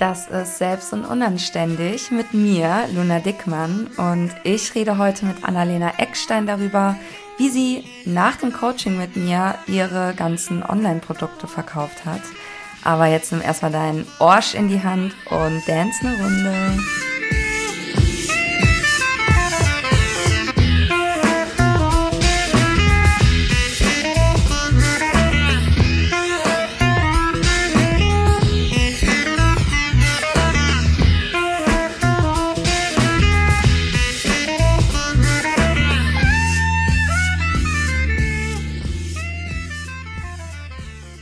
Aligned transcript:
Das 0.00 0.28
ist 0.28 0.56
Selbst 0.56 0.94
und 0.94 1.04
Unanständig 1.04 2.10
mit 2.10 2.32
mir, 2.32 2.88
Luna 2.94 3.18
Dickmann. 3.18 3.86
Und 3.98 4.30
ich 4.44 4.74
rede 4.74 4.96
heute 4.96 5.26
mit 5.26 5.44
Annalena 5.44 5.92
Eckstein 5.98 6.46
darüber, 6.46 6.96
wie 7.36 7.50
sie 7.50 7.84
nach 8.06 8.36
dem 8.36 8.50
Coaching 8.50 8.96
mit 8.96 9.16
mir 9.16 9.56
ihre 9.66 10.14
ganzen 10.16 10.62
Online-Produkte 10.62 11.46
verkauft 11.46 12.06
hat. 12.06 12.22
Aber 12.82 13.08
jetzt 13.08 13.30
nimm 13.30 13.42
erstmal 13.42 13.72
deinen 13.72 14.06
Orsch 14.20 14.54
in 14.54 14.70
die 14.70 14.82
Hand 14.82 15.12
und 15.28 15.68
dance 15.68 16.00
eine 16.00 16.16
Runde. 16.16 16.78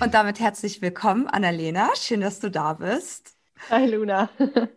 Und 0.08 0.14
damit 0.14 0.40
herzlich 0.40 0.80
willkommen, 0.80 1.26
Annalena. 1.26 1.90
Schön, 1.94 2.22
dass 2.22 2.40
du 2.40 2.50
da 2.50 2.72
bist. 2.72 3.34
Hi, 3.68 3.84
Luna. 3.84 4.30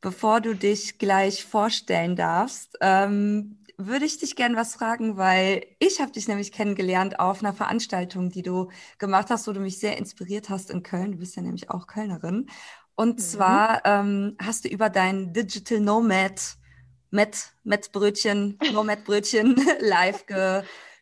Bevor 0.00 0.40
du 0.40 0.54
dich 0.54 0.96
gleich 0.96 1.44
vorstellen 1.44 2.16
darfst, 2.16 2.78
ähm, 2.80 3.62
würde 3.76 4.06
ich 4.06 4.16
dich 4.16 4.36
gerne 4.36 4.56
was 4.56 4.76
fragen, 4.76 5.18
weil 5.18 5.66
ich 5.80 6.00
habe 6.00 6.12
dich 6.12 6.28
nämlich 6.28 6.50
kennengelernt 6.50 7.20
auf 7.20 7.42
einer 7.42 7.52
Veranstaltung, 7.52 8.30
die 8.30 8.40
du 8.40 8.70
gemacht 8.96 9.28
hast, 9.28 9.46
wo 9.46 9.52
du 9.52 9.60
mich 9.60 9.78
sehr 9.78 9.98
inspiriert 9.98 10.48
hast 10.48 10.70
in 10.70 10.82
Köln. 10.82 11.12
Du 11.12 11.18
bist 11.18 11.36
ja 11.36 11.42
nämlich 11.42 11.68
auch 11.68 11.86
Kölnerin. 11.86 12.48
Und 12.94 13.16
mhm. 13.16 13.22
zwar 13.22 13.84
ähm, 13.84 14.38
hast 14.42 14.64
du 14.64 14.70
über 14.70 14.88
dein 14.88 15.34
Digital 15.34 15.80
Nomad 15.80 16.40
Met, 17.10 17.52
Met 17.64 17.92
Brötchen, 17.92 18.58
Nomad 18.72 19.04
Brötchen 19.04 19.56
live 19.80 20.24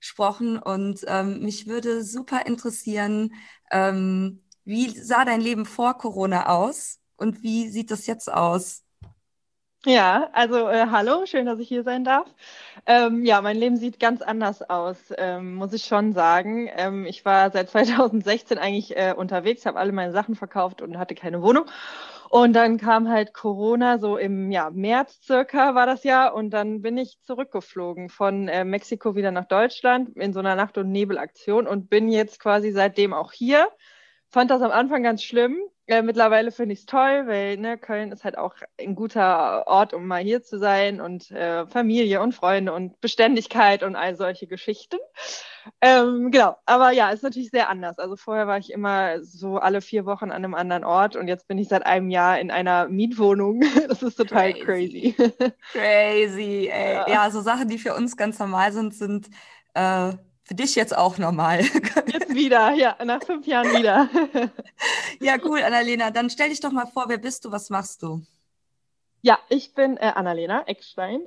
gesprochen. 0.01 0.59
Und 0.59 1.05
ähm, 1.07 1.41
mich 1.41 1.67
würde 1.67 2.05
super 2.05 2.47
interessieren, 2.47 3.33
ähm, 3.71 4.43
wie 4.65 4.91
sah 4.99 5.25
dein 5.25 5.41
Leben 5.41 5.67
vor 5.67 5.97
Corona 5.99 6.47
aus 6.49 7.01
und 7.17 7.43
wie 7.43 7.69
sieht 7.71 7.91
das 7.91 8.07
jetzt 8.07 8.31
aus? 8.33 8.85
Ja, 9.87 10.29
also 10.33 10.69
äh, 10.69 10.87
hallo, 10.91 11.25
schön, 11.25 11.47
dass 11.47 11.59
ich 11.61 11.69
hier 11.69 11.85
sein 11.85 12.03
darf. 12.05 12.27
Ähm, 12.85 13.25
ja, 13.25 13.41
mein 13.41 13.57
Leben 13.57 13.77
sieht 13.77 14.01
ganz 14.01 14.23
anders 14.23 14.61
aus, 14.69 14.99
ähm, 15.17 15.55
muss 15.55 15.73
ich 15.73 15.85
schon 15.85 16.13
sagen. 16.13 16.69
Ähm, 16.77 17.07
ich 17.07 17.25
war 17.25 17.51
seit 17.53 17.71
2016 17.71 18.59
eigentlich 18.59 18.97
äh, 18.97 19.15
unterwegs, 19.17 19.67
habe 19.67 19.79
alle 19.79 19.93
meine 19.93 20.13
Sachen 20.13 20.35
verkauft 20.35 20.83
und 20.83 20.99
hatte 20.99 21.15
keine 21.15 21.43
Wohnung. 21.43 21.67
Und 22.31 22.53
dann 22.53 22.77
kam 22.77 23.09
halt 23.09 23.33
Corona, 23.33 23.99
so 23.99 24.19
im 24.19 24.51
ja, 24.51 24.71
März 24.71 25.21
circa 25.25 25.75
war 25.75 25.87
das 25.87 26.05
ja. 26.05 26.29
Und 26.29 26.51
dann 26.51 26.83
bin 26.83 26.99
ich 26.99 27.19
zurückgeflogen 27.23 28.11
von 28.11 28.49
äh, 28.49 28.65
Mexiko 28.65 29.15
wieder 29.17 29.31
nach 29.31 29.47
Deutschland 29.47 30.11
in 30.17 30.33
so 30.33 30.41
einer 30.41 30.55
Nacht- 30.55 30.77
und 30.79 30.91
Nebelaktion 30.91 31.67
und 31.67 31.89
bin 31.89 32.09
jetzt 32.09 32.39
quasi 32.41 32.71
seitdem 32.71 33.15
auch 33.15 33.33
hier. 33.33 33.69
Fand 34.31 34.51
das 34.51 34.63
am 34.63 34.71
Anfang 34.71 35.03
ganz 35.03 35.23
schlimm, 35.23 35.57
äh, 35.89 36.03
mittlerweile 36.03 36.53
finde 36.53 36.75
ich 36.75 36.81
es 36.81 36.87
toll, 36.87 37.27
weil 37.27 37.57
ne, 37.57 37.79
Köln 37.79 38.13
ist 38.13 38.23
halt 38.23 38.37
auch 38.37 38.55
ein 38.79 38.95
guter 38.95 39.67
Ort, 39.67 39.95
um 39.95 40.07
mal 40.07 40.23
hier 40.23 40.43
zu 40.43 40.59
sein 40.59 41.01
und 41.01 41.31
äh, 41.31 41.67
Familie 41.67 42.21
und 42.21 42.35
Freunde 42.35 42.75
und 42.75 43.01
Beständigkeit 43.01 43.83
und 43.83 43.97
all 43.97 44.15
solche 44.15 44.47
Geschichten. 44.47 44.99
Ähm, 45.81 46.31
genau, 46.31 46.57
aber 46.67 46.91
ja, 46.91 47.09
ist 47.09 47.23
natürlich 47.23 47.49
sehr 47.49 47.71
anders. 47.71 47.99
Also 47.99 48.17
vorher 48.17 48.47
war 48.47 48.59
ich 48.59 48.71
immer 48.71 49.25
so 49.25 49.57
alle 49.57 49.81
vier 49.81 50.05
Wochen 50.05 50.27
an 50.27 50.45
einem 50.45 50.55
anderen 50.55 50.85
Ort 50.85 51.17
und 51.17 51.27
jetzt 51.27 51.49
bin 51.49 51.57
ich 51.57 51.69
seit 51.69 51.87
einem 51.87 52.11
Jahr 52.11 52.39
in 52.39 52.51
einer 52.51 52.87
Mietwohnung. 52.89 53.63
Das 53.89 54.03
ist 54.03 54.17
total 54.17 54.53
crazy. 54.53 55.15
Crazy, 55.17 55.53
crazy 55.73 56.69
ey. 56.71 56.95
Ja. 56.95 57.09
ja, 57.09 57.31
so 57.31 57.41
Sachen, 57.41 57.69
die 57.69 57.79
für 57.79 57.95
uns 57.95 58.19
ganz 58.19 58.39
normal 58.39 58.73
sind, 58.73 58.95
sind 58.95 59.29
äh, 59.73 60.13
für 60.49 60.55
dich 60.55 60.75
jetzt 60.75 60.97
auch 60.97 61.19
normal. 61.19 61.61
Jetzt 62.07 62.35
wieder, 62.35 62.73
ja, 62.73 62.97
nach 63.05 63.23
fünf 63.23 63.47
Jahren 63.47 63.69
wieder. 63.77 64.09
ja, 65.21 65.37
cool, 65.45 65.63
Annalena. 65.63 66.11
Dann 66.11 66.31
stell 66.31 66.49
dich 66.49 66.61
doch 66.61 66.73
mal 66.73 66.87
vor, 66.87 67.05
wer 67.09 67.19
bist 67.19 67.45
du, 67.45 67.53
was 67.53 67.69
machst 67.69 68.03
du? 68.03 68.23
Ja, 69.21 69.39
ich 69.49 69.75
bin 69.75 69.97
äh, 69.97 70.13
Annalena 70.15 70.63
Eckstein 70.67 71.23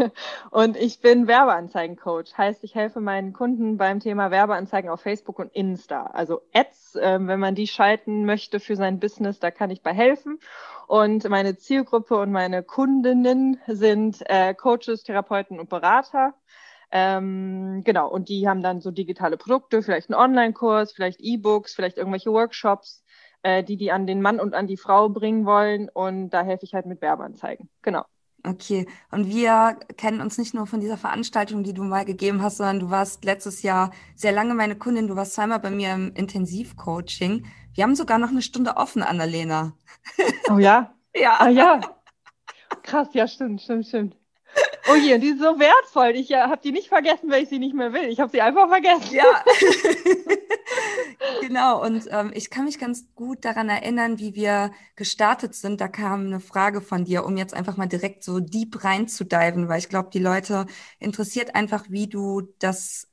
und 0.50 0.76
ich 0.76 1.00
bin 1.00 1.26
Werbeanzeigencoach. 1.26 2.38
Heißt, 2.38 2.64
ich 2.64 2.74
helfe 2.74 3.00
meinen 3.00 3.32
Kunden 3.32 3.76
beim 3.76 4.00
Thema 4.00 4.30
Werbeanzeigen 4.30 4.88
auf 4.88 5.00
Facebook 5.00 5.38
und 5.38 5.52
Insta. 5.52 6.06
Also 6.06 6.40
Ads, 6.54 6.94
äh, 6.94 7.18
wenn 7.20 7.40
man 7.40 7.54
die 7.54 7.66
schalten 7.66 8.24
möchte 8.24 8.58
für 8.58 8.76
sein 8.76 9.00
Business, 9.00 9.38
da 9.38 9.50
kann 9.50 9.70
ich 9.70 9.82
bei 9.82 9.92
helfen. 9.92 10.38
Und 10.86 11.28
meine 11.28 11.58
Zielgruppe 11.58 12.16
und 12.16 12.30
meine 12.30 12.62
Kundinnen 12.62 13.60
sind 13.66 14.22
äh, 14.30 14.54
Coaches, 14.54 15.02
Therapeuten 15.02 15.58
und 15.58 15.68
Berater. 15.68 16.34
Ähm, 16.94 17.82
genau, 17.84 18.08
und 18.10 18.28
die 18.28 18.46
haben 18.46 18.62
dann 18.62 18.82
so 18.82 18.90
digitale 18.90 19.38
Produkte, 19.38 19.82
vielleicht 19.82 20.10
einen 20.10 20.20
Online-Kurs, 20.20 20.92
vielleicht 20.92 21.20
E-Books, 21.20 21.74
vielleicht 21.74 21.96
irgendwelche 21.96 22.30
Workshops, 22.30 23.02
äh, 23.42 23.64
die 23.64 23.78
die 23.78 23.90
an 23.90 24.06
den 24.06 24.20
Mann 24.20 24.38
und 24.38 24.54
an 24.54 24.66
die 24.66 24.76
Frau 24.76 25.08
bringen 25.08 25.46
wollen. 25.46 25.88
Und 25.88 26.30
da 26.30 26.42
helfe 26.42 26.64
ich 26.64 26.74
halt 26.74 26.84
mit 26.84 27.00
Werbeanzeigen. 27.00 27.70
Genau. 27.80 28.04
Okay, 28.44 28.88
und 29.10 29.28
wir 29.28 29.78
kennen 29.96 30.20
uns 30.20 30.36
nicht 30.36 30.52
nur 30.52 30.66
von 30.66 30.80
dieser 30.80 30.98
Veranstaltung, 30.98 31.62
die 31.62 31.72
du 31.72 31.84
mal 31.84 32.04
gegeben 32.04 32.42
hast, 32.42 32.56
sondern 32.56 32.80
du 32.80 32.90
warst 32.90 33.24
letztes 33.24 33.62
Jahr 33.62 33.92
sehr 34.16 34.32
lange 34.32 34.54
meine 34.54 34.76
Kundin. 34.76 35.06
Du 35.06 35.14
warst 35.16 35.34
zweimal 35.34 35.60
bei 35.60 35.70
mir 35.70 35.94
im 35.94 36.12
Intensivcoaching. 36.12 37.46
Wir 37.72 37.84
haben 37.84 37.94
sogar 37.94 38.18
noch 38.18 38.30
eine 38.30 38.42
Stunde 38.42 38.76
offen, 38.76 39.02
Annalena. 39.02 39.76
Oh 40.50 40.58
ja? 40.58 40.92
ja. 41.14 41.36
Ah, 41.38 41.48
ja. 41.48 41.80
Krass, 42.82 43.08
ja, 43.14 43.28
stimmt, 43.28 43.62
stimmt, 43.62 43.86
stimmt. 43.86 44.16
Oh 44.88 44.94
je, 44.94 45.18
die 45.18 45.28
ist 45.28 45.38
so 45.38 45.58
wertvoll. 45.58 46.16
Ich 46.16 46.30
äh, 46.30 46.40
habe 46.40 46.60
die 46.62 46.72
nicht 46.72 46.88
vergessen, 46.88 47.30
weil 47.30 47.44
ich 47.44 47.48
sie 47.48 47.58
nicht 47.58 47.74
mehr 47.74 47.92
will. 47.92 48.04
Ich 48.04 48.20
habe 48.20 48.30
sie 48.30 48.40
einfach 48.40 48.68
vergessen. 48.68 49.14
Ja. 49.14 49.44
genau. 51.40 51.82
Und 51.84 52.08
ähm, 52.10 52.32
ich 52.34 52.50
kann 52.50 52.64
mich 52.64 52.78
ganz 52.78 53.06
gut 53.14 53.44
daran 53.44 53.68
erinnern, 53.68 54.18
wie 54.18 54.34
wir 54.34 54.72
gestartet 54.96 55.54
sind. 55.54 55.80
Da 55.80 55.88
kam 55.88 56.26
eine 56.26 56.40
Frage 56.40 56.80
von 56.80 57.04
dir, 57.04 57.24
um 57.24 57.36
jetzt 57.36 57.54
einfach 57.54 57.76
mal 57.76 57.86
direkt 57.86 58.24
so 58.24 58.40
deep 58.40 58.82
reinzudiven, 58.82 59.68
weil 59.68 59.78
ich 59.78 59.88
glaube, 59.88 60.10
die 60.12 60.18
Leute 60.18 60.66
interessiert 60.98 61.54
einfach, 61.54 61.84
wie 61.88 62.08
du 62.08 62.42
das 62.58 63.08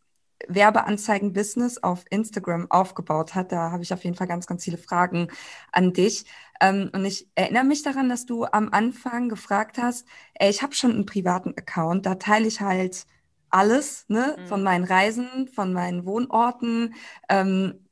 Werbeanzeigen-Business 0.47 1.79
auf 1.83 2.05
Instagram 2.09 2.71
aufgebaut 2.71 3.35
hat. 3.35 3.51
Da 3.51 3.71
habe 3.71 3.83
ich 3.83 3.93
auf 3.93 4.03
jeden 4.03 4.15
Fall 4.15 4.27
ganz, 4.27 4.47
ganz 4.47 4.63
viele 4.63 4.77
Fragen 4.77 5.27
an 5.71 5.93
dich. 5.93 6.25
Ähm, 6.59 6.89
und 6.93 7.05
ich 7.05 7.29
erinnere 7.35 7.63
mich 7.63 7.83
daran, 7.83 8.09
dass 8.09 8.25
du 8.25 8.45
am 8.45 8.69
Anfang 8.69 9.29
gefragt 9.29 9.77
hast, 9.77 10.05
ey, 10.35 10.49
ich 10.49 10.61
habe 10.61 10.75
schon 10.75 10.91
einen 10.91 11.05
privaten 11.05 11.53
Account, 11.57 12.05
da 12.05 12.15
teile 12.15 12.47
ich 12.47 12.61
halt 12.61 13.05
alles, 13.49 14.05
ne, 14.09 14.35
mhm. 14.37 14.47
von 14.47 14.63
meinen 14.63 14.83
Reisen, 14.83 15.47
von 15.47 15.73
meinen 15.73 16.05
Wohnorten. 16.05 16.95
Ähm, 17.29 17.85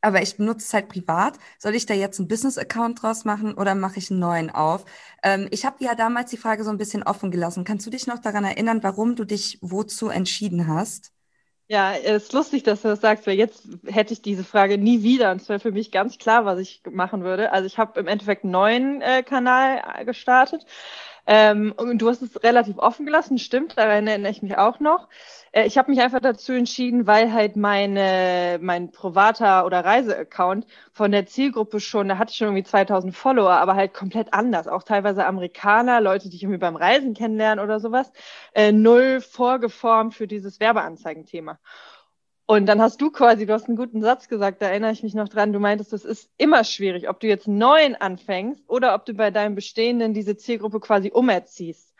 aber 0.00 0.20
ich 0.22 0.36
benutze 0.36 0.66
es 0.66 0.74
halt 0.74 0.88
privat. 0.88 1.38
Soll 1.58 1.74
ich 1.74 1.86
da 1.86 1.94
jetzt 1.94 2.18
einen 2.18 2.28
Business-Account 2.28 3.02
draus 3.02 3.24
machen 3.24 3.54
oder 3.54 3.74
mache 3.74 3.98
ich 3.98 4.10
einen 4.10 4.20
neuen 4.20 4.50
auf? 4.50 4.84
Ähm, 5.22 5.48
ich 5.50 5.64
habe 5.64 5.84
ja 5.84 5.94
damals 5.94 6.30
die 6.30 6.36
Frage 6.36 6.64
so 6.64 6.70
ein 6.70 6.78
bisschen 6.78 7.04
offen 7.04 7.30
gelassen. 7.30 7.64
Kannst 7.64 7.86
du 7.86 7.90
dich 7.90 8.06
noch 8.06 8.18
daran 8.18 8.44
erinnern, 8.44 8.82
warum 8.82 9.16
du 9.16 9.24
dich 9.24 9.58
wozu 9.62 10.08
entschieden 10.08 10.66
hast? 10.66 11.12
Ja, 11.72 11.94
es 11.94 12.24
ist 12.24 12.32
lustig, 12.34 12.64
dass 12.64 12.82
du 12.82 12.88
das 12.88 13.00
sagst, 13.00 13.26
weil 13.26 13.38
jetzt 13.38 13.66
hätte 13.86 14.12
ich 14.12 14.20
diese 14.20 14.44
Frage 14.44 14.76
nie 14.76 15.02
wieder. 15.02 15.30
Und 15.30 15.40
es 15.40 15.48
wäre 15.48 15.58
für 15.58 15.72
mich 15.72 15.90
ganz 15.90 16.18
klar, 16.18 16.44
was 16.44 16.58
ich 16.58 16.82
machen 16.90 17.24
würde. 17.24 17.50
Also 17.50 17.66
ich 17.66 17.78
habe 17.78 17.98
im 17.98 18.08
Endeffekt 18.08 18.44
einen 18.44 18.52
neuen 18.52 19.00
äh, 19.00 19.22
Kanal 19.22 19.80
äh, 19.96 20.04
gestartet. 20.04 20.66
Ähm, 21.26 21.72
und 21.76 21.98
du 21.98 22.08
hast 22.08 22.22
es 22.22 22.42
relativ 22.42 22.78
offen 22.78 23.06
gelassen, 23.06 23.38
stimmt, 23.38 23.78
daran 23.78 24.06
erinnere 24.06 24.32
ich 24.32 24.42
mich 24.42 24.58
auch 24.58 24.80
noch. 24.80 25.08
Äh, 25.52 25.66
ich 25.66 25.78
habe 25.78 25.90
mich 25.90 26.00
einfach 26.00 26.20
dazu 26.20 26.52
entschieden, 26.52 27.06
weil 27.06 27.32
halt 27.32 27.56
meine, 27.56 28.58
mein 28.60 28.90
privater 28.90 29.64
oder 29.66 29.84
Reiseaccount 29.84 30.66
von 30.92 31.12
der 31.12 31.26
Zielgruppe 31.26 31.80
schon, 31.80 32.08
da 32.08 32.18
hatte 32.18 32.30
ich 32.32 32.38
schon 32.38 32.48
irgendwie 32.48 32.64
2000 32.64 33.14
Follower, 33.14 33.52
aber 33.52 33.76
halt 33.76 33.94
komplett 33.94 34.34
anders. 34.34 34.66
Auch 34.66 34.82
teilweise 34.82 35.24
Amerikaner, 35.26 36.00
Leute, 36.00 36.28
die 36.28 36.36
ich 36.36 36.42
irgendwie 36.42 36.58
beim 36.58 36.76
Reisen 36.76 37.14
kennenlernen 37.14 37.62
oder 37.62 37.78
sowas, 37.80 38.10
äh, 38.54 38.72
null 38.72 39.20
vorgeformt 39.20 40.14
für 40.14 40.26
dieses 40.26 40.58
Werbeanzeigenthema. 40.60 41.58
Und 42.52 42.66
dann 42.66 42.82
hast 42.82 43.00
du 43.00 43.10
quasi, 43.10 43.46
du 43.46 43.54
hast 43.54 43.66
einen 43.68 43.78
guten 43.78 44.02
Satz 44.02 44.28
gesagt, 44.28 44.60
da 44.60 44.66
erinnere 44.66 44.92
ich 44.92 45.02
mich 45.02 45.14
noch 45.14 45.30
dran, 45.30 45.54
du 45.54 45.58
meintest, 45.58 45.94
es 45.94 46.04
ist 46.04 46.28
immer 46.36 46.64
schwierig, 46.64 47.08
ob 47.08 47.18
du 47.18 47.26
jetzt 47.26 47.48
neuen 47.48 47.94
anfängst 47.94 48.68
oder 48.68 48.94
ob 48.94 49.06
du 49.06 49.14
bei 49.14 49.30
deinem 49.30 49.54
Bestehenden 49.54 50.12
diese 50.12 50.36
Zielgruppe 50.36 50.78
quasi 50.78 51.10
umerziehst. 51.10 51.94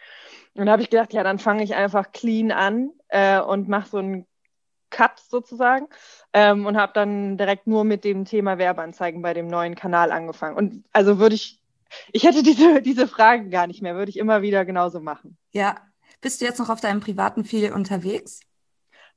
Und 0.53 0.67
da 0.67 0.73
habe 0.73 0.83
ich 0.83 0.91
gedacht, 0.91 1.15
ja, 1.15 1.23
dann 1.23 1.39
fange 1.39 1.65
ich 1.65 1.75
einfach 1.75 2.13
clean 2.13 2.53
an 2.53 2.91
äh, 3.09 3.41
und 3.41 3.71
mache 3.71 3.89
so 3.89 3.97
einen 3.97 4.27
Cut 4.91 5.21
sozusagen 5.21 5.89
ähm, 6.35 6.67
und 6.67 6.77
habe 6.77 6.93
dann 6.93 7.39
direkt 7.39 7.67
nur 7.67 7.85
mit 7.85 8.05
dem 8.05 8.27
Thema 8.27 8.59
Werbeanzeigen 8.59 9.23
bei 9.23 9.33
dem 9.33 9.47
neuen 9.47 9.75
Kanal 9.75 10.13
angefangen. 10.13 10.59
Und 10.59 10.85
also 10.93 11.19
würde 11.19 11.35
ich, 11.35 11.63
ich 12.13 12.25
hätte 12.25 12.43
diese, 12.43 12.83
diese 12.83 13.09
Fragen 13.09 13.49
gar 13.49 13.67
nicht 13.67 13.81
mehr, 13.81 13.95
würde 13.95 14.11
ich 14.11 14.19
immer 14.19 14.43
wieder 14.43 14.67
genauso 14.67 15.01
machen. 15.01 15.39
Ja. 15.53 15.77
Bist 16.21 16.43
du 16.43 16.45
jetzt 16.45 16.59
noch 16.59 16.69
auf 16.69 16.83
deinem 16.83 17.01
privaten 17.01 17.43
Feed 17.43 17.73
unterwegs? 17.73 18.41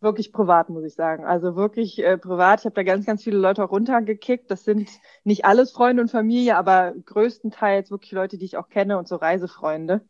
Wirklich 0.05 0.31
privat, 0.31 0.69
muss 0.69 0.85
ich 0.85 0.95
sagen. 0.95 1.25
Also 1.25 1.57
wirklich 1.57 1.99
äh, 1.99 2.17
privat. 2.17 2.61
Ich 2.61 2.65
habe 2.65 2.75
da 2.75 2.83
ganz, 2.83 3.05
ganz 3.05 3.23
viele 3.23 3.37
Leute 3.37 3.65
auch 3.65 3.71
runtergekickt. 3.71 4.49
Das 4.49 4.63
sind 4.63 4.89
nicht 5.25 5.43
alles 5.43 5.73
Freunde 5.73 6.01
und 6.03 6.09
Familie, 6.11 6.55
aber 6.55 6.93
größtenteils 7.05 7.91
wirklich 7.91 8.13
Leute, 8.13 8.37
die 8.37 8.45
ich 8.45 8.55
auch 8.55 8.69
kenne 8.69 8.97
und 8.97 9.09
so 9.09 9.17
Reisefreunde. 9.17 10.07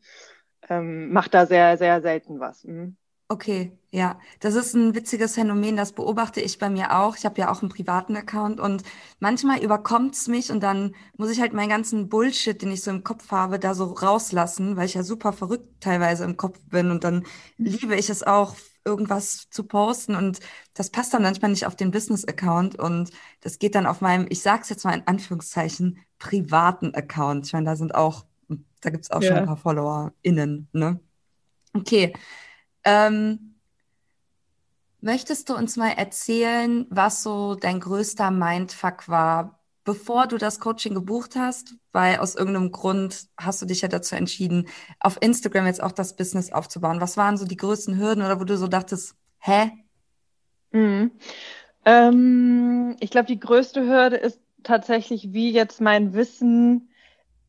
Ähm, 0.70 1.12
macht 1.12 1.34
da 1.34 1.48
sehr, 1.48 1.78
sehr 1.78 2.02
selten 2.02 2.40
was. 2.40 2.64
Mhm. 2.64 2.98
Okay, 3.28 3.72
ja, 3.90 4.20
das 4.40 4.54
ist 4.54 4.76
ein 4.76 4.94
witziges 4.94 5.34
Phänomen, 5.34 5.76
das 5.76 5.94
beobachte 5.94 6.42
ich 6.42 6.60
bei 6.60 6.70
mir 6.70 6.96
auch. 6.96 7.18
Ich 7.18 7.26
habe 7.26 7.40
ja 7.42 7.52
auch 7.52 7.64
einen 7.64 7.72
privaten 7.72 8.16
Account 8.16 8.60
und 8.60 8.84
manchmal 9.20 9.64
überkommt's 9.64 10.28
mich 10.28 10.52
und 10.52 10.62
dann 10.62 10.94
muss 11.18 11.32
ich 11.32 11.42
halt 11.42 11.52
meinen 11.52 11.70
ganzen 11.70 12.08
Bullshit, 12.08 12.62
den 12.62 12.72
ich 12.72 12.84
so 12.84 12.92
im 12.92 13.04
Kopf 13.04 13.32
habe, 13.32 13.58
da 13.58 13.74
so 13.74 13.86
rauslassen, 13.86 14.78
weil 14.78 14.86
ich 14.86 14.94
ja 14.94 15.02
super 15.02 15.34
verrückt 15.34 15.82
teilweise 15.82 16.24
im 16.24 16.38
Kopf 16.38 16.60
bin 16.70 16.92
und 16.92 17.04
dann 17.04 17.26
liebe 17.58 17.96
ich 17.96 18.12
es 18.12 18.22
auch, 18.22 18.56
irgendwas 18.86 19.50
zu 19.50 19.64
posten 19.64 20.16
und 20.16 20.40
das 20.74 20.90
passt 20.92 21.14
dann 21.14 21.24
manchmal 21.24 21.52
nicht 21.52 21.66
auf 21.66 21.76
den 21.76 21.92
Business-Account 21.92 22.78
und 22.80 23.12
das 23.42 23.60
geht 23.60 23.76
dann 23.76 23.86
auf 23.88 24.02
meinem, 24.02 24.28
ich 24.30 24.42
sag's 24.42 24.70
jetzt 24.70 24.86
mal 24.86 24.94
in 24.94 25.08
Anführungszeichen, 25.08 26.00
privaten 26.20 26.94
Account. 26.96 27.48
Ich 27.48 27.54
meine, 27.54 27.66
da 27.66 27.76
sind 27.76 27.96
auch, 27.96 28.26
da 28.82 28.90
gibt's 28.92 29.12
auch 29.12 29.24
schon 29.24 29.38
ein 29.38 29.42
Ja. 29.42 29.46
paar 29.46 29.58
FollowerInnen, 29.58 30.70
ne? 30.74 31.00
Okay. 31.76 32.14
Ähm, 32.86 33.56
möchtest 35.02 35.50
du 35.50 35.56
uns 35.56 35.78
mal 35.78 35.92
erzählen, 35.92 36.86
was 36.90 37.24
so 37.24 37.56
dein 37.56 37.80
größter 37.80 38.32
Mindfuck 38.32 39.08
war, 39.08 39.60
bevor 39.86 40.28
du 40.28 40.38
das 40.38 40.60
Coaching 40.60 40.94
gebucht 40.94 41.36
hast? 41.38 41.76
Weil 41.94 42.18
aus 42.18 42.36
irgendeinem 42.36 42.72
Grund 42.72 43.28
hast 43.38 43.62
du 43.62 43.66
dich 43.66 43.82
ja 43.82 43.88
dazu 43.88 44.16
entschieden, 44.16 44.68
auf 45.00 45.18
Instagram 45.22 45.68
jetzt 45.68 45.82
auch 45.82 45.94
das 45.94 46.18
Business 46.18 46.52
aufzubauen. 46.52 47.00
Was 47.00 47.16
waren 47.16 47.38
so 47.38 47.46
die 47.46 47.56
größten 47.56 47.98
Hürden 47.98 48.24
oder 48.24 48.42
wo 48.42 48.44
du 48.44 48.58
so 48.58 48.68
dachtest, 48.68 49.16
hä? 49.40 49.72
Mhm. 50.72 51.12
Ähm, 51.86 52.98
ich 53.00 53.12
glaube, 53.12 53.28
die 53.28 53.40
größte 53.40 53.86
Hürde 53.86 54.18
ist 54.18 54.42
tatsächlich, 54.64 55.32
wie 55.32 55.52
jetzt 55.52 55.80
mein 55.80 56.14
Wissen 56.14 56.90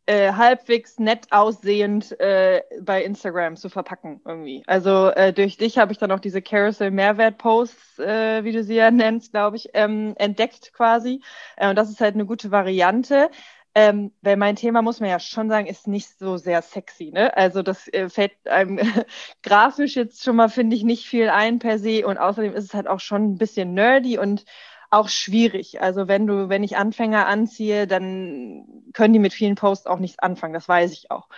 äh, 0.06 0.32
halbwegs 0.32 0.98
nett 0.98 1.26
aussehend 1.30 2.18
äh, 2.20 2.62
bei 2.80 3.02
Instagram 3.02 3.56
zu 3.56 3.68
verpacken 3.68 4.20
irgendwie. 4.24 4.62
Also 4.66 5.08
äh, 5.10 5.32
durch 5.32 5.56
dich 5.56 5.78
habe 5.78 5.92
ich 5.92 5.98
dann 5.98 6.12
auch 6.12 6.20
diese 6.20 6.42
Carousel 6.42 6.90
Mehrwert 6.90 7.38
Posts, 7.38 7.98
äh, 7.98 8.44
wie 8.44 8.52
du 8.52 8.62
sie 8.62 8.76
ja 8.76 8.90
nennst, 8.92 9.32
glaube 9.32 9.56
ich, 9.56 9.70
ähm, 9.74 10.14
entdeckt 10.16 10.72
quasi. 10.72 11.22
Äh, 11.56 11.70
und 11.70 11.76
das 11.76 11.90
ist 11.90 12.00
halt 12.00 12.14
eine 12.14 12.26
gute 12.26 12.50
Variante. 12.50 13.30
Ähm, 13.78 14.12
weil 14.22 14.38
mein 14.38 14.56
Thema, 14.56 14.80
muss 14.80 15.00
man 15.00 15.10
ja 15.10 15.20
schon 15.20 15.50
sagen, 15.50 15.66
ist 15.66 15.86
nicht 15.86 16.08
so 16.18 16.38
sehr 16.38 16.62
sexy. 16.62 17.10
Ne? 17.12 17.36
Also 17.36 17.62
das 17.62 17.88
äh, 17.88 18.08
fällt 18.08 18.32
einem 18.46 18.78
grafisch 19.42 19.96
jetzt 19.96 20.24
schon 20.24 20.36
mal, 20.36 20.48
finde 20.48 20.76
ich, 20.76 20.82
nicht 20.82 21.06
viel 21.06 21.28
ein 21.28 21.58
per 21.58 21.78
se. 21.78 22.06
Und 22.06 22.16
außerdem 22.16 22.54
ist 22.54 22.64
es 22.64 22.74
halt 22.74 22.86
auch 22.86 23.00
schon 23.00 23.32
ein 23.32 23.38
bisschen 23.38 23.74
nerdy 23.74 24.18
und 24.18 24.46
auch 24.90 25.08
schwierig. 25.08 25.80
Also 25.80 26.08
wenn 26.08 26.26
du, 26.26 26.48
wenn 26.48 26.62
ich 26.64 26.76
Anfänger 26.76 27.26
anziehe, 27.26 27.86
dann 27.86 28.64
können 28.92 29.12
die 29.12 29.18
mit 29.18 29.32
vielen 29.32 29.54
Posts 29.56 29.86
auch 29.86 29.98
nichts 29.98 30.18
anfangen. 30.18 30.54
Das 30.54 30.68
weiß 30.68 30.92
ich 30.92 31.10
auch. 31.10 31.28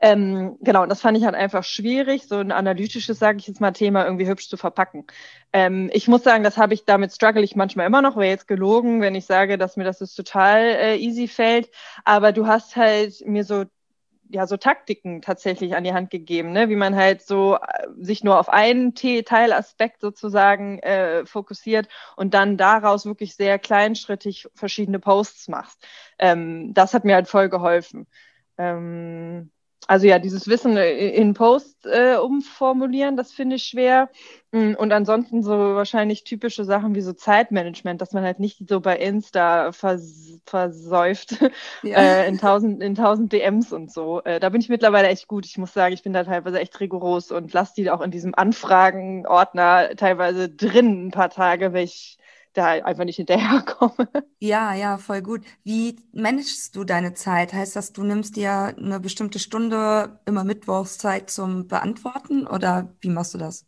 Ähm, 0.00 0.58
genau, 0.60 0.82
und 0.82 0.90
das 0.90 1.00
fand 1.00 1.16
ich 1.16 1.24
halt 1.24 1.34
einfach 1.34 1.64
schwierig, 1.64 2.26
so 2.28 2.36
ein 2.36 2.52
analytisches, 2.52 3.18
sage 3.18 3.38
ich 3.38 3.46
jetzt 3.46 3.60
mal, 3.60 3.72
Thema 3.72 4.04
irgendwie 4.04 4.26
hübsch 4.28 4.48
zu 4.48 4.56
verpacken. 4.58 5.06
Ähm, 5.52 5.90
ich 5.92 6.06
muss 6.06 6.22
sagen, 6.22 6.44
das 6.44 6.58
habe 6.58 6.74
ich, 6.74 6.84
damit 6.84 7.12
struggle 7.12 7.42
ich 7.42 7.56
manchmal 7.56 7.86
immer 7.86 8.02
noch, 8.02 8.16
wäre 8.16 8.26
jetzt 8.28 8.46
gelogen, 8.48 9.00
wenn 9.00 9.14
ich 9.14 9.24
sage, 9.24 9.56
dass 9.56 9.76
mir 9.76 9.84
das 9.84 10.00
jetzt 10.00 10.14
total 10.14 10.60
äh, 10.60 10.96
easy 10.96 11.28
fällt. 11.28 11.70
Aber 12.04 12.32
du 12.32 12.46
hast 12.46 12.76
halt 12.76 13.26
mir 13.26 13.44
so 13.44 13.64
ja 14.30 14.46
so 14.46 14.56
Taktiken 14.56 15.22
tatsächlich 15.22 15.76
an 15.76 15.84
die 15.84 15.92
Hand 15.92 16.10
gegeben, 16.10 16.52
ne? 16.52 16.68
wie 16.68 16.76
man 16.76 16.96
halt 16.96 17.22
so 17.22 17.56
äh, 17.56 17.88
sich 17.98 18.24
nur 18.24 18.38
auf 18.38 18.48
einen 18.48 18.94
Te 18.94 19.24
Teilaspekt 19.24 20.00
sozusagen 20.00 20.78
äh, 20.80 21.26
fokussiert 21.26 21.88
und 22.16 22.34
dann 22.34 22.56
daraus 22.56 23.06
wirklich 23.06 23.34
sehr 23.36 23.58
kleinschrittig 23.58 24.48
verschiedene 24.54 24.98
Posts 24.98 25.48
machst. 25.48 25.86
Ähm, 26.18 26.74
das 26.74 26.94
hat 26.94 27.04
mir 27.04 27.14
halt 27.14 27.28
voll 27.28 27.48
geholfen. 27.48 28.06
Ähm, 28.58 29.50
also 29.88 30.06
ja, 30.06 30.18
dieses 30.18 30.48
Wissen 30.48 30.76
in 30.76 31.34
Post 31.34 31.86
äh, 31.86 32.16
umformulieren, 32.16 33.16
das 33.16 33.32
finde 33.32 33.56
ich 33.56 33.64
schwer. 33.64 34.10
Mm, 34.50 34.74
und 34.74 34.92
ansonsten 34.92 35.42
so 35.42 35.52
wahrscheinlich 35.52 36.24
typische 36.24 36.64
Sachen 36.64 36.94
wie 36.96 37.00
so 37.02 37.12
Zeitmanagement, 37.12 38.00
dass 38.00 38.12
man 38.12 38.24
halt 38.24 38.40
nicht 38.40 38.68
so 38.68 38.80
bei 38.80 38.96
Insta 38.96 39.70
vers 39.72 40.40
versäuft 40.44 41.36
Ja. 41.82 41.98
äh, 41.98 42.28
in 42.28 42.38
tausend 42.38 42.82
in 42.82 42.94
tausend 42.96 43.32
DMs 43.32 43.72
und 43.72 43.92
so. 43.92 44.22
Äh, 44.24 44.40
da 44.40 44.48
bin 44.48 44.60
ich 44.60 44.68
mittlerweile 44.68 45.08
echt 45.08 45.28
gut. 45.28 45.46
Ich 45.46 45.56
muss 45.58 45.72
sagen, 45.72 45.94
ich 45.94 46.02
bin 46.02 46.12
da 46.12 46.24
teilweise 46.24 46.58
echt 46.58 46.78
rigoros 46.80 47.30
und 47.30 47.52
lasse 47.52 47.74
die 47.76 47.90
auch 47.90 48.00
in 48.00 48.10
diesem 48.10 48.34
Anfragenordner 48.34 49.94
teilweise 49.96 50.48
drin 50.48 51.06
ein 51.06 51.10
paar 51.12 51.30
Tage, 51.30 51.72
weil 51.72 51.84
ich 51.84 52.18
da 52.56 52.66
einfach 52.84 53.04
nicht 53.04 53.16
hinterherkomme. 53.16 54.08
Ja, 54.38 54.74
ja, 54.74 54.98
voll 54.98 55.22
gut. 55.22 55.44
Wie 55.64 55.96
managst 56.12 56.76
du 56.76 56.84
deine 56.84 57.14
Zeit? 57.14 57.52
Heißt 57.54 57.74
das, 57.74 57.92
du 57.94 58.02
nimmst 58.04 58.36
dir 58.36 58.52
eine 58.76 59.00
bestimmte 59.00 59.38
Stunde 59.38 60.20
immer 60.26 60.44
Mittwochs 60.44 60.98
Zeit 60.98 61.30
zum 61.30 61.68
Beantworten 61.68 62.46
oder 62.46 62.94
wie 63.00 63.08
machst 63.08 63.32
du 63.34 63.38
das? 63.38 63.66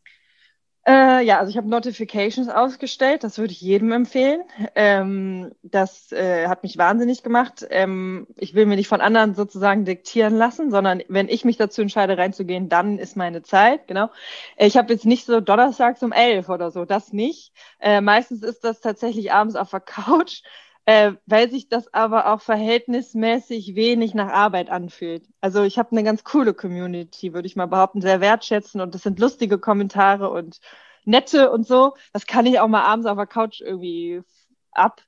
Äh, 0.88 1.22
ja, 1.22 1.38
also 1.38 1.50
ich 1.50 1.58
habe 1.58 1.68
Notifications 1.68 2.48
ausgestellt, 2.48 3.22
das 3.22 3.36
würde 3.36 3.52
ich 3.52 3.60
jedem 3.60 3.92
empfehlen. 3.92 4.40
Ähm, 4.74 5.52
das 5.62 6.12
äh, 6.12 6.48
hat 6.48 6.62
mich 6.62 6.78
wahnsinnig 6.78 7.22
gemacht. 7.22 7.66
Ähm, 7.68 8.26
ich 8.36 8.54
will 8.54 8.64
mir 8.64 8.76
nicht 8.76 8.88
von 8.88 9.02
anderen 9.02 9.34
sozusagen 9.34 9.84
diktieren 9.84 10.34
lassen, 10.34 10.70
sondern 10.70 11.02
wenn 11.08 11.28
ich 11.28 11.44
mich 11.44 11.58
dazu 11.58 11.82
entscheide, 11.82 12.16
reinzugehen, 12.16 12.70
dann 12.70 12.98
ist 12.98 13.16
meine 13.18 13.42
Zeit, 13.42 13.86
genau. 13.86 14.08
Ich 14.56 14.78
habe 14.78 14.90
jetzt 14.94 15.04
nicht 15.04 15.26
so 15.26 15.40
donnerstags 15.40 16.02
um 16.02 16.12
elf 16.12 16.48
oder 16.48 16.70
so, 16.70 16.86
das 16.86 17.12
nicht. 17.12 17.52
Äh, 17.80 18.00
meistens 18.00 18.42
ist 18.42 18.64
das 18.64 18.80
tatsächlich 18.80 19.30
abends 19.30 19.56
auf 19.56 19.70
der 19.70 19.80
Couch. 19.80 20.42
Äh, 20.88 21.16
weil 21.26 21.50
sich 21.50 21.68
das 21.68 21.92
aber 21.92 22.32
auch 22.32 22.40
verhältnismäßig 22.40 23.74
wenig 23.74 24.14
nach 24.14 24.32
Arbeit 24.32 24.70
anfühlt. 24.70 25.28
Also 25.42 25.62
ich 25.62 25.78
habe 25.78 25.90
eine 25.90 26.02
ganz 26.02 26.24
coole 26.24 26.54
Community, 26.54 27.34
würde 27.34 27.46
ich 27.46 27.56
mal 27.56 27.66
behaupten, 27.66 28.00
sehr 28.00 28.22
wertschätzen 28.22 28.80
und 28.80 28.94
das 28.94 29.02
sind 29.02 29.18
lustige 29.18 29.58
Kommentare 29.58 30.30
und 30.30 30.60
nette 31.04 31.50
und 31.50 31.66
so. 31.66 31.94
Das 32.14 32.26
kann 32.26 32.46
ich 32.46 32.58
auch 32.58 32.68
mal 32.68 32.84
abends 32.84 33.06
auf 33.06 33.18
der 33.18 33.26
Couch 33.26 33.60
irgendwie 33.60 34.22
ab. 34.72 35.02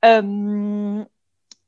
Ähm, 0.00 1.06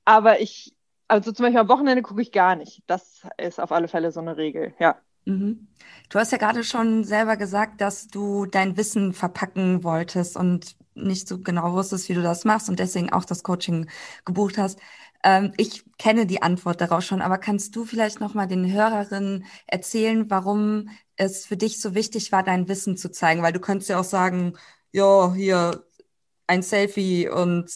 aber 0.06 0.40
ich, 0.40 0.75
also 1.06 1.31
zum 1.31 1.44
Beispiel 1.44 1.60
am 1.60 1.69
Wochenende 1.69 2.00
gucke 2.00 2.22
ich 2.22 2.32
gar 2.32 2.56
nicht. 2.56 2.82
Das 2.87 3.20
ist 3.37 3.60
auf 3.60 3.70
alle 3.70 3.88
Fälle 3.88 4.12
so 4.12 4.20
eine 4.20 4.38
Regel, 4.38 4.72
ja. 4.78 4.96
Mhm. 5.24 5.69
Du 6.08 6.19
hast 6.19 6.32
ja 6.32 6.38
gerade 6.38 6.64
schon 6.64 7.04
selber 7.04 7.36
gesagt, 7.36 7.80
dass 7.80 8.08
du 8.08 8.46
dein 8.46 8.76
Wissen 8.76 9.12
verpacken 9.12 9.84
wolltest 9.84 10.36
und 10.36 10.76
nicht 10.94 11.28
so 11.28 11.38
genau 11.38 11.72
wusstest, 11.72 12.08
wie 12.08 12.14
du 12.14 12.22
das 12.22 12.44
machst 12.44 12.69
und 12.69 12.78
deswegen 12.78 13.12
auch 13.12 13.24
das 13.24 13.42
Coaching 13.42 13.88
gebucht 14.24 14.58
hast. 14.58 14.79
Ähm, 15.24 15.52
ich 15.56 15.84
kenne 15.98 16.26
die 16.26 16.43
Antwort 16.43 16.81
darauf 16.81 17.02
schon, 17.05 17.22
aber 17.22 17.38
kannst 17.38 17.76
du 17.76 17.84
vielleicht 17.84 18.20
noch 18.20 18.34
mal 18.34 18.46
den 18.46 18.70
Hörerinnen 18.70 19.44
erzählen, 19.67 20.29
warum 20.31 20.88
es 21.17 21.46
für 21.46 21.56
dich 21.56 21.81
so 21.81 21.94
wichtig 21.94 22.32
war, 22.32 22.43
dein 22.43 22.69
Wissen 22.69 22.96
zu 22.96 23.10
zeigen? 23.10 23.43
Weil 23.43 23.52
du 23.52 23.60
könntest 23.60 23.88
ja 23.91 24.00
auch 24.00 24.05
sagen, 24.05 24.55
ja, 24.91 25.32
hier 25.34 25.84
ein 26.46 26.62
Selfie 26.62 27.29
und 27.29 27.70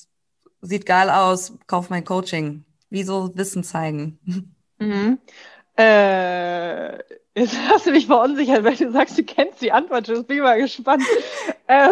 sieht 0.61 0.87
geil 0.87 1.11
aus, 1.11 1.55
kauf 1.67 1.91
mein 1.91 2.05
Coaching. 2.05 2.65
Wieso 2.91 3.37
Wissen 3.37 3.65
zeigen? 3.65 4.19
Mhm. 4.79 5.19
Äh, 5.77 6.99
jetzt 7.37 7.59
hast 7.69 7.87
du 7.87 7.91
mich 7.91 8.07
verunsichert, 8.07 8.65
weil 8.65 8.77
du 8.77 8.91
sagst, 8.91 9.19
du 9.19 9.25
kennst 9.25 9.61
die 9.61 9.73
Antwort. 9.73 10.09
Jetzt 10.09 10.27
bin 10.27 10.39
ich 10.39 10.43
mal 10.43 10.61
gespannt. 10.61 11.03
ähm, 11.69 11.91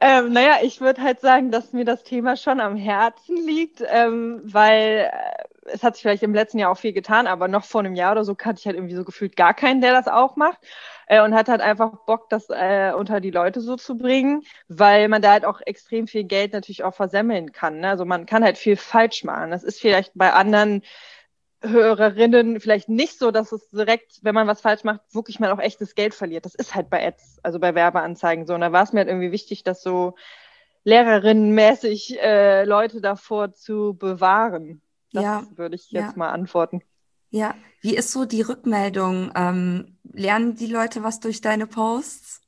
ähm, 0.00 0.32
naja, 0.32 0.58
ich 0.62 0.80
würde 0.80 1.02
halt 1.02 1.20
sagen, 1.20 1.50
dass 1.50 1.72
mir 1.72 1.84
das 1.84 2.04
Thema 2.04 2.36
schon 2.36 2.60
am 2.60 2.76
Herzen 2.76 3.36
liegt, 3.36 3.82
ähm, 3.86 4.40
weil 4.44 5.10
äh, 5.12 5.70
es 5.72 5.82
hat 5.82 5.94
sich 5.94 6.02
vielleicht 6.02 6.22
im 6.22 6.34
letzten 6.34 6.58
Jahr 6.58 6.70
auch 6.70 6.78
viel 6.78 6.92
getan, 6.92 7.26
aber 7.26 7.48
noch 7.48 7.64
vor 7.64 7.80
einem 7.80 7.94
Jahr 7.94 8.12
oder 8.12 8.24
so 8.24 8.34
kannte 8.34 8.60
ich 8.60 8.66
halt 8.66 8.76
irgendwie 8.76 8.94
so 8.94 9.04
gefühlt 9.04 9.34
gar 9.34 9.54
keinen, 9.54 9.80
der 9.80 9.92
das 9.92 10.08
auch 10.08 10.36
macht. 10.36 10.58
Äh, 11.06 11.22
und 11.22 11.34
hat 11.34 11.48
halt 11.48 11.60
einfach 11.60 11.92
Bock, 12.06 12.30
das 12.30 12.48
äh, 12.48 12.92
unter 12.96 13.20
die 13.20 13.30
Leute 13.30 13.60
so 13.60 13.76
zu 13.76 13.96
bringen, 13.98 14.42
weil 14.68 15.08
man 15.08 15.20
da 15.20 15.32
halt 15.32 15.44
auch 15.44 15.60
extrem 15.64 16.06
viel 16.06 16.24
Geld 16.24 16.52
natürlich 16.52 16.84
auch 16.84 16.94
versemmeln 16.94 17.52
kann. 17.52 17.80
Ne? 17.80 17.88
Also 17.88 18.04
man 18.04 18.26
kann 18.26 18.44
halt 18.44 18.58
viel 18.58 18.76
falsch 18.76 19.24
machen. 19.24 19.50
Das 19.50 19.64
ist 19.64 19.80
vielleicht 19.80 20.12
bei 20.14 20.32
anderen 20.32 20.82
Hörerinnen 21.64 22.60
vielleicht 22.60 22.88
nicht 22.88 23.18
so, 23.18 23.30
dass 23.30 23.52
es 23.52 23.68
direkt, 23.70 24.20
wenn 24.22 24.34
man 24.34 24.46
was 24.46 24.60
falsch 24.60 24.84
macht, 24.84 25.00
wirklich 25.12 25.40
mal 25.40 25.50
auch 25.52 25.58
echtes 25.58 25.94
Geld 25.94 26.14
verliert. 26.14 26.44
Das 26.44 26.54
ist 26.54 26.74
halt 26.74 26.90
bei 26.90 27.06
Ads, 27.06 27.40
also 27.42 27.58
bei 27.58 27.74
Werbeanzeigen 27.74 28.46
so. 28.46 28.54
Und 28.54 28.60
da 28.60 28.72
war 28.72 28.82
es 28.82 28.92
mir 28.92 29.00
halt 29.00 29.08
irgendwie 29.08 29.32
wichtig, 29.32 29.64
das 29.64 29.82
so 29.82 30.14
lehrerinnenmäßig 30.84 32.20
äh, 32.20 32.64
Leute 32.64 33.00
davor 33.00 33.52
zu 33.52 33.94
bewahren. 33.98 34.82
Das 35.12 35.22
Ja, 35.24 35.46
würde 35.56 35.76
ich 35.76 35.90
ja. 35.90 36.02
jetzt 36.02 36.16
mal 36.16 36.30
antworten. 36.30 36.82
Ja, 37.30 37.54
wie 37.80 37.96
ist 37.96 38.12
so 38.12 38.24
die 38.24 38.42
Rückmeldung? 38.42 39.32
Ähm, 39.34 39.98
lernen 40.04 40.54
die 40.56 40.66
Leute 40.66 41.02
was 41.02 41.20
durch 41.20 41.40
deine 41.40 41.66
Posts? 41.66 42.43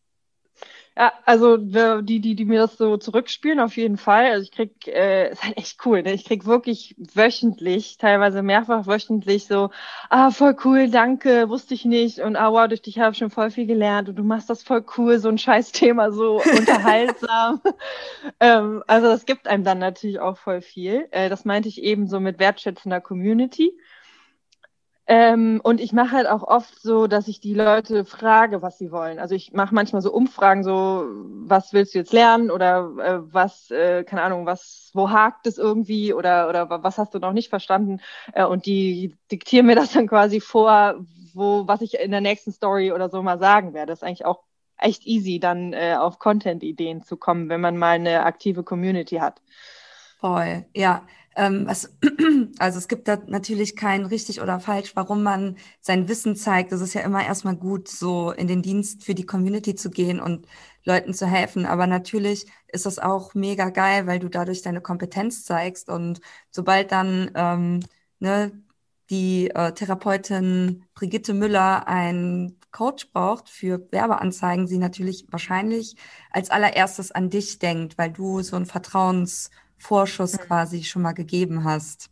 Ja, 0.98 1.12
also 1.26 1.58
die, 1.58 2.20
die, 2.20 2.34
die 2.36 2.44
mir 2.46 2.60
das 2.60 2.78
so 2.78 2.96
zurückspielen, 2.96 3.60
auf 3.60 3.76
jeden 3.76 3.98
Fall. 3.98 4.30
Also 4.30 4.44
ich 4.44 4.50
krieg, 4.50 4.86
äh, 4.88 5.30
ist 5.30 5.44
halt 5.44 5.58
echt 5.58 5.84
cool. 5.84 6.02
Ne? 6.02 6.14
Ich 6.14 6.24
krieg 6.24 6.46
wirklich 6.46 6.94
wöchentlich, 7.12 7.98
teilweise 7.98 8.42
mehrfach 8.42 8.86
wöchentlich 8.86 9.46
so, 9.46 9.68
ah, 10.08 10.30
voll 10.30 10.56
cool, 10.64 10.88
danke, 10.90 11.50
wusste 11.50 11.74
ich 11.74 11.84
nicht. 11.84 12.20
Und 12.20 12.36
ah, 12.36 12.50
wow, 12.50 12.66
durch 12.66 12.80
dich 12.80 12.98
habe 12.98 13.12
ich 13.12 13.18
schon 13.18 13.28
voll 13.28 13.50
viel 13.50 13.66
gelernt 13.66 14.08
und 14.08 14.16
du 14.16 14.22
machst 14.22 14.48
das 14.48 14.62
voll 14.62 14.86
cool, 14.96 15.18
so 15.18 15.28
ein 15.28 15.36
Scheißthema, 15.36 16.12
so 16.12 16.36
unterhaltsam. 16.58 17.60
ähm, 18.40 18.82
also 18.86 19.08
das 19.08 19.26
gibt 19.26 19.48
einem 19.48 19.64
dann 19.64 19.78
natürlich 19.78 20.18
auch 20.18 20.38
voll 20.38 20.62
viel. 20.62 21.08
Äh, 21.10 21.28
das 21.28 21.44
meinte 21.44 21.68
ich 21.68 21.82
eben 21.82 22.08
so 22.08 22.20
mit 22.20 22.38
wertschätzender 22.38 23.02
Community. 23.02 23.76
Ähm, 25.08 25.60
und 25.62 25.80
ich 25.80 25.92
mache 25.92 26.10
halt 26.16 26.26
auch 26.26 26.42
oft 26.42 26.82
so, 26.82 27.06
dass 27.06 27.28
ich 27.28 27.38
die 27.40 27.54
Leute 27.54 28.04
frage, 28.04 28.60
was 28.60 28.76
sie 28.78 28.90
wollen. 28.90 29.20
Also 29.20 29.36
ich 29.36 29.52
mache 29.52 29.72
manchmal 29.74 30.02
so 30.02 30.12
Umfragen, 30.12 30.64
so 30.64 31.06
was 31.46 31.72
willst 31.72 31.94
du 31.94 31.98
jetzt 31.98 32.12
lernen 32.12 32.50
oder 32.50 32.90
äh, 32.98 33.32
was, 33.32 33.70
äh, 33.70 34.02
keine 34.02 34.22
Ahnung, 34.22 34.46
was, 34.46 34.90
wo 34.94 35.10
hakt 35.10 35.46
es 35.46 35.58
irgendwie 35.58 36.12
oder 36.12 36.48
oder 36.48 36.68
was 36.82 36.98
hast 36.98 37.14
du 37.14 37.20
noch 37.20 37.32
nicht 37.32 37.50
verstanden? 37.50 38.00
Äh, 38.32 38.44
und 38.46 38.66
die 38.66 39.14
diktieren 39.30 39.66
mir 39.66 39.76
das 39.76 39.92
dann 39.92 40.08
quasi 40.08 40.40
vor, 40.40 40.96
wo 41.34 41.68
was 41.68 41.82
ich 41.82 41.94
in 42.00 42.10
der 42.10 42.20
nächsten 42.20 42.50
Story 42.50 42.90
oder 42.92 43.08
so 43.08 43.22
mal 43.22 43.38
sagen 43.38 43.74
werde. 43.74 43.92
Das 43.92 44.00
ist 44.00 44.04
eigentlich 44.04 44.24
auch 44.26 44.42
echt 44.78 45.06
easy, 45.06 45.38
dann 45.38 45.72
äh, 45.72 45.94
auf 45.98 46.18
Content-Ideen 46.18 47.02
zu 47.02 47.16
kommen, 47.16 47.48
wenn 47.48 47.60
man 47.60 47.76
mal 47.76 47.94
eine 47.94 48.24
aktive 48.24 48.64
Community 48.64 49.16
hat. 49.16 49.40
Voll, 50.26 50.66
ja. 50.74 51.06
Ähm, 51.36 51.66
was, 51.68 51.96
also 52.58 52.78
es 52.78 52.88
gibt 52.88 53.06
da 53.06 53.18
natürlich 53.28 53.76
kein 53.76 54.06
richtig 54.06 54.40
oder 54.40 54.58
falsch, 54.58 54.96
warum 54.96 55.22
man 55.22 55.56
sein 55.80 56.08
Wissen 56.08 56.34
zeigt. 56.34 56.72
Es 56.72 56.80
ist 56.80 56.94
ja 56.94 57.02
immer 57.02 57.24
erstmal 57.24 57.54
gut, 57.56 57.86
so 57.88 58.32
in 58.32 58.48
den 58.48 58.60
Dienst 58.62 59.04
für 59.04 59.14
die 59.14 59.26
Community 59.26 59.76
zu 59.76 59.88
gehen 59.90 60.18
und 60.18 60.46
Leuten 60.84 61.14
zu 61.14 61.26
helfen. 61.26 61.64
Aber 61.64 61.86
natürlich 61.86 62.46
ist 62.66 62.86
das 62.86 62.98
auch 62.98 63.34
mega 63.34 63.70
geil, 63.70 64.06
weil 64.08 64.18
du 64.18 64.28
dadurch 64.28 64.62
deine 64.62 64.80
Kompetenz 64.80 65.44
zeigst. 65.44 65.88
Und 65.90 66.20
sobald 66.50 66.90
dann 66.90 67.30
ähm, 67.36 67.80
ne, 68.18 68.50
die 69.10 69.50
äh, 69.50 69.72
Therapeutin 69.72 70.84
Brigitte 70.94 71.34
Müller 71.34 71.86
einen 71.86 72.58
Coach 72.72 73.12
braucht 73.12 73.48
für 73.48 73.86
Werbeanzeigen, 73.92 74.66
sie 74.66 74.78
natürlich 74.78 75.26
wahrscheinlich 75.30 75.96
als 76.30 76.50
allererstes 76.50 77.12
an 77.12 77.30
dich 77.30 77.58
denkt, 77.60 77.96
weil 77.96 78.10
du 78.10 78.42
so 78.42 78.56
ein 78.56 78.66
Vertrauens 78.66 79.50
Vorschuss 79.78 80.34
mhm. 80.34 80.42
quasi 80.42 80.84
schon 80.84 81.02
mal 81.02 81.12
gegeben 81.12 81.64
hast. 81.64 82.10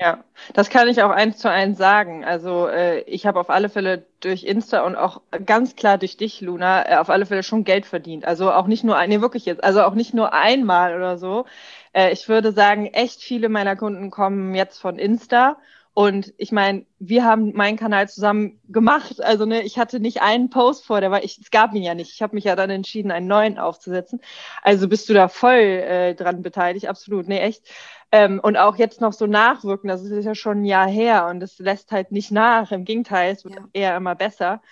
Ja, 0.00 0.22
das 0.54 0.70
kann 0.70 0.86
ich 0.86 1.02
auch 1.02 1.10
eins 1.10 1.38
zu 1.38 1.50
eins 1.50 1.76
sagen. 1.76 2.24
Also 2.24 2.68
äh, 2.68 3.00
ich 3.00 3.26
habe 3.26 3.40
auf 3.40 3.50
alle 3.50 3.68
Fälle 3.68 4.06
durch 4.20 4.44
Insta 4.44 4.82
und 4.82 4.94
auch 4.94 5.22
ganz 5.44 5.74
klar 5.74 5.98
durch 5.98 6.16
dich, 6.16 6.40
Luna, 6.40 6.88
äh, 6.88 6.96
auf 6.98 7.10
alle 7.10 7.26
Fälle 7.26 7.42
schon 7.42 7.64
Geld 7.64 7.84
verdient. 7.84 8.24
Also 8.24 8.52
auch 8.52 8.68
nicht 8.68 8.84
nur, 8.84 9.04
nee, 9.06 9.20
wirklich 9.20 9.44
jetzt, 9.44 9.64
also 9.64 9.82
auch 9.82 9.94
nicht 9.94 10.14
nur 10.14 10.32
einmal 10.32 10.94
oder 10.94 11.18
so. 11.18 11.46
Äh, 11.92 12.12
ich 12.12 12.28
würde 12.28 12.52
sagen, 12.52 12.86
echt 12.86 13.22
viele 13.22 13.48
meiner 13.48 13.74
Kunden 13.74 14.10
kommen 14.10 14.54
jetzt 14.54 14.78
von 14.78 14.98
Insta 15.00 15.56
und 15.98 16.32
ich 16.36 16.52
meine, 16.52 16.86
wir 17.00 17.24
haben 17.24 17.54
meinen 17.54 17.76
Kanal 17.76 18.08
zusammen 18.08 18.60
gemacht. 18.68 19.20
Also 19.20 19.46
ne, 19.46 19.62
ich 19.62 19.80
hatte 19.80 19.98
nicht 19.98 20.22
einen 20.22 20.48
Post 20.48 20.86
vor, 20.86 21.00
der 21.00 21.10
war, 21.10 21.24
ich, 21.24 21.40
es 21.40 21.50
gab 21.50 21.74
ihn 21.74 21.82
ja 21.82 21.96
nicht. 21.96 22.12
Ich 22.12 22.22
habe 22.22 22.36
mich 22.36 22.44
ja 22.44 22.54
dann 22.54 22.70
entschieden, 22.70 23.10
einen 23.10 23.26
neuen 23.26 23.58
aufzusetzen. 23.58 24.20
Also 24.62 24.86
bist 24.86 25.08
du 25.08 25.12
da 25.12 25.26
voll 25.26 25.58
äh, 25.58 26.14
dran 26.14 26.40
beteiligt, 26.40 26.86
absolut. 26.86 27.26
Nee, 27.26 27.40
echt. 27.40 27.68
Ähm, 28.12 28.38
und 28.40 28.56
auch 28.56 28.76
jetzt 28.76 29.00
noch 29.00 29.12
so 29.12 29.26
nachwirken, 29.26 29.88
das 29.88 30.04
ist 30.04 30.24
ja 30.24 30.36
schon 30.36 30.60
ein 30.60 30.66
Jahr 30.66 30.86
her 30.86 31.26
und 31.26 31.42
es 31.42 31.58
lässt 31.58 31.90
halt 31.90 32.12
nicht 32.12 32.30
nach. 32.30 32.70
Im 32.70 32.84
Gegenteil, 32.84 33.32
es 33.32 33.44
wird 33.44 33.56
ja. 33.56 33.64
eher 33.72 33.96
immer 33.96 34.14
besser. 34.14 34.62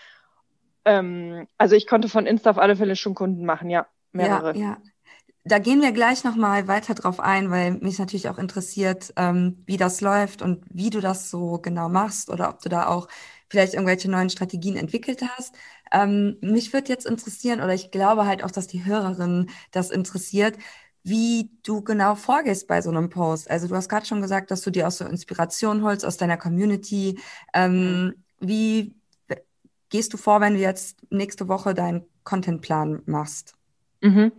Ähm, 0.85 1.49
also 1.59 1.75
ich 1.75 1.89
konnte 1.89 2.09
von 2.09 2.27
Insta 2.27 2.51
auf 2.51 2.59
alle 2.59 2.77
Fälle 2.77 2.95
schon 2.95 3.17
Kunden 3.17 3.45
machen, 3.45 3.69
ja. 3.69 3.89
Mehrere. 4.13 4.57
Ja, 4.57 4.63
ja 4.65 4.77
da 5.47 5.61
gehen 5.61 5.81
wir 5.81 5.93
gleich 5.93 6.25
nochmal 6.25 6.67
weiter 6.67 6.95
drauf 6.95 7.21
ein, 7.21 7.51
weil 7.51 7.73
mich 7.75 7.99
natürlich 8.01 8.29
auch 8.29 8.39
interessiert, 8.39 9.13
ähm, 9.17 9.63
wie 9.65 9.77
das 9.77 10.01
läuft 10.01 10.43
und 10.43 10.65
wie 10.71 10.91
du 10.91 11.01
das 11.01 11.31
so 11.31 11.59
genau 11.59 11.89
machst 11.89 12.31
oder 12.31 12.49
ob 12.49 12.61
du 12.61 12.69
da 12.69 12.89
auch 12.89 13.07
vielleicht 13.49 13.75
irgendwelche 13.75 14.11
neuen 14.11 14.29
Strategien 14.29 14.77
entwickelt 14.77 15.23
hast. 15.23 15.55
Ähm, 15.93 16.37
mich 16.41 16.73
würde 16.73 16.89
jetzt 16.89 17.07
interessieren, 17.07 17.61
oder 17.61 17.75
ich 17.75 17.93
glaube 17.93 18.27
halt 18.27 18.43
auch, 18.43 18.51
dass 18.51 18.67
die 18.67 18.85
Hörerinnen 18.85 19.51
das 19.71 19.91
interessiert, 19.91 20.59
wie 21.05 21.51
du 21.63 21.81
genau 21.83 22.17
vorgehst 22.17 22.67
bei 22.67 22.83
so 22.83 22.91
einem 22.91 23.09
Post. 23.09 23.49
Also 23.49 23.69
du 23.69 23.77
hast 23.77 23.89
gerade 23.89 24.05
schon 24.05 24.21
gesagt, 24.21 24.51
dass 24.51 24.63
du 24.63 24.71
dir 24.73 24.89
auch 24.89 24.93
so 24.93 25.05
Inspiration 25.05 25.85
holst 25.85 26.05
aus 26.05 26.17
deiner 26.17 26.37
Community. 26.37 27.21
Ähm, 27.55 28.15
wie 28.41 28.97
gehst 29.91 30.13
du 30.13 30.17
vor, 30.17 30.41
wenn 30.41 30.55
du 30.55 30.61
jetzt 30.61 30.99
nächste 31.11 31.47
Woche 31.47 31.73
deinen 31.73 32.05
Contentplan 32.25 33.03
machst? 33.07 33.55
Mhm. 34.01 34.33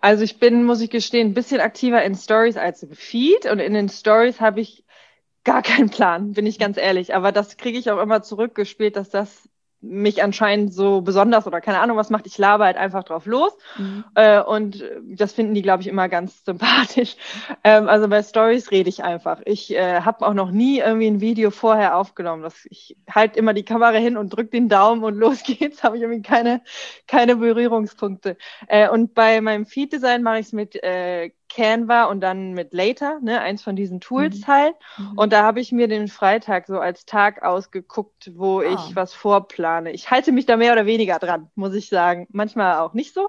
Also 0.00 0.24
ich 0.24 0.38
bin, 0.38 0.64
muss 0.64 0.80
ich 0.80 0.90
gestehen, 0.90 1.28
ein 1.28 1.34
bisschen 1.34 1.60
aktiver 1.60 2.02
in 2.02 2.14
Stories 2.14 2.56
als 2.56 2.82
im 2.82 2.92
Feed 2.94 3.46
und 3.46 3.58
in 3.60 3.74
den 3.74 3.88
Stories 3.88 4.40
habe 4.40 4.60
ich 4.60 4.84
gar 5.44 5.62
keinen 5.62 5.90
Plan, 5.90 6.32
bin 6.32 6.46
ich 6.46 6.58
ganz 6.58 6.78
ehrlich. 6.78 7.14
Aber 7.14 7.32
das 7.32 7.58
kriege 7.58 7.78
ich 7.78 7.90
auch 7.90 8.00
immer 8.00 8.22
zurückgespielt, 8.22 8.96
dass 8.96 9.10
das 9.10 9.49
mich 9.82 10.22
anscheinend 10.22 10.74
so 10.74 11.00
besonders 11.00 11.46
oder 11.46 11.60
keine 11.60 11.80
Ahnung 11.80 11.96
was 11.96 12.10
macht. 12.10 12.26
Ich 12.26 12.36
laber 12.36 12.66
halt 12.66 12.76
einfach 12.76 13.04
drauf 13.04 13.26
los. 13.26 13.56
Mhm. 13.78 14.04
Äh, 14.14 14.40
und 14.42 14.84
das 15.04 15.32
finden 15.32 15.54
die, 15.54 15.62
glaube 15.62 15.82
ich, 15.82 15.88
immer 15.88 16.08
ganz 16.08 16.44
sympathisch. 16.44 17.16
Ähm, 17.64 17.88
also 17.88 18.08
bei 18.08 18.22
Stories 18.22 18.70
rede 18.70 18.88
ich 18.88 19.02
einfach. 19.02 19.40
Ich 19.44 19.74
äh, 19.74 20.02
habe 20.02 20.26
auch 20.26 20.34
noch 20.34 20.50
nie 20.50 20.80
irgendwie 20.80 21.06
ein 21.06 21.20
Video 21.20 21.50
vorher 21.50 21.96
aufgenommen. 21.96 22.42
Das, 22.42 22.66
ich 22.68 22.96
halte 23.08 23.38
immer 23.38 23.54
die 23.54 23.64
Kamera 23.64 23.96
hin 23.96 24.16
und 24.16 24.30
drücke 24.30 24.50
den 24.50 24.68
Daumen 24.68 25.02
und 25.02 25.14
los 25.18 25.42
geht's. 25.42 25.82
Habe 25.82 25.96
ich 25.96 26.02
irgendwie 26.02 26.22
keine, 26.22 26.62
keine 27.06 27.36
Berührungspunkte. 27.36 28.36
Äh, 28.68 28.88
und 28.90 29.14
bei 29.14 29.40
meinem 29.40 29.66
Feed-Design 29.66 30.22
mache 30.22 30.40
ich 30.40 30.46
es 30.46 30.52
mit 30.52 30.82
äh, 30.82 31.30
Canva 31.50 32.04
und 32.04 32.20
dann 32.20 32.52
mit 32.52 32.72
Later, 32.72 33.18
ne, 33.20 33.40
eins 33.40 33.62
von 33.62 33.76
diesen 33.76 34.00
Tools 34.00 34.40
mhm. 34.40 34.46
halt. 34.46 34.74
Mhm. 34.96 35.18
Und 35.18 35.32
da 35.32 35.42
habe 35.42 35.60
ich 35.60 35.72
mir 35.72 35.88
den 35.88 36.08
Freitag 36.08 36.66
so 36.66 36.78
als 36.78 37.04
Tag 37.04 37.42
ausgeguckt, 37.42 38.32
wo 38.34 38.60
ah. 38.60 38.62
ich 38.62 38.96
was 38.96 39.12
vorplane. 39.12 39.90
Ich 39.92 40.10
halte 40.10 40.32
mich 40.32 40.46
da 40.46 40.56
mehr 40.56 40.72
oder 40.72 40.86
weniger 40.86 41.18
dran, 41.18 41.50
muss 41.54 41.74
ich 41.74 41.88
sagen. 41.88 42.26
Manchmal 42.30 42.78
auch 42.78 42.94
nicht 42.94 43.12
so. 43.12 43.28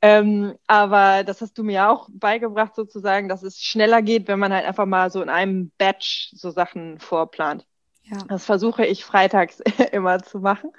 Ähm, 0.00 0.54
aber 0.66 1.24
das 1.24 1.40
hast 1.40 1.58
du 1.58 1.64
mir 1.64 1.88
auch 1.88 2.08
beigebracht, 2.12 2.74
sozusagen, 2.74 3.28
dass 3.28 3.42
es 3.42 3.60
schneller 3.60 4.02
geht, 4.02 4.28
wenn 4.28 4.38
man 4.38 4.52
halt 4.52 4.66
einfach 4.66 4.86
mal 4.86 5.10
so 5.10 5.22
in 5.22 5.28
einem 5.28 5.72
Batch 5.78 6.30
so 6.34 6.50
Sachen 6.50 7.00
vorplant. 7.00 7.66
Ja. 8.04 8.18
Das 8.28 8.44
versuche 8.44 8.84
ich 8.84 9.04
freitags 9.04 9.60
immer 9.92 10.22
zu 10.22 10.40
machen. 10.40 10.70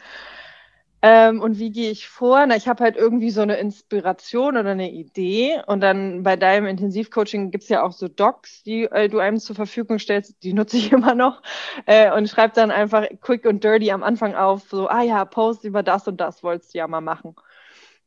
Ähm, 1.05 1.41
und 1.41 1.59
wie 1.59 1.69
gehe 1.69 1.91
ich 1.91 2.07
vor? 2.07 2.45
Na, 2.47 2.55
ich 2.55 2.69
habe 2.69 2.81
halt 2.81 2.95
irgendwie 2.95 3.29
so 3.29 3.41
eine 3.41 3.57
Inspiration 3.57 4.55
oder 4.55 4.71
eine 4.71 4.89
Idee. 4.89 5.61
Und 5.67 5.81
dann 5.81 6.23
bei 6.23 6.37
deinem 6.37 6.65
Intensivcoaching 6.65 7.51
gibt's 7.51 7.67
ja 7.67 7.83
auch 7.83 7.91
so 7.91 8.07
Docs, 8.07 8.63
die 8.63 8.85
äh, 8.85 9.09
du 9.09 9.19
einem 9.19 9.37
zur 9.37 9.57
Verfügung 9.57 9.99
stellst. 9.99 10.41
Die 10.43 10.53
nutze 10.53 10.77
ich 10.77 10.91
immer 10.93 11.13
noch. 11.13 11.41
Äh, 11.87 12.09
und 12.15 12.29
schreib 12.29 12.53
dann 12.53 12.71
einfach 12.71 13.05
quick 13.19 13.45
und 13.45 13.65
dirty 13.65 13.91
am 13.91 14.01
Anfang 14.01 14.33
auf, 14.33 14.63
so, 14.69 14.87
ah 14.87 15.01
ja, 15.03 15.25
Post 15.25 15.65
über 15.65 15.83
das 15.83 16.07
und 16.07 16.21
das 16.21 16.41
wolltest 16.41 16.73
du 16.73 16.77
ja 16.77 16.87
mal 16.87 17.01
machen. 17.01 17.35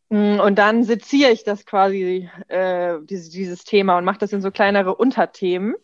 Mm, 0.08 0.40
und 0.40 0.56
dann 0.56 0.82
seziere 0.84 1.32
ich 1.32 1.44
das 1.44 1.66
quasi, 1.66 2.30
äh, 2.48 2.98
dieses, 3.02 3.28
dieses 3.28 3.64
Thema 3.64 3.98
und 3.98 4.06
mache 4.06 4.18
das 4.20 4.32
in 4.32 4.40
so 4.40 4.50
kleinere 4.50 4.94
Unterthemen. 4.94 5.74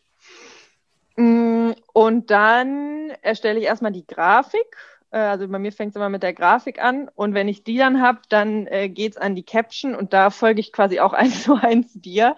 Mm, 1.17 1.73
und 1.93 2.31
dann 2.31 3.11
erstelle 3.21 3.59
ich 3.61 3.67
erstmal 3.67 3.93
die 3.93 4.07
Grafik 4.07 4.79
also 5.19 5.47
bei 5.49 5.59
mir 5.59 5.73
fängt 5.73 5.91
es 5.91 5.97
immer 5.97 6.09
mit 6.09 6.23
der 6.23 6.33
Grafik 6.33 6.83
an 6.83 7.11
und 7.15 7.35
wenn 7.35 7.49
ich 7.49 7.65
die 7.65 7.77
dann 7.77 8.01
habe, 8.01 8.21
dann 8.29 8.67
äh, 8.67 8.89
geht 8.89 9.13
es 9.13 9.17
an 9.19 9.35
die 9.35 9.43
Caption 9.43 9.95
und 9.95 10.13
da 10.13 10.31
folge 10.31 10.61
ich 10.61 10.73
quasi 10.73 11.01
auch 11.01 11.13
eins 11.13 11.43
zu 11.43 11.55
eins 11.55 11.93
dir 11.93 12.37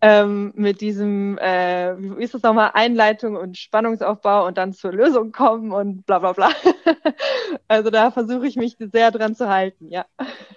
ähm, 0.00 0.52
mit 0.56 0.80
diesem, 0.80 1.38
äh, 1.38 1.94
wie 1.98 2.22
ist 2.22 2.34
das 2.34 2.42
nochmal, 2.42 2.72
Einleitung 2.74 3.36
und 3.36 3.56
Spannungsaufbau 3.56 4.46
und 4.46 4.58
dann 4.58 4.72
zur 4.72 4.92
Lösung 4.92 5.32
kommen 5.32 5.72
und 5.72 6.06
bla 6.06 6.18
bla 6.18 6.32
bla. 6.32 6.50
also 7.68 7.90
da 7.90 8.10
versuche 8.10 8.46
ich 8.46 8.56
mich 8.56 8.76
sehr 8.78 9.10
dran 9.10 9.34
zu 9.34 9.48
halten, 9.48 9.88
ja. 9.88 10.04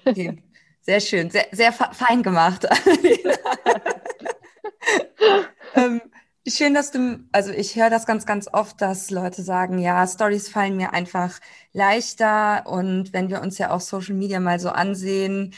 Okay. 0.06 0.42
Sehr 0.84 1.00
schön, 1.00 1.30
sehr, 1.30 1.46
sehr 1.52 1.72
fein 1.72 2.24
gemacht. 2.24 2.68
Schön, 6.52 6.74
dass 6.74 6.92
du, 6.92 7.24
also 7.32 7.52
ich 7.52 7.78
höre 7.78 7.90
das 7.90 8.06
ganz, 8.06 8.26
ganz 8.26 8.50
oft, 8.52 8.82
dass 8.82 9.10
Leute 9.10 9.42
sagen, 9.42 9.80
ja, 9.80 10.06
Stories 10.06 10.50
fallen 10.50 10.76
mir 10.76 10.92
einfach 10.92 11.40
leichter 11.72 12.68
und 12.68 13.14
wenn 13.14 13.30
wir 13.30 13.42
uns 13.42 13.58
ja 13.58 13.72
auch 13.72 13.80
Social 13.80 14.16
Media 14.16 14.42
mal 14.42 14.60
so 14.60 14.68
ansehen, 14.70 15.54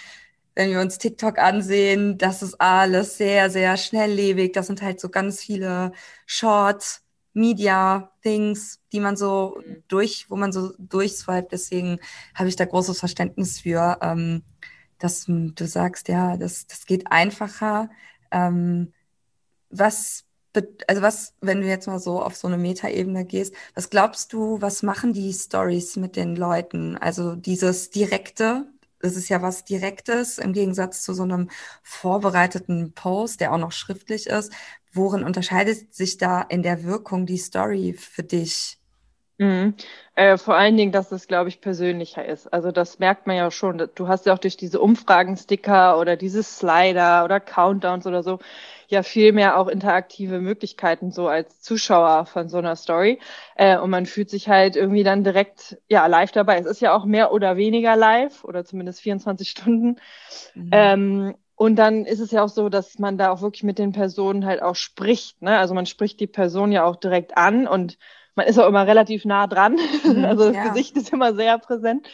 wenn 0.54 0.70
wir 0.70 0.82
uns 0.82 1.00
TikTok 1.00 1.40
ansehen, 1.40 2.20
das 2.20 2.44
ist 2.44 2.62
alles 2.62 3.18
sehr, 3.18 3.50
sehr 3.50 3.76
schnelllebig. 3.76 4.54
Das 4.54 4.68
sind 4.68 4.84
halt 4.84 5.00
so 5.00 5.10
ganz 5.10 5.42
viele 5.42 5.94
Short 6.28 7.02
Media 7.34 8.12
Things, 8.22 8.80
die 8.92 9.00
man 9.00 9.18
so 9.18 9.58
mhm. 9.66 9.84
durch, 9.88 10.30
wo 10.30 10.36
man 10.36 10.52
so 10.52 10.74
durchswipet. 10.78 11.54
Deswegen 11.54 12.00
habe 12.36 12.50
ich 12.50 12.56
da 12.56 12.66
großes 12.66 13.00
Verständnis 13.00 13.62
für, 13.62 13.98
ähm, 14.02 14.44
dass 15.00 15.26
du 15.26 15.66
sagst, 15.66 16.08
ja, 16.08 16.38
das, 16.38 16.68
das 16.68 16.86
geht 16.86 17.12
einfacher. 17.12 17.90
Ähm, 18.32 18.94
was 19.72 20.26
also 20.88 21.02
was, 21.02 21.34
wenn 21.42 21.62
du 21.62 21.68
jetzt 21.68 21.88
mal 21.88 22.00
so 22.00 22.22
auf 22.22 22.36
so 22.36 22.48
eine 22.48 22.58
Metaebene 22.58 23.26
gehst, 23.26 23.56
was 23.76 23.90
glaubst 23.90 24.34
du, 24.34 24.62
was 24.62 24.84
machen 24.84 25.14
die 25.14 25.34
Stories 25.34 25.96
mit 25.96 26.16
den 26.16 26.36
Leuten? 26.36 26.98
Also 26.98 27.36
dieses 27.36 27.90
direkte, 27.90 28.66
es 29.00 29.18
ist 29.18 29.30
ja 29.30 29.42
was 29.42 29.66
Direktes 29.66 30.38
im 30.38 30.54
Gegensatz 30.54 31.04
zu 31.04 31.14
so 31.14 31.24
einem 31.24 31.50
vorbereiteten 31.84 32.94
Post, 32.94 33.42
der 33.42 33.54
auch 33.54 33.58
noch 33.58 33.72
schriftlich 33.72 34.28
ist. 34.28 34.54
Worin 34.94 35.24
unterscheidet 35.24 35.94
sich 35.94 36.18
da 36.18 36.42
in 36.42 36.64
der 36.64 36.84
Wirkung 36.84 37.26
die 37.26 37.38
Story 37.38 37.94
für 37.94 38.24
dich? 38.24 38.78
Mhm. 39.40 39.74
Äh, 40.16 40.38
vor 40.38 40.56
allen 40.56 40.78
Dingen, 40.78 40.92
dass 40.92 41.12
es, 41.12 41.28
glaube 41.28 41.50
ich, 41.50 41.60
persönlicher 41.60 42.24
ist. 42.24 42.54
Also 42.54 42.72
das 42.72 43.00
merkt 43.00 43.26
man 43.26 43.36
ja 43.36 43.50
schon. 43.50 43.90
Du 43.96 44.08
hast 44.08 44.26
ja 44.28 44.34
auch 44.34 44.40
durch 44.40 44.58
diese 44.58 44.80
Umfragensticker 44.80 45.98
oder 46.00 46.16
diese 46.16 46.44
Slider 46.44 47.26
oder 47.26 47.40
Countdowns 47.40 48.06
oder 48.06 48.22
so 48.22 48.40
ja 48.94 49.04
viel 49.04 49.34
mehr 49.34 49.58
auch 49.58 49.68
interaktive 49.68 50.40
Möglichkeiten 50.40 51.12
so 51.12 51.28
als 51.28 51.62
Zuschauer 51.62 52.26
von 52.26 52.48
so 52.48 52.58
einer 52.58 52.76
Story. 52.76 53.20
Äh, 53.56 53.78
und 53.78 53.90
man 53.90 54.06
fühlt 54.06 54.30
sich 54.30 54.48
halt 54.48 54.76
irgendwie 54.76 55.04
dann 55.04 55.24
direkt 55.24 55.78
ja 55.90 56.08
live 56.08 56.32
dabei. 56.32 56.58
Es 56.58 56.66
ist 56.66 56.82
ja 56.82 56.96
auch 56.96 57.06
mehr 57.06 57.34
oder 57.34 57.58
weniger 57.58 57.96
live 57.96 58.44
oder 58.44 58.64
zumindest 58.64 59.02
24 59.02 59.50
Stunden. 59.50 59.98
Mhm. 60.56 60.70
Ähm, 60.72 61.36
und 61.56 61.76
dann 61.76 62.06
ist 62.06 62.20
es 62.20 62.32
ja 62.32 62.44
auch 62.44 62.50
so, 62.50 62.70
dass 62.70 62.98
man 63.00 63.18
da 63.18 63.32
auch 63.32 63.42
wirklich 63.42 63.64
mit 63.64 63.78
den 63.78 63.92
Personen 63.92 64.46
halt 64.46 64.62
auch 64.62 64.76
spricht. 64.76 65.42
Ne? 65.42 65.58
Also 65.58 65.74
man 65.74 65.86
spricht 65.86 66.20
die 66.20 66.28
Person 66.28 66.72
ja 66.72 66.84
auch 66.84 66.96
direkt 66.96 67.38
an 67.38 67.68
und 67.68 67.98
man 68.36 68.48
ist 68.48 68.58
auch 68.60 68.68
immer 68.68 68.88
relativ 68.88 69.26
nah 69.26 69.48
dran. 69.48 69.78
Mhm, 70.04 70.26
also 70.26 70.46
das 70.46 70.56
ja. 70.56 70.68
Gesicht 70.70 70.98
ist 70.98 71.14
immer 71.14 71.36
sehr 71.36 71.58
präsent. 71.60 72.08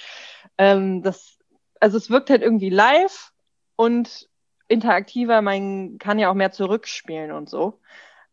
Ähm, 0.58 1.02
das, 1.02 1.38
also 1.80 1.98
es 1.98 2.10
wirkt 2.10 2.30
halt 2.30 2.42
irgendwie 2.42 2.70
live 2.70 3.32
und 3.76 4.29
interaktiver. 4.70 5.42
Man 5.42 5.98
kann 5.98 6.20
ja 6.20 6.30
auch 6.30 6.36
mehr 6.36 6.52
zurückspielen 6.52 7.32
und 7.32 7.50
so. 7.50 7.80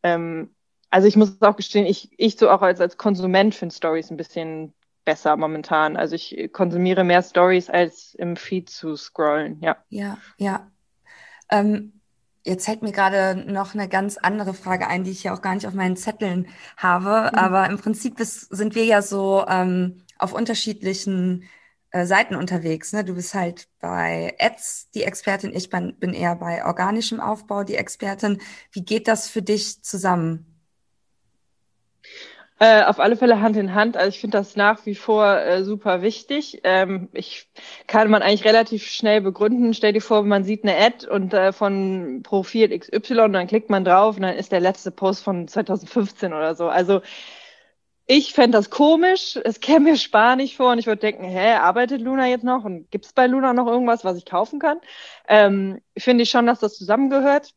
Ähm, 0.03 0.55
also 0.91 1.09
ich 1.09 1.17
muss 1.17 1.43
auch 1.43 1.57
gestehen, 1.57 1.87
ich, 1.87 2.11
ich 2.17 2.37
so 2.37 2.49
auch 2.49 2.63
als, 2.63 2.81
als 2.81 2.97
Konsument 2.97 3.55
finde 3.55 3.75
Stories 3.75 4.11
ein 4.11 4.17
bisschen 4.17 4.73
besser 5.05 5.37
momentan. 5.37 5.97
Also 5.97 6.15
ich 6.15 6.51
konsumiere 6.53 7.03
mehr 7.03 7.23
Stories 7.23 7.69
als 7.69 8.15
im 8.15 8.37
Feed 8.37 8.71
zu 8.71 8.97
scrollen, 8.97 9.61
ja. 9.61 9.77
Ja, 9.89 10.19
ja. 10.39 10.71
Ähm, 11.51 11.97
Jetzt 12.47 12.69
hält 12.69 12.83
mir 12.83 12.93
gerade 12.93 13.35
noch 13.51 13.75
eine 13.75 13.89
ganz 13.89 14.19
andere 14.19 14.55
Frage 14.55 14.87
ein, 14.87 15.03
die 15.03 15.11
ich 15.11 15.25
ja 15.25 15.35
auch 15.35 15.43
gar 15.43 15.57
nicht 15.57 15.67
auf 15.67 15.75
meinen 15.75 15.97
Zetteln 15.97 16.47
habe. 16.77 17.33
Mhm. 17.33 17.39
Aber 17.39 17.69
im 17.69 17.77
Prinzip 17.77 18.21
ist, 18.21 18.43
sind 18.55 18.77
wir 18.77 18.85
ja 18.85 19.03
so 19.03 19.45
ähm, 19.49 20.03
auf 20.17 20.33
unterschiedlichen 20.33 21.43
äh, 21.97 22.07
Seiten 22.07 22.35
unterwegs. 22.35 22.93
Ne? 22.93 23.05
Du 23.05 23.15
bist 23.15 23.35
halt 23.35 23.69
bei 23.81 24.35
Ads 24.39 24.91
die 24.91 25.03
Expertin, 25.03 25.55
ich 25.55 25.71
bin, 25.71 25.97
bin 25.99 26.13
eher 26.13 26.37
bei 26.37 26.65
organischem 26.65 27.21
Aufbau 27.21 27.65
die 27.65 27.77
Expertin. 27.77 28.41
Wie 28.71 28.85
geht 28.85 29.09
das 29.09 29.29
für 29.29 29.43
dich 29.43 29.83
zusammen? 29.83 30.45
Äh, 32.59 32.85
auf 32.85 33.01
alle 33.01 33.17
Fälle 33.17 33.41
Hand 33.41 33.57
in 33.57 33.75
Hand. 33.75 33.97
Also 33.97 34.11
ich 34.11 34.21
finde 34.21 34.39
das 34.39 34.57
nach 34.57 34.85
wie 34.85 34.95
vor 34.95 35.39
äh, 35.39 35.65
super 35.65 36.03
wichtig. 36.03 36.61
Ähm, 36.65 37.09
ich 37.13 37.49
kann 37.87 38.11
man 38.11 38.23
eigentlich 38.23 38.45
relativ 38.45 38.87
schnell 38.87 39.21
begründen. 39.21 39.75
Stell 39.75 39.93
dir 39.93 40.01
vor, 40.01 40.23
man 40.23 40.45
sieht 40.45 40.65
eine 40.65 40.77
Ad 40.77 41.07
und 41.07 41.33
äh, 41.35 41.53
von 41.53 42.23
Profil 42.23 42.79
XY 42.79 43.21
und 43.21 43.33
dann 43.35 43.47
klickt 43.47 43.71
man 43.71 43.85
drauf 43.85 44.17
und 44.17 44.23
dann 44.23 44.37
ist 44.37 44.53
der 44.53 44.61
letzte 44.61 44.91
Post 44.91 45.23
von 45.23 45.49
2015 45.49 46.33
oder 46.33 46.55
so. 46.55 46.69
Also 46.69 47.03
ich 48.07 48.33
fände 48.33 48.57
das 48.57 48.71
komisch. 48.71 49.39
Es 49.45 49.61
käme 49.61 49.91
mir 49.91 49.97
spanisch 49.97 50.57
vor 50.57 50.73
und 50.73 50.79
ich 50.79 50.87
würde 50.87 51.01
denken, 51.01 51.25
hä, 51.25 51.55
arbeitet 51.55 52.01
Luna 52.01 52.29
jetzt 52.29 52.45
noch 52.45 52.65
und 52.65 52.91
gibt 52.91 53.07
es 53.07 53.13
bei 53.13 53.27
Luna 53.27 53.53
noch 53.53 53.67
irgendwas, 53.67 54.05
was 54.05 54.17
ich 54.17 54.25
kaufen 54.25 54.59
kann? 54.61 54.81
Ähm, 55.29 55.81
Finde 55.99 56.23
ich 56.23 56.31
schon, 56.31 56.47
dass 56.47 56.61
das 56.61 56.77
zusammengehört. 56.77 57.53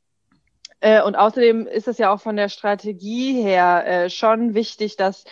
Äh, 0.82 1.04
und 1.04 1.16
außerdem 1.16 1.68
ist 1.68 1.88
es 1.88 1.98
ja 1.98 2.12
auch 2.12 2.22
von 2.22 2.36
der 2.36 2.50
Strategie 2.50 3.42
her 3.42 3.84
äh, 3.86 4.10
schon 4.10 4.54
wichtig, 4.54 4.96
dass 4.96 5.26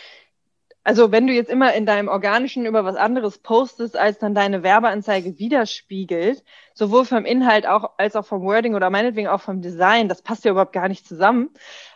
also 0.88 1.12
wenn 1.12 1.27
du 1.27 1.34
jetzt 1.34 1.50
immer 1.50 1.74
in 1.74 1.86
deinem 1.86 2.08
Organischen 2.08 2.65
über 2.65 2.86
was 2.86 2.96
anderes 2.96 3.39
postest, 3.39 3.98
als 3.98 4.20
dann 4.20 4.34
deine 4.34 4.63
Werbeanzeige 4.63 5.38
widerspiegelt, 5.38 6.46
sowohl 6.74 7.03
vom 7.03 7.25
Inhalt 7.25 7.67
auch 7.67 7.96
als 7.98 8.15
auch 8.15 8.25
vom 8.25 8.41
Wording 8.44 8.74
oder 8.74 8.89
meinetwegen 8.89 9.27
auch 9.27 9.41
vom 9.41 9.62
Design, 9.62 10.08
das 10.08 10.22
passt 10.22 10.46
ja 10.46 10.51
überhaupt 10.51 10.72
gar 10.72 10.88
nicht 10.88 11.06
zusammen. 11.06 11.50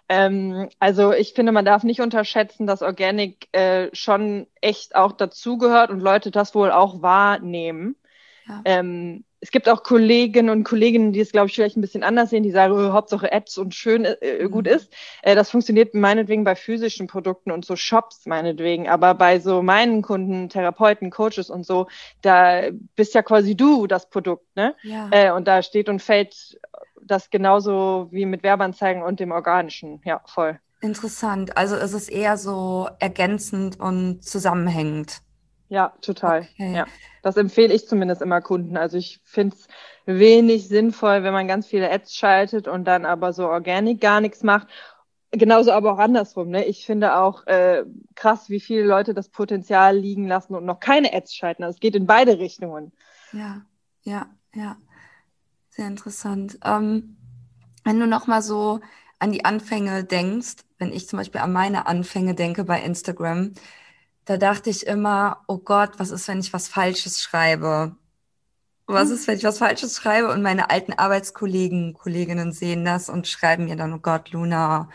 Ähm, 0.09 0.67
also 0.79 1.13
ich 1.13 1.31
finde, 1.31 1.53
man 1.53 1.63
darf 1.63 1.83
nicht 1.83 2.01
unterschätzen, 2.01 2.67
dass 2.67 2.81
Organic 2.81 3.47
äh, 3.53 3.87
schon 3.93 4.47
echt 4.59 4.93
auch 4.93 5.13
dazugehört 5.13 5.89
und 5.89 6.01
Leute 6.01 6.29
das 6.29 6.53
wohl 6.53 6.69
auch 6.69 7.01
wahrnehmen. 7.01 7.95
Ja. 8.45 8.61
Ähm, 8.65 9.23
es 9.41 9.49
gibt 9.49 9.67
auch 9.67 9.81
Kolleginnen 9.81 10.51
und 10.51 10.63
Kolleginnen, 10.63 11.13
die 11.13 11.19
es, 11.19 11.31
glaube 11.31 11.47
ich, 11.47 11.55
vielleicht 11.55 11.75
ein 11.75 11.81
bisschen 11.81 12.03
anders 12.03 12.29
sehen, 12.29 12.43
die 12.43 12.51
sagen, 12.51 12.73
oh, 12.73 12.93
Hauptsache 12.93 13.31
Apps 13.31 13.57
und 13.57 13.73
schön 13.73 14.05
äh, 14.05 14.47
gut 14.49 14.65
mhm. 14.65 14.73
ist. 14.73 14.93
Äh, 15.23 15.33
das 15.33 15.49
funktioniert 15.49 15.95
meinetwegen 15.95 16.43
bei 16.43 16.55
physischen 16.55 17.07
Produkten 17.07 17.51
und 17.51 17.65
so 17.65 17.75
Shops 17.75 18.27
meinetwegen. 18.27 18.87
Aber 18.87 19.15
bei 19.15 19.39
so 19.39 19.63
meinen 19.63 20.03
Kunden, 20.03 20.47
Therapeuten, 20.47 21.09
Coaches 21.09 21.49
und 21.49 21.65
so, 21.65 21.87
da 22.21 22.69
bist 22.95 23.15
ja 23.15 23.23
quasi 23.23 23.55
du 23.55 23.87
das 23.87 24.09
Produkt, 24.09 24.45
ne? 24.55 24.75
Ja. 24.83 25.09
Äh, 25.11 25.31
und 25.31 25.47
da 25.47 25.63
steht 25.63 25.89
und 25.89 26.03
fällt 26.03 26.59
das 27.01 27.31
genauso 27.31 28.09
wie 28.11 28.25
mit 28.27 28.43
Werbeanzeigen 28.43 29.01
und 29.01 29.19
dem 29.19 29.31
Organischen. 29.31 30.01
Ja, 30.05 30.21
voll. 30.27 30.59
Interessant. 30.81 31.57
Also 31.57 31.75
ist 31.75 31.93
es 31.93 32.09
eher 32.09 32.37
so 32.37 32.89
ergänzend 32.99 33.79
und 33.79 34.23
zusammenhängend. 34.23 35.21
Ja, 35.71 35.93
total. 36.01 36.49
Okay. 36.53 36.75
Ja. 36.75 36.85
Das 37.23 37.37
empfehle 37.37 37.73
ich 37.73 37.87
zumindest 37.87 38.21
immer 38.21 38.41
Kunden. 38.41 38.75
Also 38.75 38.97
ich 38.97 39.21
finde 39.23 39.55
es 39.55 39.69
wenig 40.05 40.67
sinnvoll, 40.67 41.23
wenn 41.23 41.31
man 41.31 41.47
ganz 41.47 41.65
viele 41.65 41.89
Ads 41.89 42.13
schaltet 42.13 42.67
und 42.67 42.83
dann 42.83 43.05
aber 43.05 43.31
so 43.31 43.47
Organic 43.47 44.01
gar 44.01 44.19
nichts 44.19 44.43
macht. 44.43 44.67
Genauso 45.31 45.71
aber 45.71 45.93
auch 45.93 45.97
andersrum. 45.97 46.49
Ne? 46.49 46.65
Ich 46.65 46.85
finde 46.85 47.15
auch 47.15 47.47
äh, 47.47 47.85
krass, 48.15 48.49
wie 48.49 48.59
viele 48.59 48.83
Leute 48.83 49.13
das 49.13 49.29
Potenzial 49.29 49.95
liegen 49.97 50.27
lassen 50.27 50.55
und 50.55 50.65
noch 50.65 50.81
keine 50.81 51.13
Ads 51.13 51.33
schalten. 51.33 51.63
Also 51.63 51.75
es 51.75 51.79
geht 51.79 51.95
in 51.95 52.05
beide 52.05 52.37
Richtungen. 52.37 52.91
Ja, 53.31 53.61
ja, 54.03 54.25
ja. 54.53 54.75
Sehr 55.69 55.87
interessant. 55.87 56.59
Ähm, 56.65 57.15
wenn 57.85 57.97
du 57.97 58.07
noch 58.07 58.27
mal 58.27 58.41
so 58.41 58.81
an 59.19 59.31
die 59.31 59.45
Anfänge 59.45 60.03
denkst, 60.03 60.65
wenn 60.79 60.91
ich 60.91 61.07
zum 61.07 61.15
Beispiel 61.15 61.39
an 61.39 61.53
meine 61.53 61.87
Anfänge 61.87 62.35
denke 62.35 62.65
bei 62.65 62.81
Instagram, 62.81 63.53
da 64.25 64.37
dachte 64.37 64.69
ich 64.69 64.85
immer, 64.85 65.43
oh 65.47 65.57
Gott, 65.57 65.91
was 65.97 66.11
ist, 66.11 66.27
wenn 66.27 66.39
ich 66.39 66.53
was 66.53 66.67
Falsches 66.67 67.21
schreibe? 67.21 67.95
Was 68.87 69.09
ist, 69.09 69.27
wenn 69.27 69.37
ich 69.37 69.43
was 69.43 69.57
Falsches 69.59 69.95
schreibe 69.95 70.31
und 70.31 70.41
meine 70.41 70.69
alten 70.69 70.93
Arbeitskollegen, 70.93 71.93
Kolleginnen 71.93 72.51
sehen 72.51 72.83
das 72.85 73.09
und 73.09 73.27
schreiben 73.27 73.65
mir 73.65 73.75
dann, 73.75 73.93
oh 73.93 73.99
Gott, 73.99 74.31
Luna, 74.31 74.89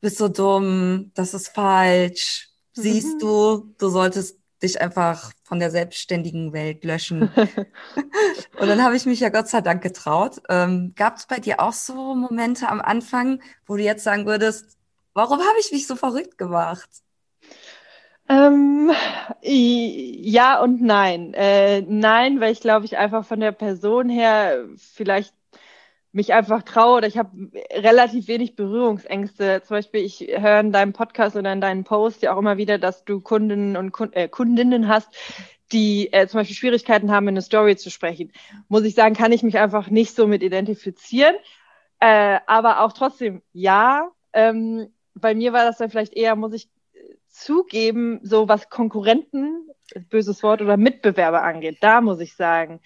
bist 0.00 0.18
so 0.18 0.28
dumm, 0.28 1.12
das 1.14 1.34
ist 1.34 1.48
falsch. 1.48 2.50
Siehst 2.74 3.14
mhm. 3.14 3.18
du, 3.18 3.74
du 3.78 3.88
solltest 3.88 4.38
dich 4.62 4.80
einfach 4.80 5.32
von 5.42 5.58
der 5.58 5.70
selbstständigen 5.70 6.52
Welt 6.52 6.84
löschen. 6.84 7.22
und 8.58 8.68
dann 8.68 8.82
habe 8.82 8.96
ich 8.96 9.06
mich 9.06 9.20
ja 9.20 9.28
Gott 9.28 9.48
sei 9.48 9.60
Dank 9.60 9.82
getraut. 9.82 10.40
Ähm, 10.48 10.92
Gab 10.94 11.16
es 11.16 11.26
bei 11.26 11.38
dir 11.38 11.60
auch 11.60 11.72
so 11.72 12.14
Momente 12.14 12.68
am 12.68 12.80
Anfang, 12.80 13.42
wo 13.66 13.76
du 13.76 13.82
jetzt 13.82 14.04
sagen 14.04 14.26
würdest, 14.26 14.78
warum 15.14 15.40
habe 15.40 15.58
ich 15.60 15.72
mich 15.72 15.86
so 15.86 15.96
verrückt 15.96 16.38
gemacht? 16.38 16.88
Ähm, 18.28 18.90
ja 19.42 20.60
und 20.62 20.80
nein. 20.82 21.34
Äh, 21.34 21.82
nein, 21.82 22.40
weil 22.40 22.52
ich 22.52 22.60
glaube, 22.60 22.86
ich 22.86 22.96
einfach 22.96 23.24
von 23.24 23.40
der 23.40 23.52
Person 23.52 24.08
her 24.08 24.64
vielleicht 24.76 25.34
mich 26.12 26.34
einfach 26.34 26.62
traue 26.62 26.98
oder 26.98 27.06
ich 27.06 27.16
habe 27.16 27.30
relativ 27.72 28.28
wenig 28.28 28.54
Berührungsängste. 28.54 29.62
Zum 29.64 29.76
Beispiel, 29.76 30.02
ich 30.02 30.20
höre 30.20 30.60
in 30.60 30.72
deinem 30.72 30.92
Podcast 30.92 31.36
oder 31.36 31.52
in 31.52 31.60
deinen 31.60 31.84
Posts 31.84 32.22
ja 32.22 32.34
auch 32.34 32.38
immer 32.38 32.58
wieder, 32.58 32.78
dass 32.78 33.04
du 33.04 33.20
Kundinnen 33.20 33.76
und 33.76 33.92
Kund 33.92 34.14
äh, 34.14 34.28
Kundinnen 34.28 34.88
hast, 34.88 35.08
die 35.72 36.12
äh, 36.12 36.26
zum 36.28 36.40
Beispiel 36.40 36.56
Schwierigkeiten 36.56 37.10
haben, 37.10 37.28
in 37.28 37.34
eine 37.34 37.42
Story 37.42 37.76
zu 37.76 37.90
sprechen. 37.90 38.30
Muss 38.68 38.84
ich 38.84 38.94
sagen, 38.94 39.14
kann 39.14 39.32
ich 39.32 39.42
mich 39.42 39.58
einfach 39.58 39.88
nicht 39.88 40.14
so 40.14 40.26
mit 40.26 40.42
identifizieren. 40.42 41.34
Äh, 41.98 42.40
aber 42.46 42.80
auch 42.82 42.92
trotzdem, 42.92 43.42
ja. 43.52 44.10
Ähm, 44.34 44.88
bei 45.14 45.34
mir 45.34 45.52
war 45.52 45.64
das 45.64 45.78
dann 45.78 45.90
vielleicht 45.90 46.14
eher, 46.14 46.36
muss 46.36 46.52
ich 46.52 46.68
zugeben, 47.44 48.20
so 48.22 48.48
was 48.48 48.68
Konkurrenten, 48.70 49.68
böses 50.10 50.42
Wort, 50.42 50.62
oder 50.62 50.76
Mitbewerber 50.76 51.42
angeht. 51.42 51.78
Da 51.80 52.00
muss 52.00 52.20
ich 52.20 52.34
sagen, 52.36 52.80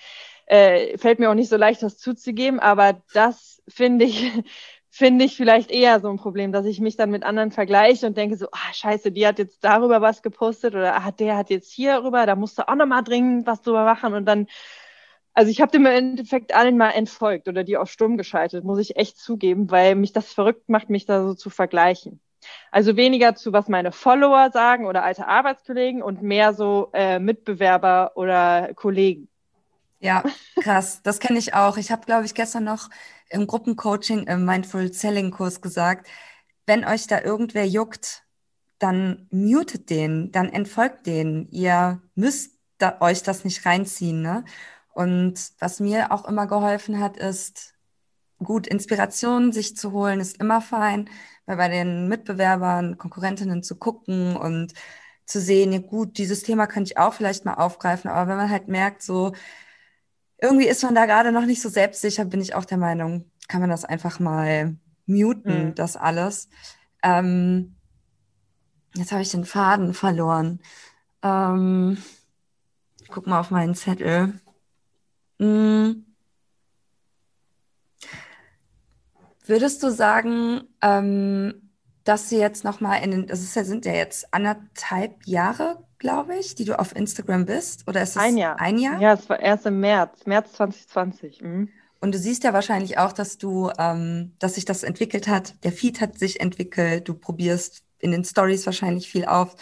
äh, 0.47 0.97
fällt 0.99 1.19
mir 1.19 1.31
auch 1.31 1.35
nicht 1.35 1.49
so 1.49 1.57
leicht, 1.57 1.83
das 1.83 1.99
zuzugeben, 1.99 2.61
aber 2.61 3.03
das 3.13 3.63
finde 3.69 4.05
ich, 4.05 4.33
finde 4.91 5.25
ich 5.27 5.37
vielleicht 5.37 5.71
eher 5.71 6.01
so 6.01 6.09
ein 6.09 6.17
Problem, 6.17 6.53
dass 6.53 6.65
ich 6.67 6.81
mich 6.81 6.97
dann 6.97 7.11
mit 7.11 7.25
anderen 7.25 7.51
vergleiche 7.51 8.07
und 8.07 8.17
denke 8.17 8.37
so, 8.37 8.47
ah, 8.53 8.73
scheiße, 8.73 9.13
die 9.13 9.27
hat 9.27 9.39
jetzt 9.39 9.63
darüber 9.63 10.01
was 10.01 10.23
gepostet 10.23 10.75
oder 10.75 10.97
ah, 10.97 11.11
der 11.11 11.37
hat 11.37 11.51
jetzt 11.51 11.71
hierüber, 11.73 12.25
da 12.27 12.37
musst 12.37 12.59
du 12.59 12.69
auch 12.69 12.77
nochmal 12.77 13.05
dringend 13.05 13.47
was 13.47 13.61
drüber 13.63 13.85
machen 13.85 14.15
und 14.15 14.25
dann, 14.25 14.47
also 15.35 15.51
ich 15.51 15.61
habe 15.61 15.73
dem 15.73 15.85
im 15.85 15.93
Endeffekt 15.93 16.55
allen 16.55 16.79
mal 16.79 16.91
entfolgt 16.93 17.49
oder 17.49 17.63
die 17.65 17.77
auf 17.77 17.91
Stumm 17.91 18.17
geschaltet, 18.17 18.65
muss 18.65 18.79
ich 18.79 18.97
echt 18.97 19.19
zugeben, 19.19 19.71
weil 19.71 19.95
mich 19.97 20.13
das 20.13 20.33
verrückt 20.33 20.69
macht, 20.69 20.89
mich 20.91 21.05
da 21.07 21.23
so 21.27 21.35
zu 21.35 21.51
vergleichen. 21.51 22.21
Also 22.71 22.97
weniger 22.97 23.35
zu, 23.35 23.53
was 23.53 23.69
meine 23.69 23.93
Follower 23.93 24.51
sagen 24.53 24.87
oder 24.87 25.05
alte 25.05 25.27
Arbeitskollegen 25.27 26.03
und 26.03 26.23
mehr 26.23 26.53
so 26.53 26.91
äh, 26.93 27.19
Mitbewerber 27.19 28.13
oder 28.15 28.75
Kollegen. 28.75 29.29
Ja, 30.01 30.23
krass. 30.61 31.01
Das 31.03 31.21
kenne 31.21 31.39
ich 31.39 31.55
auch. 31.55 31.77
Ich 31.77 31.91
habe, 31.91 32.05
glaube 32.05 32.27
ich, 32.27 32.35
gestern 32.35 32.65
noch 32.65 32.91
im 33.31 33.47
Gruppencoaching 33.47 34.27
im 34.27 34.45
Mindful 34.45 34.93
Selling 34.93 35.31
Kurs 35.31 35.61
gesagt, 35.61 36.07
wenn 36.67 36.85
euch 36.85 37.07
da 37.07 37.21
irgendwer 37.21 37.67
juckt, 37.67 38.25
dann 38.79 39.27
mutet 39.31 39.89
den, 39.91 40.33
dann 40.33 40.49
entfolgt 40.51 41.07
den. 41.07 41.49
Ihr 41.51 42.03
müsst 42.15 42.59
da, 42.79 42.99
euch 43.01 43.23
das 43.23 43.45
nicht 43.45 43.65
reinziehen. 43.65 44.21
Ne? 44.21 44.45
Und 44.93 45.53
was 45.59 45.81
mir 45.81 46.13
auch 46.13 46.27
immer 46.27 46.47
geholfen 46.47 47.01
hat, 47.01 47.17
ist, 47.17 47.75
gut, 48.39 48.67
Inspiration 48.67 49.53
sich 49.53 49.77
zu 49.77 49.93
holen, 49.93 50.21
ist 50.21 50.41
immer 50.41 50.61
fein, 50.61 51.09
weil 51.47 51.57
bei 51.57 51.69
den 51.69 52.09
Mitbewerbern, 52.09 52.99
Konkurrentinnen 52.99 53.63
zu 53.63 53.77
gucken 53.77 54.37
und 54.37 54.75
zu 55.25 55.41
sehen, 55.41 55.73
ja 55.73 55.81
gut, 55.81 56.19
dieses 56.19 56.43
Thema 56.43 56.67
könnte 56.67 56.93
ich 56.93 56.99
auch 56.99 57.15
vielleicht 57.15 57.45
mal 57.45 57.55
aufgreifen, 57.55 58.11
aber 58.11 58.31
wenn 58.31 58.37
man 58.37 58.51
halt 58.51 58.69
merkt, 58.69 59.03
so 59.03 59.33
irgendwie 60.41 60.69
ist 60.69 60.83
man 60.83 60.95
da 60.95 61.07
gerade 61.07 61.33
noch 61.33 61.47
nicht 61.47 61.63
so 61.63 61.69
selbstsicher, 61.69 62.25
bin 62.25 62.41
ich 62.41 62.55
auch 62.55 62.65
der 62.65 62.79
Meinung, 62.79 63.31
kann 63.49 63.61
man 63.61 63.71
das 63.71 63.85
einfach 63.85 64.21
mal 64.21 64.77
muten, 65.07 65.69
mhm. 65.69 65.75
das 65.75 65.97
alles. 65.97 66.49
Ähm, 67.03 67.77
jetzt 68.95 69.13
habe 69.13 69.23
ich 69.23 69.31
den 69.31 69.45
Faden 69.45 69.95
verloren. 69.95 70.61
Ähm, 71.23 71.99
ich 73.01 73.09
guck 73.09 73.27
mal 73.27 73.41
auf 73.41 73.51
meinen 73.51 73.75
Zettel. 73.75 74.41
Hm. 75.39 76.05
Würdest 79.47 79.83
du 79.83 79.91
sagen, 79.91 80.63
ähm, 80.83 81.71
dass 82.05 82.29
sie 82.29 82.39
jetzt 82.39 82.65
noch 82.65 82.81
mal 82.81 82.97
in 82.97 83.11
den, 83.11 83.27
das 83.27 83.43
ist 83.43 83.57
ja, 83.57 83.65
sind 83.65 83.85
ja 83.85 83.93
jetzt 83.93 84.33
anderthalb 84.33 85.27
Jahre, 85.27 85.85
glaube 85.99 86.37
ich, 86.37 86.55
die 86.55 86.65
du 86.65 86.79
auf 86.79 86.95
Instagram 86.95 87.47
bist, 87.47 87.87
oder 87.89 88.03
ist 88.03 88.11
es 88.11 88.17
ein 88.17 88.37
Jahr? 88.37 88.61
Ein 88.61 88.79
Jahr? 88.79 89.01
Ja, 89.01 89.15
es 89.15 89.29
war 89.29 89.41
erst 89.41 89.67
im 89.67 89.81
März, 89.81 90.27
März 90.27 90.53
2020. 90.53 91.43
Mhm. 91.43 91.69
Und 92.01 92.15
du 92.15 92.19
siehst 92.19 92.45
ja 92.45 92.53
wahrscheinlich 92.53 92.99
auch, 92.99 93.13
dass 93.13 93.39
du, 93.39 93.71
ähm, 93.79 94.33
dass 94.39 94.55
sich 94.55 94.65
das 94.65 94.83
entwickelt 94.83 95.29
hat. 95.29 95.55
Der 95.65 95.73
Feed 95.73 96.01
hat 96.01 96.19
sich 96.19 96.41
entwickelt. 96.41 97.09
Du 97.09 97.15
probierst 97.15 97.83
in 97.99 98.11
den 98.11 98.25
Stories 98.25 98.67
wahrscheinlich 98.67 99.09
viel 99.11 99.25
auf. 99.25 99.57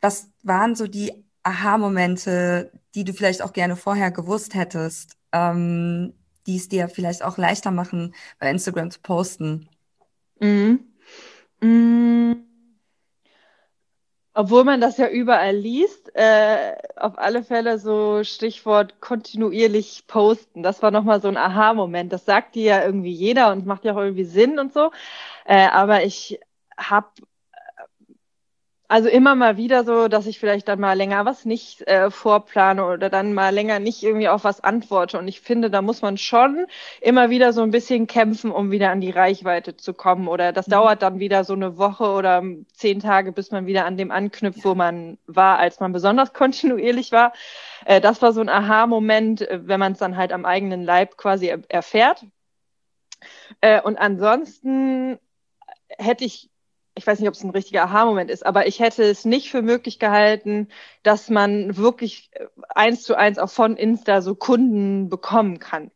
Was 0.00 0.30
waren 0.42 0.74
so 0.74 0.86
die 0.86 1.24
Aha-Momente, 1.42 2.72
die 2.94 3.04
du 3.04 3.12
vielleicht 3.12 3.42
auch 3.42 3.52
gerne 3.52 3.76
vorher 3.76 4.10
gewusst 4.10 4.54
hättest, 4.54 5.16
ähm, 5.32 6.14
die 6.46 6.56
es 6.56 6.68
dir 6.68 6.88
vielleicht 6.88 7.22
auch 7.24 7.38
leichter 7.38 7.70
machen, 7.70 8.14
bei 8.38 8.50
Instagram 8.50 8.90
zu 8.90 9.00
posten? 9.00 9.68
Mhm. 10.40 10.80
Mhm. 11.60 12.46
Obwohl 14.38 14.64
man 14.64 14.82
das 14.82 14.98
ja 14.98 15.08
überall 15.08 15.56
liest, 15.56 16.14
äh, 16.14 16.76
auf 16.96 17.18
alle 17.18 17.42
Fälle 17.42 17.78
so 17.78 18.22
Stichwort 18.22 19.00
kontinuierlich 19.00 20.04
posten. 20.06 20.62
Das 20.62 20.82
war 20.82 20.90
nochmal 20.90 21.22
so 21.22 21.28
ein 21.28 21.38
Aha-Moment. 21.38 22.12
Das 22.12 22.26
sagt 22.26 22.54
dir 22.54 22.64
ja 22.64 22.84
irgendwie 22.84 23.12
jeder 23.12 23.50
und 23.50 23.64
macht 23.64 23.86
ja 23.86 23.94
auch 23.94 23.98
irgendwie 23.98 24.24
Sinn 24.24 24.58
und 24.58 24.74
so. 24.74 24.90
Äh, 25.46 25.68
aber 25.68 26.04
ich 26.04 26.38
habe 26.76 27.08
also 28.88 29.08
immer 29.08 29.34
mal 29.34 29.56
wieder 29.56 29.84
so, 29.84 30.08
dass 30.08 30.26
ich 30.26 30.38
vielleicht 30.38 30.68
dann 30.68 30.78
mal 30.80 30.92
länger 30.96 31.24
was 31.24 31.44
nicht 31.44 31.86
äh, 31.88 32.10
vorplane 32.10 32.84
oder 32.84 33.10
dann 33.10 33.34
mal 33.34 33.52
länger 33.52 33.78
nicht 33.80 34.02
irgendwie 34.02 34.28
auf 34.28 34.44
was 34.44 34.62
antworte. 34.62 35.18
Und 35.18 35.26
ich 35.26 35.40
finde, 35.40 35.70
da 35.70 35.82
muss 35.82 36.02
man 36.02 36.18
schon 36.18 36.66
immer 37.00 37.30
wieder 37.30 37.52
so 37.52 37.62
ein 37.62 37.70
bisschen 37.72 38.06
kämpfen, 38.06 38.50
um 38.52 38.70
wieder 38.70 38.90
an 38.90 39.00
die 39.00 39.10
Reichweite 39.10 39.76
zu 39.76 39.92
kommen. 39.92 40.28
Oder 40.28 40.52
das 40.52 40.68
mhm. 40.68 40.72
dauert 40.72 41.02
dann 41.02 41.18
wieder 41.18 41.44
so 41.44 41.54
eine 41.54 41.78
Woche 41.78 42.04
oder 42.04 42.42
zehn 42.72 43.00
Tage, 43.00 43.32
bis 43.32 43.50
man 43.50 43.66
wieder 43.66 43.86
an 43.86 43.96
dem 43.96 44.10
anknüpft, 44.10 44.64
wo 44.64 44.74
man 44.74 45.18
war, 45.26 45.58
als 45.58 45.80
man 45.80 45.92
besonders 45.92 46.32
kontinuierlich 46.34 47.12
war. 47.12 47.32
Äh, 47.84 48.00
das 48.00 48.22
war 48.22 48.32
so 48.32 48.40
ein 48.40 48.48
Aha-Moment, 48.48 49.42
äh, 49.42 49.60
wenn 49.64 49.80
man 49.80 49.92
es 49.92 49.98
dann 49.98 50.16
halt 50.16 50.32
am 50.32 50.44
eigenen 50.44 50.84
Leib 50.84 51.16
quasi 51.16 51.52
erfährt. 51.68 52.24
Äh, 53.60 53.80
und 53.80 53.96
ansonsten 53.98 55.18
hätte 55.98 56.24
ich 56.24 56.50
ich 56.96 57.06
weiß 57.06 57.20
nicht, 57.20 57.28
ob 57.28 57.34
es 57.34 57.44
ein 57.44 57.50
richtiger 57.50 57.84
Aha-Moment 57.84 58.30
ist, 58.30 58.44
aber 58.44 58.66
ich 58.66 58.80
hätte 58.80 59.04
es 59.04 59.24
nicht 59.26 59.50
für 59.50 59.62
möglich 59.62 59.98
gehalten, 59.98 60.68
dass 61.02 61.28
man 61.28 61.76
wirklich 61.76 62.30
äh, 62.32 62.46
eins 62.70 63.02
zu 63.02 63.14
eins 63.14 63.38
auch 63.38 63.50
von 63.50 63.76
Insta 63.76 64.22
so 64.22 64.34
Kunden 64.34 65.10
bekommen 65.10 65.58
kann. 65.58 65.90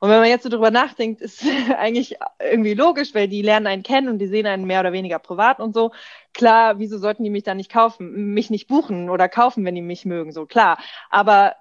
Und 0.00 0.08
wenn 0.08 0.20
man 0.20 0.30
jetzt 0.30 0.44
so 0.44 0.48
drüber 0.48 0.70
nachdenkt, 0.70 1.20
ist 1.20 1.44
eigentlich 1.78 2.16
irgendwie 2.40 2.72
logisch, 2.74 3.14
weil 3.14 3.28
die 3.28 3.42
lernen 3.42 3.66
einen 3.66 3.82
kennen 3.82 4.08
und 4.08 4.18
die 4.18 4.28
sehen 4.28 4.46
einen 4.46 4.64
mehr 4.64 4.80
oder 4.80 4.92
weniger 4.92 5.18
privat 5.18 5.60
und 5.60 5.74
so. 5.74 5.92
Klar, 6.32 6.78
wieso 6.78 6.96
sollten 6.98 7.22
die 7.22 7.30
mich 7.30 7.44
dann 7.44 7.58
nicht 7.58 7.70
kaufen, 7.70 8.32
mich 8.32 8.48
nicht 8.48 8.66
buchen 8.66 9.10
oder 9.10 9.28
kaufen, 9.28 9.64
wenn 9.66 9.74
die 9.74 9.82
mich 9.82 10.06
mögen, 10.06 10.32
so 10.32 10.46
klar. 10.46 10.78
Aber 11.10 11.54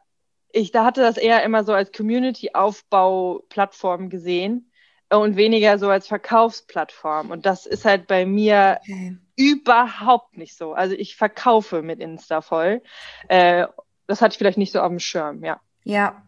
ich 0.54 0.72
da 0.72 0.86
hatte 0.86 1.02
das 1.02 1.18
eher 1.18 1.44
immer 1.44 1.66
so 1.66 1.74
als 1.74 1.92
Community-Aufbau-Plattform 1.92 4.10
gesehen 4.10 4.69
und 5.18 5.36
weniger 5.36 5.78
so 5.78 5.90
als 5.90 6.08
Verkaufsplattform. 6.08 7.32
Und 7.32 7.46
das 7.46 7.66
ist 7.66 7.86
halt 7.86 8.08
bei 8.08 8.26
mir 8.26 8.80
okay. 8.82 9.18
überhaupt 9.36 10.38
nicht 10.38 10.56
so. 10.56 10.74
Also 10.74 10.96
ich 10.96 11.16
verkaufe 11.16 11.82
mit 11.82 12.00
Insta 12.00 12.42
voll. 12.42 12.82
Äh, 13.28 13.68
das 14.08 14.22
hatte 14.22 14.34
ich 14.34 14.38
vielleicht 14.38 14.58
nicht 14.58 14.72
so 14.72 14.82
auf 14.82 14.90
dem 14.90 15.00
Schirm, 15.00 15.44
ja. 15.44 15.60
Ja. 15.84 16.24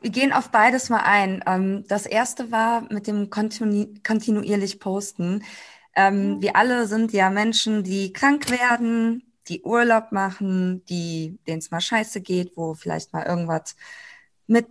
Wir 0.00 0.10
gehen 0.10 0.32
auf 0.32 0.50
beides 0.50 0.88
mal 0.90 1.02
ein. 1.04 1.42
Ähm, 1.46 1.84
das 1.88 2.06
erste 2.06 2.50
war 2.50 2.82
mit 2.92 3.06
dem 3.06 3.30
kontinu 3.30 3.86
kontinuierlich 4.06 4.80
Posten. 4.80 5.44
Ähm, 5.94 6.34
mhm. 6.36 6.42
Wir 6.42 6.56
alle 6.56 6.86
sind 6.86 7.12
ja 7.12 7.30
Menschen, 7.30 7.82
die 7.82 8.12
krank 8.12 8.50
werden, 8.50 9.22
die 9.48 9.62
Urlaub 9.62 10.12
machen, 10.12 10.84
die, 10.86 11.38
denen 11.46 11.58
es 11.58 11.70
mal 11.70 11.80
scheiße 11.80 12.20
geht, 12.20 12.56
wo 12.56 12.74
vielleicht 12.74 13.12
mal 13.12 13.24
irgendwas 13.24 13.76
mit 14.46 14.68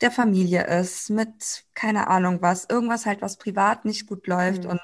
der 0.00 0.10
Familie 0.10 0.66
ist, 0.66 1.10
mit 1.10 1.64
keine 1.74 2.08
Ahnung 2.08 2.42
was, 2.42 2.66
irgendwas 2.68 3.06
halt, 3.06 3.22
was 3.22 3.38
privat 3.38 3.84
nicht 3.84 4.06
gut 4.06 4.26
läuft. 4.26 4.64
Mhm. 4.64 4.70
Und 4.70 4.80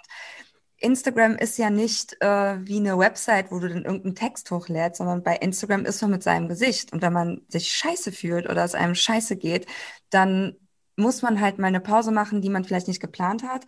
Instagram 0.78 1.36
ist 1.36 1.58
ja 1.58 1.70
nicht 1.70 2.16
äh, 2.20 2.58
wie 2.66 2.78
eine 2.78 2.98
Website, 2.98 3.50
wo 3.50 3.58
du 3.60 3.68
dann 3.68 3.84
irgendeinen 3.84 4.14
Text 4.14 4.50
hochlädst, 4.50 4.98
sondern 4.98 5.22
bei 5.22 5.36
Instagram 5.36 5.84
ist 5.84 6.02
man 6.02 6.10
mit 6.10 6.22
seinem 6.22 6.48
Gesicht. 6.48 6.92
Und 6.92 7.02
wenn 7.02 7.12
man 7.12 7.42
sich 7.48 7.72
scheiße 7.72 8.10
fühlt 8.12 8.48
oder 8.48 8.64
es 8.64 8.74
einem 8.74 8.94
scheiße 8.94 9.36
geht, 9.36 9.66
dann 10.10 10.56
muss 10.96 11.22
man 11.22 11.40
halt 11.40 11.58
mal 11.58 11.68
eine 11.68 11.80
Pause 11.80 12.10
machen, 12.10 12.42
die 12.42 12.50
man 12.50 12.64
vielleicht 12.64 12.88
nicht 12.88 13.00
geplant 13.00 13.44
hat. 13.44 13.64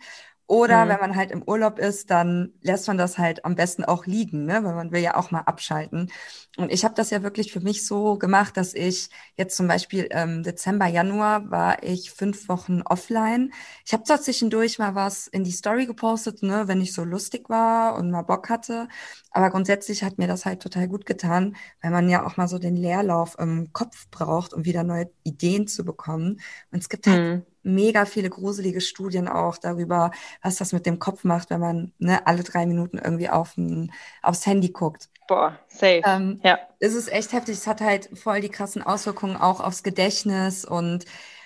Oder 0.47 0.85
mhm. 0.85 0.89
wenn 0.89 0.99
man 0.99 1.15
halt 1.15 1.31
im 1.31 1.41
Urlaub 1.41 1.79
ist, 1.79 2.11
dann 2.11 2.53
lässt 2.61 2.87
man 2.87 2.99
das 2.99 3.17
halt 3.17 3.45
am 3.45 3.55
besten 3.55 3.83
auch 3.83 4.05
liegen, 4.05 4.45
ne? 4.45 4.63
weil 4.63 4.75
man 4.75 4.91
will 4.91 5.01
ja 5.01 5.15
auch 5.15 5.31
mal 5.31 5.41
abschalten. 5.41 6.11
Und 6.57 6.71
ich 6.71 6.85
habe 6.85 6.93
das 6.93 7.09
ja 7.09 7.23
wirklich 7.23 7.51
für 7.51 7.61
mich 7.61 7.85
so 7.85 8.17
gemacht, 8.17 8.55
dass 8.55 8.75
ich 8.75 9.09
jetzt 9.35 9.57
zum 9.57 9.67
Beispiel 9.67 10.03
im 10.03 10.43
Dezember, 10.43 10.85
Januar 10.85 11.49
war 11.49 11.81
ich 11.81 12.11
fünf 12.11 12.47
Wochen 12.47 12.83
offline. 12.83 13.53
Ich 13.85 13.93
habe 13.93 14.03
zwar 14.03 14.21
zwischendurch 14.21 14.77
mal 14.77 14.93
was 14.93 15.25
in 15.25 15.43
die 15.43 15.51
Story 15.51 15.87
gepostet, 15.87 16.43
ne, 16.43 16.67
wenn 16.67 16.79
ich 16.79 16.93
so 16.93 17.03
lustig 17.03 17.49
war 17.49 17.95
und 17.95 18.11
mal 18.11 18.21
Bock 18.21 18.49
hatte. 18.49 18.87
Aber 19.31 19.49
grundsätzlich 19.49 20.03
hat 20.03 20.19
mir 20.19 20.27
das 20.27 20.45
halt 20.45 20.61
total 20.61 20.87
gut 20.87 21.07
getan, 21.07 21.55
weil 21.81 21.91
man 21.91 22.07
ja 22.07 22.25
auch 22.25 22.37
mal 22.37 22.47
so 22.47 22.59
den 22.59 22.75
Leerlauf 22.75 23.35
im 23.39 23.73
Kopf 23.73 24.09
braucht, 24.11 24.53
um 24.53 24.63
wieder 24.63 24.83
neue 24.83 25.09
Ideen 25.23 25.67
zu 25.67 25.83
bekommen. 25.83 26.39
Und 26.71 26.79
es 26.79 26.89
gibt 26.89 27.07
halt 27.07 27.21
mhm 27.21 27.54
mega 27.65 28.05
viele 28.05 28.29
gruselige 28.29 28.81
Studien 28.81 29.27
auch 29.27 29.57
darüber, 29.57 30.11
was 30.41 30.55
das 30.55 30.71
mit 30.71 30.85
dem 30.85 30.99
Kopf 30.99 31.23
macht, 31.23 31.49
wenn 31.49 31.59
man 31.59 31.93
ne, 31.97 32.25
alle 32.25 32.43
drei 32.43 32.65
Minuten 32.65 32.97
irgendwie 32.97 33.29
auf 33.29 33.57
ein, 33.57 33.91
aufs 34.21 34.45
Handy 34.45 34.69
guckt. 34.69 35.09
Boah, 35.27 35.59
safe. 35.67 36.01
Ähm, 36.05 36.39
ja. 36.43 36.59
Es 36.79 36.93
ist 36.93 37.11
echt 37.11 37.33
heftig. 37.33 37.55
Es 37.55 37.67
hat 37.67 37.81
halt 37.81 38.09
voll 38.17 38.41
die 38.41 38.49
krassen 38.49 38.83
Auswirkungen 38.83 39.35
auch 39.37 39.59
aufs 39.59 39.81
Gedächtnis 39.81 40.65
und 40.65 41.05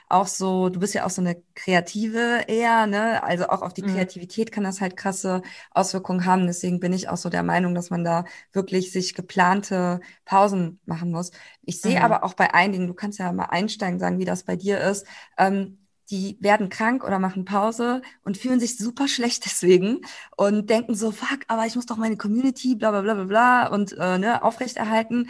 auch 0.09 0.25
so, 0.25 0.69
du 0.69 0.79
bist 0.79 0.95
ja 0.95 1.05
auch 1.05 1.11
so 1.11 1.21
eine 1.21 1.41
Kreative 1.53 2.43
eher, 2.47 2.87
ne? 2.87 3.23
Also 3.23 3.47
auch 3.47 3.61
auf 3.61 3.73
die 3.73 3.83
mhm. 3.83 3.93
Kreativität 3.93 4.51
kann 4.51 4.63
das 4.63 4.81
halt 4.81 4.97
krasse 4.97 5.43
Auswirkungen 5.71 6.25
haben. 6.25 6.47
Deswegen 6.47 6.79
bin 6.79 6.93
ich 6.93 7.09
auch 7.09 7.17
so 7.17 7.29
der 7.29 7.43
Meinung, 7.43 7.75
dass 7.75 7.91
man 7.91 8.03
da 8.03 8.25
wirklich 8.51 8.91
sich 8.91 9.13
geplante 9.13 9.99
Pausen 10.25 10.79
machen 10.85 11.11
muss. 11.11 11.29
Ich 11.61 11.79
sehe 11.79 11.99
mhm. 11.99 12.05
aber 12.05 12.23
auch 12.23 12.33
bei 12.33 12.53
einigen, 12.55 12.87
du 12.87 12.95
kannst 12.95 13.19
ja 13.19 13.31
mal 13.31 13.45
einsteigen, 13.45 13.99
sagen, 13.99 14.17
wie 14.17 14.25
das 14.25 14.43
bei 14.43 14.55
dir 14.55 14.81
ist. 14.81 15.05
Ähm, 15.37 15.77
die 16.09 16.37
werden 16.39 16.69
krank 16.69 17.03
oder 17.03 17.19
machen 17.19 17.45
Pause 17.45 18.01
und 18.23 18.37
fühlen 18.37 18.59
sich 18.59 18.77
super 18.77 19.07
schlecht 19.07 19.45
deswegen 19.45 20.01
und 20.37 20.69
denken 20.69 20.95
so, 20.95 21.11
fuck, 21.11 21.39
aber 21.47 21.65
ich 21.65 21.75
muss 21.75 21.85
doch 21.85 21.97
meine 21.97 22.17
Community, 22.17 22.75
bla 22.75 22.91
bla 22.91 23.01
bla 23.01 23.13
bla 23.15 23.23
bla 23.25 23.67
und 23.67 23.93
äh, 23.93 24.17
ne, 24.17 24.43
aufrechterhalten. 24.43 25.29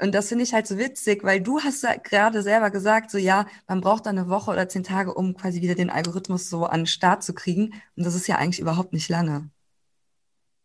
Und 0.00 0.14
das 0.14 0.28
finde 0.28 0.44
ich 0.44 0.54
halt 0.54 0.66
so 0.66 0.78
witzig, 0.78 1.24
weil 1.24 1.42
du 1.42 1.60
hast 1.60 1.82
ja 1.82 1.94
gerade 1.94 2.42
selber 2.42 2.70
gesagt, 2.70 3.10
so 3.10 3.18
ja, 3.18 3.46
man 3.68 3.82
braucht 3.82 4.06
dann 4.06 4.18
eine 4.18 4.28
Woche 4.30 4.50
oder 4.50 4.68
zehn 4.68 4.82
Tage, 4.82 5.12
um 5.12 5.34
quasi 5.36 5.60
wieder 5.60 5.74
den 5.74 5.90
Algorithmus 5.90 6.48
so 6.48 6.64
an 6.64 6.80
den 6.80 6.86
Start 6.86 7.22
zu 7.22 7.34
kriegen. 7.34 7.74
Und 7.96 8.06
das 8.06 8.14
ist 8.14 8.26
ja 8.26 8.36
eigentlich 8.36 8.60
überhaupt 8.60 8.94
nicht 8.94 9.10
lange. 9.10 9.50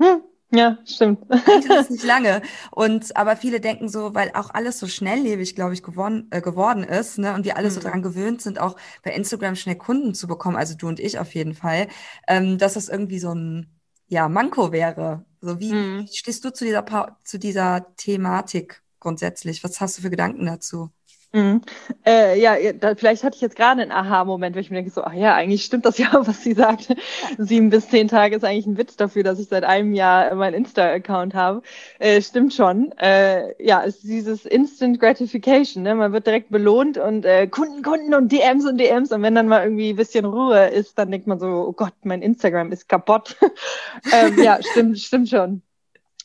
Hm, 0.02 0.22
ja, 0.52 0.78
stimmt. 0.86 1.20
Eigentlich 1.30 1.80
ist 1.80 1.92
nicht 1.92 2.04
lange. 2.06 2.42
Und 2.72 3.16
aber 3.18 3.36
viele 3.36 3.60
denken 3.60 3.90
so, 3.90 4.14
weil 4.14 4.32
auch 4.34 4.52
alles 4.54 4.80
so 4.80 4.88
schnelllebig, 4.88 5.56
glaube 5.56 5.74
ich, 5.74 5.84
geworden, 5.84 6.28
äh, 6.32 6.42
geworden 6.42 6.84
ist, 6.84 7.18
ne, 7.18 7.34
und 7.34 7.46
wir 7.46 7.58
alle 7.58 7.70
mhm. 7.70 7.74
so 7.74 7.80
daran 7.80 8.02
gewöhnt 8.02 8.42
sind, 8.42 8.60
auch 8.60 8.76
bei 9.04 9.12
Instagram 9.12 9.56
schnell 9.56 9.76
Kunden 9.76 10.14
zu 10.14 10.28
bekommen, 10.28 10.56
also 10.58 10.76
du 10.76 10.88
und 10.88 11.00
ich 11.00 11.20
auf 11.20 11.34
jeden 11.36 11.56
Fall, 11.56 11.88
ähm, 12.28 12.58
dass 12.58 12.74
das 12.76 12.90
irgendwie 12.90 13.20
so 13.20 13.34
ein 13.34 13.76
ja, 14.08 14.30
Manko 14.30 14.72
wäre. 14.72 15.26
So 15.42 15.60
wie, 15.60 15.74
mhm. 15.74 16.06
wie 16.08 16.16
stehst 16.16 16.46
du 16.46 16.54
zu 16.54 16.66
dieser 16.66 16.82
pa 16.82 17.18
zu 17.24 17.40
dieser 17.40 17.96
Thematik 17.98 18.84
grundsätzlich? 19.00 19.64
Was 19.64 19.82
hast 19.82 19.98
du 19.98 20.02
für 20.04 20.10
Gedanken 20.10 20.46
dazu? 20.46 20.92
Mhm. 21.34 21.62
Äh, 22.06 22.40
ja, 22.40 22.56
da, 22.74 22.96
vielleicht 22.96 23.24
hatte 23.26 23.36
ich 23.36 23.42
jetzt 23.42 23.58
gerade 23.58 23.82
einen 23.82 23.92
Aha-Moment, 23.92 24.56
weil 24.56 24.62
ich 24.62 24.70
mir 24.70 24.78
denke 24.78 24.92
so, 24.92 25.04
ach 25.04 25.14
ja, 25.14 25.36
eigentlich 25.36 25.66
stimmt 25.66 25.86
das 25.86 25.98
ja, 25.98 26.10
was 26.26 26.44
sie 26.44 26.54
sagte. 26.54 26.96
Sieben 27.38 27.70
bis 27.70 27.90
zehn 27.90 28.08
Tage 28.08 28.38
ist 28.38 28.46
eigentlich 28.46 28.66
ein 28.68 28.78
Witz 28.78 28.96
dafür, 28.96 29.24
dass 29.24 29.40
ich 29.40 29.50
seit 29.50 29.66
einem 29.66 29.94
Jahr 29.94 30.34
meinen 30.36 30.54
Insta-Account 30.54 31.34
habe. 31.34 31.62
Äh, 32.00 32.22
stimmt 32.22 32.54
schon. 32.54 32.94
Äh, 33.00 33.62
ja, 33.62 33.84
es 33.84 33.96
ist 33.96 34.04
dieses 34.06 34.46
Instant 34.46 35.00
Gratification. 35.00 35.84
Ne? 35.84 35.96
Man 35.96 36.14
wird 36.14 36.26
direkt 36.26 36.52
belohnt 36.52 36.98
und 36.98 37.26
äh, 37.26 37.48
Kunden, 37.48 37.84
Kunden 37.84 38.14
und 38.14 38.32
DMs 38.32 38.66
und 38.66 38.78
DMs. 38.78 39.12
Und 39.12 39.22
wenn 39.22 39.36
dann 39.36 39.50
mal 39.50 39.64
irgendwie 39.64 39.90
ein 39.90 39.98
bisschen 39.98 40.24
Ruhe 40.24 40.68
ist, 40.68 40.98
dann 40.98 41.12
denkt 41.12 41.28
man 41.28 41.40
so, 41.40 41.48
oh 41.48 41.74
Gott, 41.74 41.94
mein 42.04 42.22
Instagram 42.22 42.72
ist 42.72 42.88
kaputt. 42.88 43.36
ähm, 44.14 44.42
ja, 44.42 44.60
stimmt, 44.62 45.00
stimmt 45.00 45.30
schon. 45.30 45.62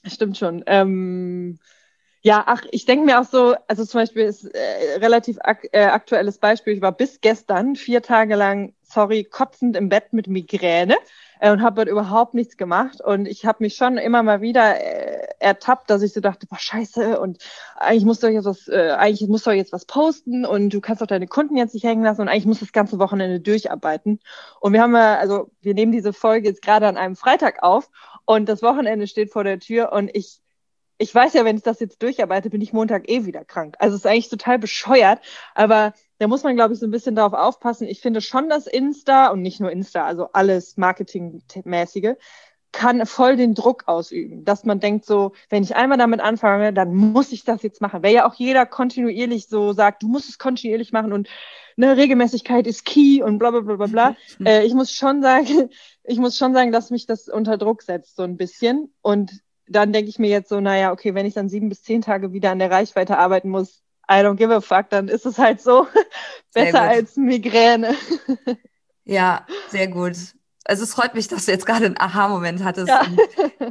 Stimmt 0.07 0.37
schon. 0.39 0.63
Ähm, 0.67 1.59
ja, 2.23 2.45
ach, 2.47 2.63
ich 2.71 2.85
denke 2.85 3.07
mir 3.07 3.19
auch 3.19 3.25
so, 3.25 3.55
also 3.67 3.85
zum 3.85 4.01
Beispiel 4.01 4.25
ist 4.25 4.45
äh, 4.45 4.99
relativ 4.99 5.39
ak 5.41 5.67
äh, 5.73 5.85
aktuelles 5.85 6.39
Beispiel, 6.39 6.75
ich 6.75 6.83
war 6.83 6.93
bis 6.93 7.21
gestern 7.23 7.77
vier 7.77 8.03
Tage 8.03 8.37
lang, 8.37 8.75
sorry, 8.83 9.25
kotzend 9.25 9.75
im 9.75 9.89
Bett 9.89 10.13
mit 10.13 10.27
Migräne 10.27 10.97
äh, 11.41 11.51
und 11.51 11.63
habe 11.63 11.77
dort 11.77 11.89
überhaupt 11.89 12.35
nichts 12.35 12.59
gemacht. 12.59 13.01
Und 13.01 13.27
ich 13.27 13.47
habe 13.47 13.65
mich 13.65 13.75
schon 13.75 13.97
immer 13.97 14.23
mal 14.23 14.43
wieder 14.43 14.79
äh, 14.79 15.29
ertappt, 15.39 15.89
dass 15.89 16.03
ich 16.03 16.13
so 16.13 16.21
dachte, 16.21 16.47
boah, 16.47 16.59
scheiße, 16.59 17.19
und 17.19 17.39
eigentlich 17.77 18.05
musst 18.05 18.23
du 18.23 18.27
jetzt 18.29 18.45
was, 18.45 18.69
äh, 18.69 18.91
eigentlich 18.99 19.27
musst 19.31 19.47
du 19.47 19.51
jetzt 19.53 19.73
was 19.73 19.87
posten 19.87 20.45
und 20.45 20.75
du 20.75 20.83
kannst 20.83 21.03
auch 21.03 21.07
deine 21.07 21.27
Kunden 21.27 21.57
jetzt 21.57 21.73
nicht 21.73 21.85
hängen 21.85 22.05
lassen 22.05 22.21
und 22.21 22.29
eigentlich 22.29 22.45
musst 22.45 22.61
du 22.61 22.67
das 22.67 22.73
ganze 22.73 22.99
Wochenende 22.99 23.41
durcharbeiten. 23.41 24.21
Und 24.61 24.75
wir 24.75 24.83
haben 24.83 24.95
ja, 24.95 25.17
also 25.17 25.51
wir 25.63 25.73
nehmen 25.73 25.93
diese 25.93 26.13
Folge 26.13 26.49
jetzt 26.49 26.61
gerade 26.61 26.87
an 26.87 26.99
einem 26.99 27.17
Freitag 27.17 27.63
auf 27.63 27.89
und 28.27 28.47
das 28.47 28.63
Wochenende 28.63 29.07
steht 29.07 29.33
vor 29.33 29.45
der 29.45 29.59
Tür 29.59 29.93
und 29.93 30.15
ich 30.15 30.43
ich 31.01 31.15
weiß 31.15 31.33
ja, 31.33 31.47
wenn 31.47 31.57
ich 31.57 31.63
das 31.63 31.81
jetzt 31.81 32.03
durcharbeite, 32.03 32.51
bin 32.51 32.61
ich 32.61 32.75
Montag 32.75 33.09
eh 33.09 33.25
wieder 33.25 33.43
krank. 33.43 33.75
Also 33.79 33.97
es 33.97 34.03
ist 34.03 34.07
eigentlich 34.07 34.29
total 34.29 34.59
bescheuert, 34.59 35.21
aber 35.55 35.95
da 36.19 36.29
muss 36.29 36.43
man, 36.43 36.57
glaube 36.57 36.75
ich, 36.75 36.81
so 36.81 36.87
ein 36.87 36.91
bisschen 36.91 37.15
darauf 37.15 37.33
aufpassen. 37.33 37.89
Ich 37.89 38.03
finde 38.03 38.21
schon, 38.21 38.51
dass 38.51 38.67
Insta 38.67 39.29
und 39.29 39.41
nicht 39.41 39.61
nur 39.61 39.73
Insta, 39.73 40.05
also 40.05 40.29
alles 40.35 40.77
Marketingmäßige, 40.77 42.17
kann 42.73 43.07
voll 43.07 43.37
den 43.37 43.55
Druck 43.55 43.85
ausüben, 43.87 44.45
dass 44.45 44.65
man 44.65 44.79
denkt 44.79 45.07
so, 45.07 45.33
wenn 45.49 45.63
ich 45.63 45.75
einmal 45.75 45.97
damit 45.97 46.21
anfange, 46.21 46.75
dann 46.75 46.95
muss 46.95 47.33
ich 47.33 47.45
das 47.45 47.63
jetzt 47.63 47.81
machen. 47.81 48.03
Weil 48.03 48.13
ja 48.13 48.29
auch 48.29 48.35
jeder 48.35 48.67
kontinuierlich 48.67 49.49
so 49.49 49.73
sagt, 49.73 50.03
du 50.03 50.07
musst 50.07 50.29
es 50.29 50.39
kontinuierlich 50.39 50.93
machen 50.93 51.15
und 51.15 51.29
ne, 51.77 51.97
Regelmäßigkeit 51.97 52.67
ist 52.67 52.85
key 52.85 53.23
und 53.23 53.39
bla 53.39 53.53
bla 53.53 53.61
bla 53.61 53.77
bla 53.77 53.87
bla. 53.87 54.17
Mhm. 54.39 54.47
Äh, 54.47 54.65
ich 54.65 54.75
muss 54.75 54.93
schon 54.93 55.23
sagen, 55.23 55.71
ich 56.05 56.19
muss 56.19 56.37
schon 56.37 56.53
sagen, 56.53 56.73
dass 56.73 56.91
mich 56.91 57.07
das 57.07 57.27
unter 57.27 57.57
Druck 57.57 57.81
setzt 57.83 58.17
so 58.17 58.23
ein 58.23 58.37
bisschen 58.37 58.93
und 59.01 59.41
dann 59.71 59.93
denke 59.93 60.11
ich 60.11 60.19
mir 60.19 60.29
jetzt 60.29 60.49
so, 60.49 60.61
naja, 60.61 60.93
okay, 60.93 61.15
wenn 61.15 61.27
ich 61.27 61.35
dann 61.35 61.49
sieben 61.49 61.69
bis 61.69 61.83
zehn 61.83 62.03
Tage 62.03 62.33
wieder 62.33 62.51
an 62.51 62.59
der 62.59 62.71
Reichweite 62.71 63.19
arbeiten 63.19 63.49
muss, 63.49 63.83
I 64.11 64.15
don't 64.15 64.35
give 64.35 64.53
a 64.53 64.61
fuck, 64.61 64.91
dann 64.91 65.07
ist 65.07 65.25
es 65.25 65.39
halt 65.39 65.61
so 65.61 65.87
besser 66.55 66.83
als 66.83 67.17
Migräne. 67.17 67.95
ja, 69.05 69.47
sehr 69.69 69.87
gut. 69.87 70.17
Also 70.65 70.83
es 70.83 70.95
freut 70.95 71.15
mich, 71.15 71.29
dass 71.29 71.47
du 71.47 71.53
jetzt 71.53 71.67
gerade 71.67 71.87
einen 71.87 72.01
Aha-Moment 72.01 72.65
hattest. 72.65 72.89
Ja. 72.89 73.07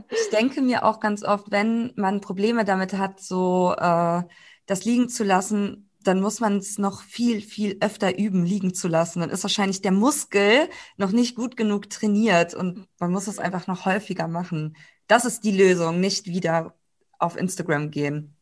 ich 0.10 0.30
denke 0.32 0.62
mir 0.62 0.86
auch 0.86 1.00
ganz 1.00 1.24
oft, 1.24 1.52
wenn 1.52 1.92
man 1.96 2.22
Probleme 2.22 2.66
damit 2.66 2.94
hat, 2.94 3.20
so 3.20 3.76
äh, 3.78 4.24
das 4.66 4.86
liegen 4.86 5.10
zu 5.10 5.24
lassen, 5.24 5.90
dann 6.04 6.22
muss 6.22 6.40
man 6.40 6.58
es 6.58 6.78
noch 6.78 7.02
viel, 7.04 7.42
viel 7.42 7.78
öfter 7.82 8.18
üben, 8.18 8.46
liegen 8.46 8.74
zu 8.74 8.88
lassen. 8.88 9.20
Dann 9.20 9.30
ist 9.30 9.44
wahrscheinlich 9.44 9.82
der 9.82 9.92
Muskel 9.92 10.70
noch 10.98 11.12
nicht 11.12 11.36
gut 11.36 11.58
genug 11.58 11.90
trainiert 11.90 12.54
und 12.54 12.88
man 13.00 13.12
muss 13.12 13.28
es 13.28 13.40
einfach 13.40 13.68
noch 13.68 13.86
häufiger 13.86 14.28
machen. 14.28 14.76
Das 15.10 15.26
ist 15.26 15.44
die 15.44 15.52
Lösung, 15.52 16.00
nicht 16.00 16.28
wieder 16.28 16.76
auf 17.18 17.36
Instagram 17.36 17.92
gehen. 17.92 18.36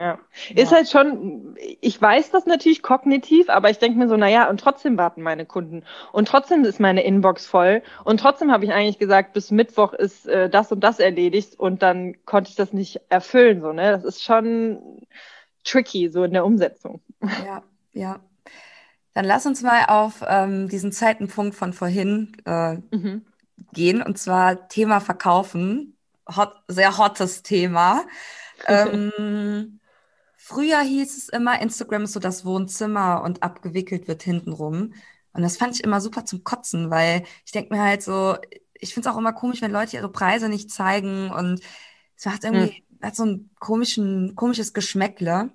Ja. 0.00 0.18
ja. 0.48 0.62
Ist 0.62 0.72
halt 0.72 0.88
schon, 0.88 1.56
ich 1.80 2.00
weiß 2.00 2.30
das 2.30 2.46
natürlich 2.46 2.82
kognitiv, 2.82 3.48
aber 3.50 3.70
ich 3.70 3.78
denke 3.78 3.98
mir 3.98 4.08
so, 4.08 4.16
naja, 4.16 4.48
und 4.48 4.58
trotzdem 4.58 4.96
warten 4.96 5.22
meine 5.22 5.44
Kunden. 5.44 5.84
Und 6.12 6.26
trotzdem 6.26 6.64
ist 6.64 6.80
meine 6.80 7.02
Inbox 7.04 7.46
voll. 7.46 7.82
Und 8.04 8.18
trotzdem 8.18 8.50
habe 8.50 8.64
ich 8.64 8.72
eigentlich 8.72 8.98
gesagt, 8.98 9.34
bis 9.34 9.50
Mittwoch 9.50 9.92
ist 9.92 10.26
äh, 10.26 10.48
das 10.48 10.72
und 10.72 10.80
das 10.80 11.00
erledigt 11.00 11.58
und 11.58 11.82
dann 11.82 12.16
konnte 12.24 12.50
ich 12.50 12.56
das 12.56 12.72
nicht 12.72 13.00
erfüllen. 13.10 13.60
So, 13.60 13.72
ne? 13.72 13.90
Das 13.90 14.04
ist 14.04 14.24
schon 14.24 15.02
tricky, 15.64 16.08
so 16.08 16.24
in 16.24 16.32
der 16.32 16.46
Umsetzung. 16.46 17.02
Ja, 17.44 17.62
ja. 17.92 18.20
Dann 19.12 19.24
lass 19.26 19.46
uns 19.46 19.62
mal 19.62 19.84
auf 19.88 20.22
ähm, 20.26 20.68
diesen 20.68 20.92
Zeitenpunkt 20.92 21.54
von 21.54 21.72
vorhin 21.74 22.36
äh, 22.44 22.74
mhm. 22.90 23.24
gehen, 23.72 24.02
und 24.02 24.18
zwar 24.18 24.68
Thema 24.68 25.00
Verkaufen 25.00 25.95
hot, 26.34 26.54
sehr 26.68 26.98
hottes 26.98 27.42
Thema. 27.42 28.04
ähm, 28.66 29.80
früher 30.36 30.80
hieß 30.80 31.16
es 31.16 31.28
immer, 31.28 31.60
Instagram 31.60 32.04
ist 32.04 32.12
so 32.12 32.20
das 32.20 32.44
Wohnzimmer 32.44 33.22
und 33.22 33.42
abgewickelt 33.42 34.08
wird 34.08 34.22
hintenrum. 34.22 34.94
Und 35.32 35.42
das 35.42 35.56
fand 35.56 35.74
ich 35.74 35.84
immer 35.84 36.00
super 36.00 36.24
zum 36.24 36.44
Kotzen, 36.44 36.90
weil 36.90 37.24
ich 37.44 37.52
denke 37.52 37.74
mir 37.74 37.82
halt 37.82 38.02
so, 38.02 38.36
ich 38.72 38.94
finde 38.94 39.08
es 39.08 39.14
auch 39.14 39.18
immer 39.18 39.32
komisch, 39.32 39.60
wenn 39.60 39.70
Leute 39.70 39.96
ihre 39.96 40.10
Preise 40.10 40.48
nicht 40.48 40.70
zeigen 40.70 41.30
und 41.30 41.60
es 42.16 42.24
macht 42.24 42.44
irgendwie, 42.44 42.76
hm. 42.76 42.98
hat 43.02 43.16
so 43.16 43.24
ein 43.24 43.50
komischen, 43.58 44.34
komisches 44.34 44.72
Geschmäckle. 44.72 45.50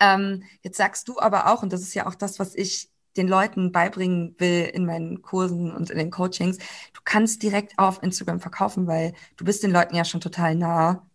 Ähm, 0.00 0.42
jetzt 0.62 0.76
sagst 0.76 1.08
du 1.08 1.18
aber 1.18 1.52
auch, 1.52 1.62
und 1.62 1.72
das 1.72 1.82
ist 1.82 1.94
ja 1.94 2.06
auch 2.06 2.14
das, 2.14 2.38
was 2.38 2.54
ich 2.54 2.90
den 3.16 3.28
Leuten 3.28 3.72
beibringen 3.72 4.34
will 4.38 4.70
in 4.72 4.86
meinen 4.86 5.22
Kursen 5.22 5.74
und 5.74 5.90
in 5.90 5.98
den 5.98 6.10
Coachings, 6.10 6.58
du 6.58 7.00
kannst 7.04 7.42
direkt 7.42 7.78
auf 7.78 8.02
Instagram 8.02 8.40
verkaufen, 8.40 8.86
weil 8.86 9.12
du 9.36 9.44
bist 9.44 9.62
den 9.62 9.72
Leuten 9.72 9.96
ja 9.96 10.04
schon 10.04 10.20
total 10.20 10.54
nah. 10.54 11.06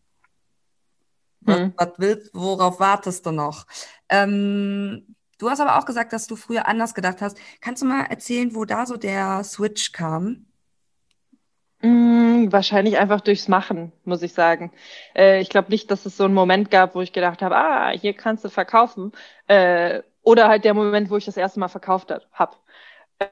Was, 1.41 1.59
hm. 1.59 1.73
was 1.77 1.89
willst, 1.97 2.29
worauf 2.33 2.79
wartest 2.79 3.25
du 3.25 3.31
noch? 3.31 3.65
Ähm, 4.09 5.15
du 5.37 5.49
hast 5.49 5.59
aber 5.59 5.77
auch 5.77 5.85
gesagt, 5.85 6.13
dass 6.13 6.27
du 6.27 6.35
früher 6.35 6.67
anders 6.67 6.93
gedacht 6.93 7.21
hast. 7.21 7.37
Kannst 7.59 7.81
du 7.81 7.85
mal 7.85 8.05
erzählen, 8.05 8.55
wo 8.55 8.65
da 8.65 8.85
so 8.85 8.97
der 8.97 9.43
Switch 9.43 9.91
kam? 9.91 10.45
Mm, 11.81 12.49
wahrscheinlich 12.49 12.97
einfach 12.97 13.19
durchs 13.19 13.49
Machen, 13.49 13.91
muss 14.05 14.21
ich 14.21 14.33
sagen. 14.33 14.71
Äh, 15.15 15.41
ich 15.41 15.49
glaube 15.49 15.69
nicht, 15.69 15.91
dass 15.91 16.05
es 16.05 16.15
so 16.15 16.23
einen 16.23 16.33
Moment 16.33 16.71
gab, 16.71 16.95
wo 16.95 17.01
ich 17.01 17.11
gedacht 17.11 17.41
habe, 17.41 17.57
ah, 17.57 17.89
hier 17.89 18.13
kannst 18.13 18.45
du 18.45 18.49
verkaufen. 18.49 19.11
Äh, 19.47 20.01
oder 20.23 20.47
halt 20.47 20.65
der 20.65 20.73
Moment, 20.73 21.09
wo 21.09 21.17
ich 21.17 21.25
das 21.25 21.37
erste 21.37 21.59
Mal 21.59 21.67
verkauft 21.67 22.13
habe. 22.31 22.55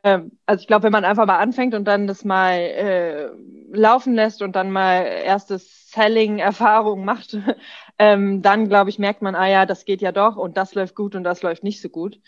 Ähm, 0.03 0.37
also 0.45 0.61
ich 0.61 0.67
glaube, 0.67 0.83
wenn 0.83 0.91
man 0.91 1.05
einfach 1.05 1.25
mal 1.25 1.39
anfängt 1.39 1.73
und 1.73 1.85
dann 1.85 2.07
das 2.07 2.23
mal 2.23 2.53
äh, 2.53 3.29
laufen 3.71 4.13
lässt 4.13 4.41
und 4.41 4.55
dann 4.55 4.71
mal 4.71 5.01
erstes 5.03 5.89
Selling-Erfahrung 5.91 7.03
macht, 7.03 7.37
ähm, 7.99 8.41
dann 8.41 8.67
glaube 8.69 8.89
ich, 8.89 8.99
merkt 8.99 9.21
man, 9.21 9.35
ah 9.35 9.47
ja, 9.47 9.65
das 9.65 9.85
geht 9.85 10.01
ja 10.01 10.11
doch 10.11 10.37
und 10.37 10.57
das 10.57 10.75
läuft 10.75 10.95
gut 10.95 11.15
und 11.15 11.23
das 11.23 11.41
läuft 11.41 11.63
nicht 11.63 11.81
so 11.81 11.89
gut. 11.89 12.19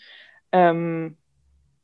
Ähm, 0.52 1.16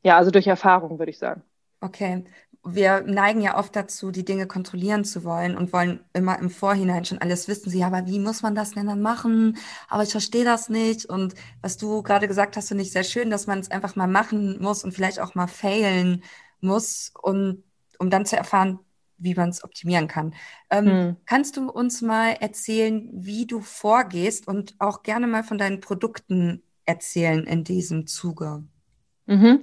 ja, 0.03 0.17
also 0.17 0.31
durch 0.31 0.47
Erfahrung 0.47 0.99
würde 0.99 1.11
ich 1.11 1.19
sagen. 1.19 1.43
Okay 1.81 2.23
wir 2.63 3.01
neigen 3.01 3.41
ja 3.41 3.57
oft 3.57 3.75
dazu, 3.75 4.11
die 4.11 4.25
Dinge 4.25 4.45
kontrollieren 4.45 5.03
zu 5.03 5.23
wollen 5.23 5.57
und 5.57 5.73
wollen 5.73 6.01
immer 6.13 6.37
im 6.37 6.49
Vorhinein 6.49 7.05
schon 7.05 7.17
alles 7.17 7.47
wissen. 7.47 7.69
Sie, 7.71 7.83
aber 7.83 8.05
wie 8.05 8.19
muss 8.19 8.43
man 8.43 8.53
das 8.53 8.71
denn 8.71 8.85
dann 8.85 9.01
machen? 9.01 9.57
Aber 9.89 10.03
ich 10.03 10.11
verstehe 10.11 10.45
das 10.45 10.69
nicht. 10.69 11.05
Und 11.05 11.33
was 11.61 11.77
du 11.77 12.03
gerade 12.03 12.27
gesagt 12.27 12.55
hast, 12.57 12.67
finde 12.67 12.83
ich 12.83 12.91
sehr 12.91 13.03
schön, 13.03 13.31
dass 13.31 13.47
man 13.47 13.59
es 13.59 13.71
einfach 13.71 13.95
mal 13.95 14.07
machen 14.07 14.61
muss 14.61 14.83
und 14.83 14.93
vielleicht 14.93 15.19
auch 15.19 15.33
mal 15.33 15.47
failen 15.47 16.23
muss, 16.59 17.11
und, 17.19 17.63
um 17.97 18.09
dann 18.11 18.25
zu 18.25 18.37
erfahren, 18.37 18.79
wie 19.17 19.35
man 19.35 19.49
es 19.49 19.63
optimieren 19.63 20.07
kann. 20.07 20.33
Ähm, 20.69 20.85
hm. 20.85 21.17
Kannst 21.25 21.57
du 21.57 21.69
uns 21.69 22.01
mal 22.01 22.33
erzählen, 22.33 23.09
wie 23.11 23.45
du 23.45 23.61
vorgehst 23.61 24.47
und 24.47 24.75
auch 24.79 25.03
gerne 25.03 25.27
mal 25.27 25.43
von 25.43 25.57
deinen 25.57 25.79
Produkten 25.79 26.61
erzählen 26.85 27.45
in 27.45 27.63
diesem 27.63 28.07
Zuge? 28.07 28.63
Mhm. 29.25 29.61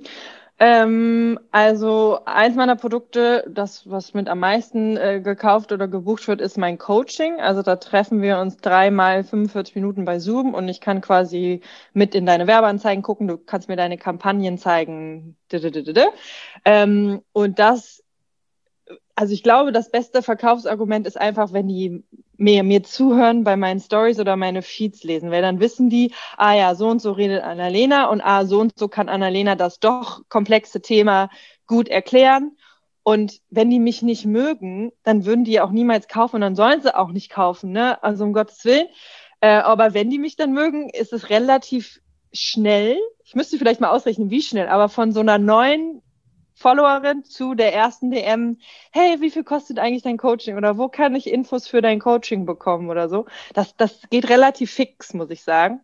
Ähm, 0.61 1.39
also 1.53 2.19
eins 2.25 2.57
meiner 2.57 2.75
Produkte, 2.75 3.45
das 3.49 3.89
was 3.89 4.13
mit 4.15 4.29
am 4.29 4.41
meisten 4.41 4.97
äh, 4.97 5.21
gekauft 5.21 5.71
oder 5.71 5.87
gebucht 5.87 6.27
wird, 6.27 6.41
ist 6.41 6.59
mein 6.59 6.79
Coaching. 6.79 7.41
Also 7.41 7.63
da 7.63 7.77
treffen 7.77 8.23
wir 8.23 8.39
uns 8.41 8.57
dreimal 8.57 9.23
45 9.23 9.77
Minuten 9.77 10.05
bei 10.05 10.19
Zoom 10.19 10.55
und 10.55 10.69
ich 10.69 10.81
kann 10.81 11.01
quasi 11.01 11.61
mit 11.93 12.15
in 12.17 12.27
deine 12.27 12.49
Werbeanzeigen 12.49 13.03
gucken. 13.03 13.29
Du 13.29 13.39
kannst 13.39 13.69
mir 13.69 13.77
deine 13.77 13.99
Kampagnen 13.99 14.59
zeigen. 14.59 15.37
Ähm, 16.65 17.23
und 17.33 17.59
das 17.59 18.03
also 19.19 19.35
ich 19.35 19.43
glaube, 19.43 19.73
das 19.73 19.91
beste 19.91 20.23
Verkaufsargument 20.23 21.05
ist 21.05 21.21
einfach, 21.21 21.53
wenn 21.53 21.67
die 21.67 22.05
mir, 22.37 22.63
mir 22.63 22.85
zuhören 22.85 23.43
bei 23.43 23.57
meinen 23.57 23.81
Stories 23.81 24.21
oder 24.21 24.37
meine 24.37 24.63
Feeds 24.63 25.03
lesen, 25.03 25.33
weil 25.33 25.43
dann 25.43 25.59
wissen 25.59 25.91
die, 25.91 26.13
ah 26.37 26.55
ja, 26.55 26.77
so 26.77 26.87
und 26.87 27.03
so 27.03 27.11
redet 27.11 27.43
Annalena 27.43 28.11
und 28.11 28.21
ah, 28.21 28.47
so 28.47 28.61
und 28.61 28.79
so 28.79 28.87
kann 28.87 29.09
Annalena 29.09 29.57
das 29.57 29.81
doch 29.81 30.23
komplexe 30.29 30.83
Thema 30.83 31.31
gut 31.67 31.89
erklären. 31.89 32.57
Und 33.03 33.41
wenn 33.51 33.71
die 33.71 33.81
mich 33.81 34.03
nicht 34.03 34.25
mögen, 34.25 34.93
dann 35.03 35.25
würden 35.25 35.43
die 35.43 35.61
auch 35.61 35.73
niemals 35.73 36.07
kaufen 36.07 36.37
und 36.37 36.43
dann 36.43 36.55
sollen 36.55 36.81
sie 36.81 36.97
auch 36.97 37.11
nicht 37.11 37.29
kaufen, 37.29 37.73
ne? 37.73 38.01
Also 38.05 38.23
um 38.23 38.33
Gottes 38.33 38.65
Willen. 38.65 38.87
Äh, 39.41 39.49
aber 39.49 39.95
wenn 39.95 40.11
die 40.11 40.21
mich 40.21 40.37
dann 40.37 40.53
mögen, 40.53 40.91
ist 40.91 41.13
es 41.13 41.29
relativ 41.29 42.01
schnell. 42.33 42.97
Ich 43.25 43.35
müsste 43.35 43.59
vielleicht 43.59 43.81
mal 43.81 43.91
ausrechnen, 43.91 44.31
wie 44.31 44.43
schnell, 44.43 44.69
aber 44.69 44.89
von 44.89 45.11
so 45.11 45.19
einer 45.19 45.39
neuen 45.39 46.03
Followerin 46.59 47.25
zu 47.25 47.55
der 47.55 47.73
ersten 47.73 48.11
DM, 48.11 48.59
hey, 48.91 49.21
wie 49.21 49.31
viel 49.31 49.45
kostet 49.45 49.79
eigentlich 49.79 50.03
dein 50.03 50.19
Coaching 50.19 50.57
oder 50.57 50.77
wo 50.77 50.89
kann 50.89 51.15
ich 51.15 51.31
Infos 51.31 51.69
für 51.69 51.83
dein 51.83 52.01
Coaching 52.01 52.47
bekommen 52.47 52.91
oder 52.91 53.09
so. 53.09 53.27
Das, 53.55 53.77
das 53.77 54.01
geht 54.11 54.29
relativ 54.29 54.73
fix, 54.73 55.15
muss 55.15 55.31
ich 55.31 55.43
sagen. 55.45 55.81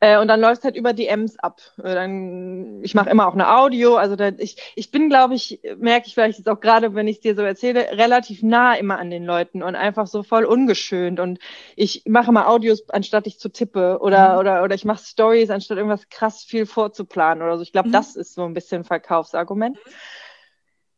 Äh, 0.00 0.18
und 0.18 0.28
dann 0.28 0.40
läuft 0.40 0.64
halt 0.64 0.76
über 0.76 0.92
DMs 0.92 1.38
ab. 1.38 1.60
Äh, 1.78 1.94
dann, 1.94 2.82
ich 2.82 2.94
mache 2.94 3.10
immer 3.10 3.26
auch 3.26 3.34
eine 3.34 3.56
Audio. 3.56 3.96
Also 3.96 4.16
da, 4.16 4.28
ich, 4.38 4.56
ich 4.74 4.90
bin, 4.90 5.08
glaube 5.08 5.34
ich, 5.34 5.60
merke 5.78 6.06
ich 6.06 6.14
vielleicht 6.14 6.38
jetzt 6.38 6.48
auch 6.48 6.60
gerade, 6.60 6.94
wenn 6.94 7.08
ich 7.08 7.16
es 7.16 7.22
dir 7.22 7.34
so 7.34 7.42
erzähle, 7.42 7.86
relativ 7.92 8.42
nah 8.42 8.74
immer 8.74 8.98
an 8.98 9.10
den 9.10 9.24
Leuten 9.24 9.62
und 9.62 9.74
einfach 9.74 10.06
so 10.06 10.22
voll 10.22 10.44
ungeschönt. 10.44 11.20
Und 11.20 11.38
ich 11.76 12.02
mache 12.06 12.32
mal 12.32 12.46
Audios, 12.46 12.88
anstatt 12.90 13.26
ich 13.26 13.38
zu 13.38 13.48
tippe 13.48 13.98
oder, 14.00 14.34
mhm. 14.34 14.38
oder, 14.38 14.62
oder 14.62 14.74
ich 14.74 14.84
mache 14.84 15.04
Stories, 15.04 15.50
anstatt 15.50 15.78
irgendwas 15.78 16.08
krass 16.08 16.42
viel 16.42 16.66
vorzuplanen 16.66 17.42
oder 17.42 17.56
so. 17.56 17.62
Ich 17.62 17.72
glaube, 17.72 17.88
mhm. 17.88 17.92
das 17.92 18.16
ist 18.16 18.34
so 18.34 18.44
ein 18.44 18.54
bisschen 18.54 18.84
Verkaufsargument. 18.84 19.76
Mhm. 19.76 19.90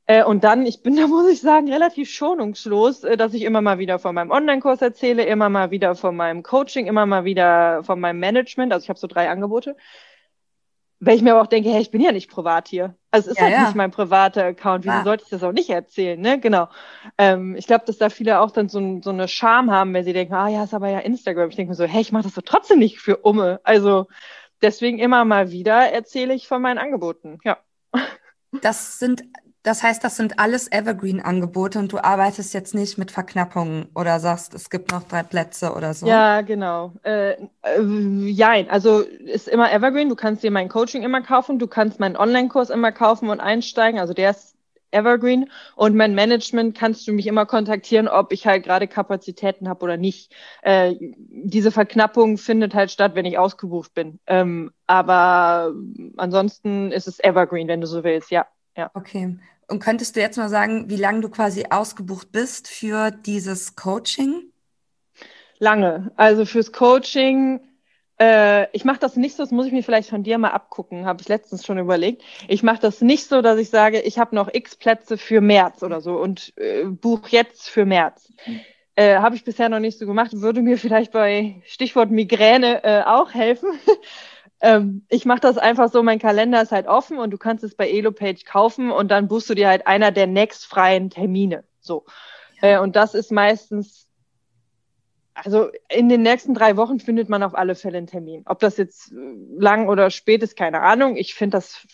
Äh, 0.07 0.25
und 0.25 0.45
dann, 0.45 0.67
ich 0.67 0.83
bin 0.83 0.97
da, 0.97 1.07
muss 1.07 1.31
ich 1.31 1.41
sagen, 1.41 1.73
relativ 1.73 2.11
schonungslos, 2.11 3.05
äh, 3.05 3.17
dass 3.17 3.35
ich 3.35 3.43
immer 3.43 3.61
mal 3.61 3.79
wieder 3.79 3.99
von 3.99 4.15
meinem 4.15 4.31
Online-Kurs 4.31 4.83
erzähle, 4.83 5.25
immer 5.25 5.49
mal 5.49 5.71
wieder 5.71 5.95
von 5.95 6.17
meinem 6.17 6.43
Coaching, 6.43 6.87
immer 6.87 7.07
mal 7.07 7.25
wieder 7.25 7.83
von 7.85 8.01
meinem 8.01 8.21
Management. 8.21 8.73
Also 8.73 8.85
ich 8.85 8.89
habe 8.89 8.99
so 8.99 9.07
drei 9.07 9.29
Angebote. 9.31 9.77
Weil 11.01 11.17
ich 11.17 11.23
mir 11.23 11.33
aber 11.33 11.43
auch 11.43 11.49
denke, 11.49 11.71
hey, 11.71 11.83
ich 11.83 11.91
bin 11.91 12.01
ja 12.01 12.13
nicht 12.13 12.31
privat 12.31 12.69
hier. 12.69 12.95
Also 13.11 13.27
es 13.27 13.33
ist 13.33 13.39
ja, 13.39 13.45
halt 13.45 13.53
ja. 13.53 13.65
nicht 13.65 13.75
mein 13.75 13.91
privater 13.91 14.45
Account. 14.45 14.85
Wieso 14.85 14.95
ah. 14.95 15.05
sollte 15.05 15.25
ich 15.25 15.29
das 15.29 15.43
auch 15.43 15.53
nicht 15.53 15.69
erzählen? 15.69 16.19
Ne? 16.19 16.41
Genau. 16.41 16.69
Ähm, 17.19 17.57
ich 17.57 17.67
glaube, 17.67 17.85
dass 17.85 17.99
da 17.99 18.09
viele 18.09 18.41
auch 18.41 18.53
dann 18.53 18.69
so, 18.69 19.01
so 19.03 19.11
eine 19.11 19.29
Scham 19.29 19.71
haben, 19.71 19.93
wenn 19.93 20.05
sie 20.05 20.15
denken, 20.15 20.35
ah 20.35 20.49
ja, 20.49 20.65
ist 20.65 20.73
aber 20.73 20.89
ja 20.89 21.01
Instagram. 21.01 21.51
Ich 21.51 21.57
denke 21.57 21.71
mir 21.71 21.77
so, 21.77 21.85
hey, 21.85 22.01
ich 22.01 22.13
mache 22.13 22.23
das 22.23 22.35
doch 22.35 22.43
trotzdem 22.43 22.79
nicht 22.79 23.01
für 23.01 23.19
Umme. 23.19 23.61
Also 23.65 24.07
deswegen 24.63 24.99
immer 24.99 25.25
mal 25.25 25.51
wieder 25.51 25.91
erzähle 25.91 26.33
ich 26.33 26.49
von 26.49 26.63
meinen 26.63 26.79
Angeboten. 26.79 27.39
Ja. 27.45 27.59
Das 28.63 28.99
sind 28.99 29.25
das 29.65 29.83
heißt, 29.83 30.05
das 30.05 30.17
sind 30.17 30.39
alles 30.39 30.71
Evergreen-Angebote 30.71 31.79
und 31.79 31.91
du 31.91 31.99
arbeitest 31.99 32.53
jetzt 32.53 32.75
nicht 32.75 32.99
mit 32.99 33.11
Verknappungen 33.11 33.87
oder 33.95 34.21
sagst, 34.21 34.53
es 34.53 34.69
gibt 34.69 34.93
noch 34.93 35.05
drei 35.05 35.23
Plätze 35.23 35.73
oder 35.73 35.95
so. 35.95 36.07
Ja, 36.07 36.43
genau. 36.43 36.93
Äh, 37.03 37.33
äh, 37.63 37.83
jein, 38.27 38.69
also 38.69 39.01
ist 39.01 39.49
immer 39.49 39.73
Evergreen. 39.73 40.11
Du 40.11 40.17
kannst 40.17 40.43
dir 40.43 40.51
mein 40.51 40.69
Coaching 40.69 41.03
immer 41.03 41.23
kaufen, 41.23 41.59
du 41.59 41.67
kannst 41.67 41.99
meinen 41.99 42.19
Online-Kurs 42.19 42.69
immer 42.69 42.93
kaufen 42.93 43.31
und 43.31 43.41
einsteigen. 43.41 43.99
Also 43.99 44.13
der 44.13 44.33
ist 44.33 44.55
Evergreen 44.91 45.51
und 45.77 45.97
mein 45.97 46.15
Management 46.15 46.77
kannst 46.77 47.09
du 47.09 47.13
mich 47.13 47.27
immer 47.27 47.47
kontaktieren, 47.47 48.07
ob 48.07 48.33
ich 48.33 48.47
halt 48.47 48.65
gerade 48.65 48.87
Kapazitäten 48.87 49.71
habe 49.71 49.83
oder 49.83 49.97
nicht. 49.97 50.31
Äh, 50.61 50.95
diese 51.01 51.73
Verknappung 51.73 52.37
findet 52.37 52.75
halt 52.75 52.91
statt, 52.91 53.15
wenn 53.15 53.25
ich 53.25 53.39
ausgebucht 53.39 53.95
bin. 53.95 54.21
Ähm, 54.27 54.73
aber 54.87 55.73
ansonsten 56.19 56.93
ist 56.93 57.09
es 57.09 57.19
Evergreen, 57.19 57.67
wenn 57.67 57.81
du 57.81 57.87
so 57.87 58.05
willst, 58.05 58.31
ja. 58.31 58.47
Ja. 58.77 58.91
Okay. 58.95 59.39
Und 59.69 59.81
könntest 59.81 60.17
du 60.17 60.21
jetzt 60.21 60.37
mal 60.37 60.49
sagen, 60.49 60.89
wie 60.89 60.97
lange 60.97 61.21
du 61.21 61.29
quasi 61.29 61.65
ausgebucht 61.71 62.33
bist 62.33 62.69
für 62.69 63.11
dieses 63.11 63.77
Coaching? 63.77 64.53
Lange. 65.59 66.13
Also 66.17 66.45
fürs 66.45 66.73
Coaching, 66.73 67.61
äh, 68.21 68.71
ich 68.73 68.85
mache 68.85 68.99
das 68.99 69.17
nicht 69.17 69.37
so, 69.37 69.43
das 69.43 69.53
muss 69.53 69.67
ich 69.67 69.73
mir 69.73 69.83
vielleicht 69.83 70.11
von 70.11 70.23
dir 70.23 70.39
mal 70.39 70.51
abgucken, 70.51 71.07
habe 71.07 71.23
ich 71.23 71.29
letztens 71.29 71.65
schon 71.65 71.79
überlegt. 71.79 72.23
Ich 72.49 72.63
mache 72.63 72.81
das 72.81 73.01
nicht 73.01 73.27
so, 73.27 73.43
dass 73.43 73.59
ich 73.59 73.71
sage, 73.71 74.01
ich 74.01 74.19
habe 74.19 74.35
noch 74.35 74.53
x 74.53 74.77
Plätze 74.77 75.17
für 75.17 75.41
März 75.41 75.83
oder 75.83 76.01
so 76.01 76.17
und 76.17 76.53
äh, 76.57 76.85
buch 76.85 77.29
jetzt 77.29 77.69
für 77.69 77.85
März. 77.85 78.33
Äh, 78.97 79.17
habe 79.17 79.35
ich 79.35 79.45
bisher 79.45 79.69
noch 79.69 79.81
nicht 79.81 79.99
so 79.99 80.07
gemacht, 80.07 80.31
würde 80.35 80.63
mir 80.63 80.79
vielleicht 80.79 81.13
bei 81.13 81.61
Stichwort 81.67 82.11
Migräne 82.11 82.85
äh, 82.85 83.03
auch 83.03 83.35
helfen. 83.35 83.69
Ähm, 84.61 85.05
ich 85.09 85.25
mache 85.25 85.41
das 85.41 85.59
einfach 85.59 85.91
so, 85.91 86.03
mein 86.03 86.19
Kalender 86.19 86.63
ist 86.63 86.73
halt 86.73 86.87
offen 86.87 87.19
und 87.19 87.31
du 87.31 87.39
kannst 87.39 87.65
es 87.65 87.75
bei 87.75 87.89
EloPage 87.89 88.45
kaufen 88.45 88.91
und 88.91 89.11
dann 89.11 89.29
buchst 89.29 89.51
du 89.51 89.55
dir 89.55 89.69
halt 89.69 89.87
einer 89.87 90.11
der 90.11 90.27
nächstfreien 90.27 91.11
Termine. 91.11 91.65
So. 91.81 92.05
Ja. 92.63 92.69
Äh, 92.69 92.81
und 92.81 92.97
das 92.97 93.15
ist 93.15 93.31
meistens, 93.31 94.07
also 95.35 95.69
in 95.89 96.09
den 96.09 96.23
nächsten 96.23 96.55
drei 96.55 96.77
Wochen 96.77 97.01
findet 97.01 97.29
man 97.29 97.43
auf 97.43 97.55
alle 97.55 97.75
Fälle 97.75 97.99
einen 97.99 98.07
Termin. 98.07 98.43
Ob 98.47 98.61
das 98.61 98.77
jetzt 98.77 99.13
lang 99.59 99.89
oder 99.89 100.11
spät 100.11 100.43
ist, 100.43 100.57
keine 100.57 100.81
Ahnung. 100.81 101.17
Ich 101.17 101.35
finde, 101.35 101.57
das 101.57 101.87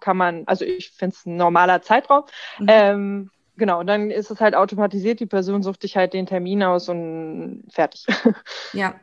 kann 0.00 0.16
man, 0.16 0.44
also 0.46 0.64
ich 0.64 0.90
finde 0.90 1.16
es 1.16 1.26
ein 1.26 1.36
normaler 1.36 1.80
Zeitraum. 1.82 2.24
Mhm. 2.58 2.66
Ähm, 2.68 3.30
genau, 3.56 3.80
und 3.80 3.86
dann 3.86 4.10
ist 4.10 4.30
es 4.30 4.40
halt 4.40 4.54
automatisiert, 4.54 5.20
die 5.20 5.26
Person 5.26 5.62
sucht 5.62 5.82
dich 5.82 5.96
halt 5.96 6.12
den 6.12 6.26
Termin 6.26 6.62
aus 6.62 6.88
und 6.88 7.64
fertig. 7.70 8.06
Ja. 8.74 8.94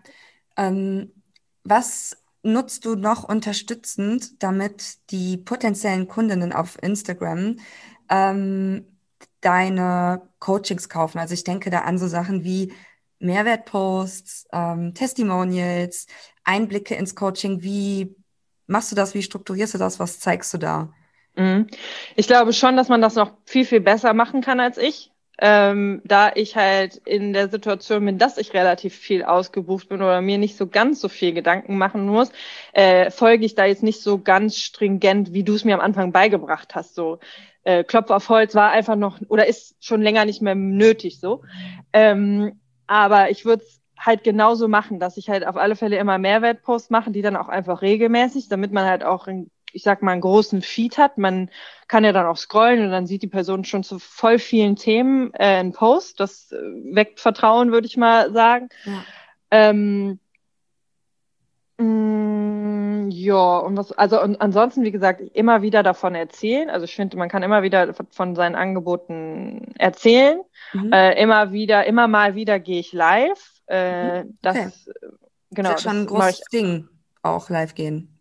Ähm, 0.58 1.12
was 1.64 2.21
nutzt 2.44 2.86
du 2.86 2.96
noch 2.96 3.24
unterstützend, 3.24 4.42
damit 4.44 5.10
die 5.12 5.38
potenziellen 5.38 6.08
Kundinnen 6.08 6.54
auf 6.54 6.82
Instagram 6.82 7.58
ähm, 8.10 8.86
deine 9.42 10.30
Coachings 10.40 10.90
kaufen? 10.90 11.20
Also 11.20 11.34
ich 11.34 11.44
denke 11.44 11.70
da 11.70 11.80
an 11.80 11.98
so 11.98 12.08
Sachen 12.08 12.44
wie 12.44 12.74
Mehrwertposts, 13.20 14.48
ähm, 14.52 14.94
Testimonials, 14.94 16.08
Einblicke 16.44 16.96
ins 16.96 17.16
Coaching. 17.16 17.62
Wie 17.62 18.16
machst 18.68 18.92
du 18.92 18.96
das? 18.96 19.14
Wie 19.14 19.22
strukturierst 19.22 19.76
du 19.76 19.78
das? 19.78 20.00
Was 20.00 20.20
zeigst 20.20 20.54
du 20.54 20.58
da? 20.58 20.92
Mhm. 21.36 21.68
Ich 22.16 22.28
glaube 22.28 22.54
schon, 22.54 22.76
dass 22.76 22.90
man 22.90 23.02
das 23.02 23.16
noch 23.16 23.38
viel, 23.46 23.66
viel 23.66 23.82
besser 23.82 24.14
machen 24.14 24.42
kann 24.42 24.60
als 24.60 24.78
ich 24.78 25.11
ähm, 25.42 26.02
da 26.06 26.32
ich 26.36 26.56
halt 26.56 26.98
in 26.98 27.34
der 27.34 27.50
Situation 27.50 28.06
bin, 28.06 28.20
dass 28.20 28.38
ich 28.38 28.54
relativ 28.54 28.96
viel 28.96 29.24
ausgebucht 29.24 29.90
bin 29.90 30.04
oder 30.04 30.22
mir 30.22 30.38
nicht 30.38 30.56
so 30.56 30.68
ganz 30.68 31.02
so 31.02 31.10
viel 31.10 31.34
Gedanken 31.34 31.80
machen 31.80 32.06
muss, 32.06 32.32
äh, 32.74 33.10
folge 33.10 33.46
ich 33.46 33.56
da 33.56 33.66
jetzt 33.66 33.82
nicht 33.82 34.02
so 34.02 34.20
ganz 34.20 34.58
stringent, 34.58 35.34
wie 35.34 35.44
du 35.44 35.56
es 35.56 35.66
mir 35.66 35.74
am 35.74 35.82
Anfang 35.82 36.12
beigebracht 36.12 36.76
hast. 36.76 36.94
So 36.94 37.18
äh, 37.64 37.84
Klopf 37.84 38.12
auf 38.12 38.30
Holz 38.30 38.54
war 38.54 38.70
einfach 38.70 38.96
noch 38.96 39.20
oder 39.30 39.48
ist 39.48 39.76
schon 39.84 40.04
länger 40.04 40.26
nicht 40.26 40.44
mehr 40.44 40.54
nötig 40.56 41.20
so. 41.20 41.42
Ähm, 41.92 42.60
aber 42.86 43.32
ich 43.32 43.44
würde 43.44 43.64
es 43.64 43.82
halt 43.98 44.24
genauso 44.24 44.68
machen, 44.68 45.00
dass 45.00 45.18
ich 45.18 45.30
halt 45.30 45.46
auf 45.46 45.58
alle 45.58 45.76
Fälle 45.76 45.98
immer 45.98 46.20
Mehrwertposts 46.20 46.92
mache, 46.92 47.12
die 47.12 47.22
dann 47.24 47.36
auch 47.36 47.50
einfach 47.50 47.82
regelmäßig, 47.82 48.48
damit 48.48 48.72
man 48.72 48.86
halt 48.86 49.04
auch 49.04 49.28
in 49.28 49.50
ich 49.74 49.84
sag 49.84 50.02
mal, 50.02 50.12
einen 50.12 50.22
großen 50.22 50.62
Feed 50.62 50.98
hat. 50.98 51.18
Man 51.18 51.50
kann 51.88 52.04
ja 52.04 52.12
dann 52.12 52.26
auch 52.26 52.38
scrollen 52.38 52.84
und 52.84 52.92
dann 52.92 53.08
sieht 53.08 53.22
die 53.22 53.28
Person 53.28 53.64
schon 53.66 53.84
zu 53.84 54.00
voll 54.00 54.40
vielen 54.40 54.76
Themen 54.76 55.34
äh, 55.34 55.60
einen 55.60 55.74
Post. 55.74 56.20
Das 56.20 56.52
äh, 56.52 56.58
weckt 56.96 57.20
Vertrauen, 57.20 57.72
würde 57.72 57.88
ich 57.88 57.98
mal 57.98 58.32
sagen. 58.32 58.70
Ja. 58.86 59.04
Ähm, 59.52 60.20
mm, 61.78 63.10
ja, 63.12 63.58
und 63.60 63.78
was, 63.78 63.92
also 63.92 64.22
und 64.22 64.40
ansonsten, 64.42 64.84
wie 64.84 64.92
gesagt, 64.92 65.22
immer 65.34 65.62
wieder 65.62 65.84
davon 65.84 66.16
erzählen. 66.16 66.70
Also 66.70 66.86
ich 66.86 66.96
finde, 66.96 67.18
man 67.18 67.30
kann 67.30 67.44
immer 67.44 67.62
wieder 67.62 67.94
von 68.10 68.36
seinen 68.36 68.56
Angeboten 68.56 69.74
erzählen. 69.78 70.42
Mhm. 70.74 70.94
Äh, 70.94 71.22
immer 71.22 71.52
wieder, 71.52 71.86
immer 71.86 72.08
mal 72.08 72.36
wieder 72.36 72.60
gehe 72.60 72.80
ich 72.80 72.94
live. 72.94 73.62
Äh, 73.68 74.24
mhm. 74.24 74.38
okay. 74.44 74.72
Das, 74.72 74.90
genau. 75.52 75.70
Das 75.72 75.80
ist 75.80 75.84
schon 75.84 76.02
ein 76.02 76.08
großes 76.08 76.42
Ding, 76.52 76.88
auch 77.22 77.50
live 77.50 77.76
gehen. 77.76 78.21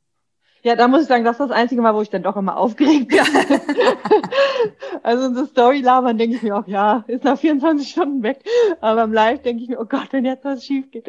Ja, 0.62 0.77
da 0.77 0.88
muss 0.88 1.03
ich 1.03 1.09
sagen, 1.09 1.25
das 1.25 1.40
ist 1.40 1.49
das 1.49 1.51
einzige 1.51 1.81
Mal, 1.81 1.94
wo 1.94 2.03
ich 2.03 2.11
dann 2.11 2.23
doch 2.23 2.37
immer 2.37 2.57
aufgeregt 2.57 3.09
bin. 3.09 3.20
also 5.03 5.33
so 5.33 5.46
Story 5.46 5.81
labern 5.81 6.18
denke 6.18 6.37
ich 6.37 6.42
mir 6.42 6.57
auch, 6.57 6.66
ja, 6.66 7.05
ist 7.07 7.25
nach 7.25 7.38
24 7.38 7.88
Stunden 7.88 8.23
weg. 8.23 8.44
Aber 8.81 9.05
im 9.05 9.12
Live 9.12 9.40
denke 9.42 9.62
ich 9.62 9.68
mir, 9.70 9.81
oh 9.81 9.87
Gott, 9.87 10.09
wenn 10.12 10.27
jetzt 10.27 10.44
was 10.44 10.64
schief 10.64 10.90
geht. 10.90 11.09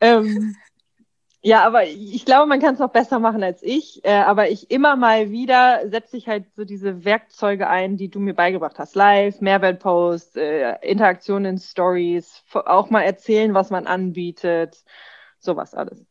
Ähm, 0.00 0.54
ja, 1.42 1.64
aber 1.64 1.86
ich 1.86 2.26
glaube, 2.26 2.46
man 2.46 2.60
kann 2.60 2.74
es 2.74 2.80
noch 2.80 2.90
besser 2.90 3.18
machen 3.18 3.42
als 3.42 3.62
ich. 3.62 4.04
Äh, 4.04 4.12
aber 4.12 4.50
ich 4.50 4.70
immer 4.70 4.96
mal 4.96 5.30
wieder 5.30 5.88
setze 5.88 6.18
ich 6.18 6.28
halt 6.28 6.44
so 6.54 6.64
diese 6.66 7.02
Werkzeuge 7.06 7.68
ein, 7.68 7.96
die 7.96 8.10
du 8.10 8.20
mir 8.20 8.34
beigebracht 8.34 8.78
hast. 8.78 8.94
Live, 8.94 9.40
Mehrwertpost, 9.40 10.36
äh, 10.36 10.76
Interaktion 10.82 11.46
in 11.46 11.56
Stories, 11.56 12.42
auch 12.52 12.90
mal 12.90 13.02
erzählen, 13.02 13.54
was 13.54 13.70
man 13.70 13.86
anbietet, 13.86 14.84
sowas 15.38 15.74
alles. 15.74 16.04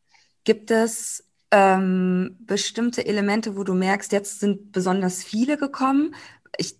Gibt 0.43 0.71
es 0.71 1.28
ähm, 1.51 2.37
bestimmte 2.41 3.05
Elemente, 3.05 3.57
wo 3.57 3.63
du 3.63 3.73
merkst, 3.73 4.11
jetzt 4.11 4.39
sind 4.39 4.71
besonders 4.71 5.23
viele 5.23 5.57
gekommen? 5.57 6.15
Ich 6.57 6.79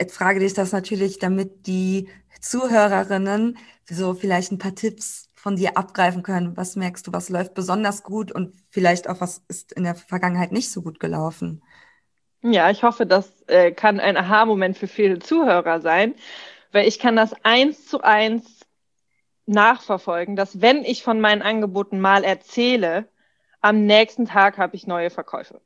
jetzt 0.00 0.16
frage 0.16 0.40
dich 0.40 0.54
das 0.54 0.72
natürlich, 0.72 1.18
damit 1.18 1.66
die 1.66 2.08
Zuhörerinnen 2.40 3.58
so 3.88 4.14
vielleicht 4.14 4.52
ein 4.52 4.58
paar 4.58 4.74
Tipps 4.74 5.30
von 5.34 5.56
dir 5.56 5.76
abgreifen 5.76 6.22
können. 6.22 6.56
Was 6.56 6.76
merkst 6.76 7.06
du, 7.06 7.12
was 7.12 7.28
läuft 7.28 7.54
besonders 7.54 8.02
gut 8.02 8.32
und 8.32 8.54
vielleicht 8.70 9.08
auch 9.08 9.20
was 9.20 9.42
ist 9.48 9.72
in 9.72 9.84
der 9.84 9.94
Vergangenheit 9.94 10.52
nicht 10.52 10.70
so 10.70 10.82
gut 10.82 11.00
gelaufen? 11.00 11.62
Ja, 12.42 12.70
ich 12.70 12.82
hoffe, 12.84 13.06
das 13.06 13.42
äh, 13.48 13.72
kann 13.72 13.98
ein 13.98 14.16
Aha-Moment 14.16 14.78
für 14.78 14.86
viele 14.86 15.18
Zuhörer 15.18 15.80
sein, 15.80 16.14
weil 16.70 16.86
ich 16.86 16.98
kann 16.98 17.16
das 17.16 17.34
eins 17.42 17.86
zu 17.86 18.02
eins 18.02 18.60
nachverfolgen, 19.46 20.36
dass 20.36 20.60
wenn 20.60 20.84
ich 20.84 21.02
von 21.02 21.20
meinen 21.20 21.42
Angeboten 21.42 22.00
mal 22.00 22.22
erzähle, 22.22 23.08
am 23.60 23.86
nächsten 23.86 24.26
Tag 24.26 24.58
habe 24.58 24.76
ich 24.76 24.86
neue 24.86 25.10
Verkäufe. 25.10 25.60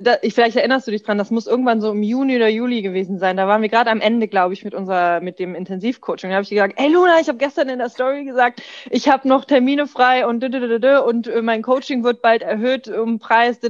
Da, 0.00 0.16
ich, 0.22 0.34
vielleicht 0.34 0.56
erinnerst 0.56 0.88
du 0.88 0.90
dich 0.90 1.04
dran, 1.04 1.16
das 1.16 1.30
muss 1.30 1.46
irgendwann 1.46 1.80
so 1.80 1.92
im 1.92 2.02
Juni 2.02 2.34
oder 2.34 2.48
Juli 2.48 2.82
gewesen 2.82 3.20
sein. 3.20 3.36
Da 3.36 3.46
waren 3.46 3.62
wir 3.62 3.68
gerade 3.68 3.88
am 3.90 4.00
Ende, 4.00 4.26
glaube 4.26 4.52
ich, 4.52 4.64
mit 4.64 4.74
unserer, 4.74 5.20
mit 5.20 5.38
dem 5.38 5.54
Intensivcoaching. 5.54 6.30
Da 6.30 6.34
habe 6.34 6.42
ich 6.42 6.50
gesagt, 6.50 6.74
ey 6.76 6.88
Luna, 6.88 7.20
ich 7.20 7.28
habe 7.28 7.38
gestern 7.38 7.68
in 7.68 7.78
der 7.78 7.88
Story 7.88 8.24
gesagt, 8.24 8.62
ich 8.90 9.08
habe 9.08 9.28
noch 9.28 9.44
Termine 9.44 9.86
frei 9.86 10.26
und 10.26 10.42
und 10.42 11.28
äh, 11.28 11.40
mein 11.40 11.62
Coaching 11.62 12.02
wird 12.02 12.20
bald 12.20 12.42
erhöht 12.42 12.88
um 12.88 13.20
Preis 13.20 13.60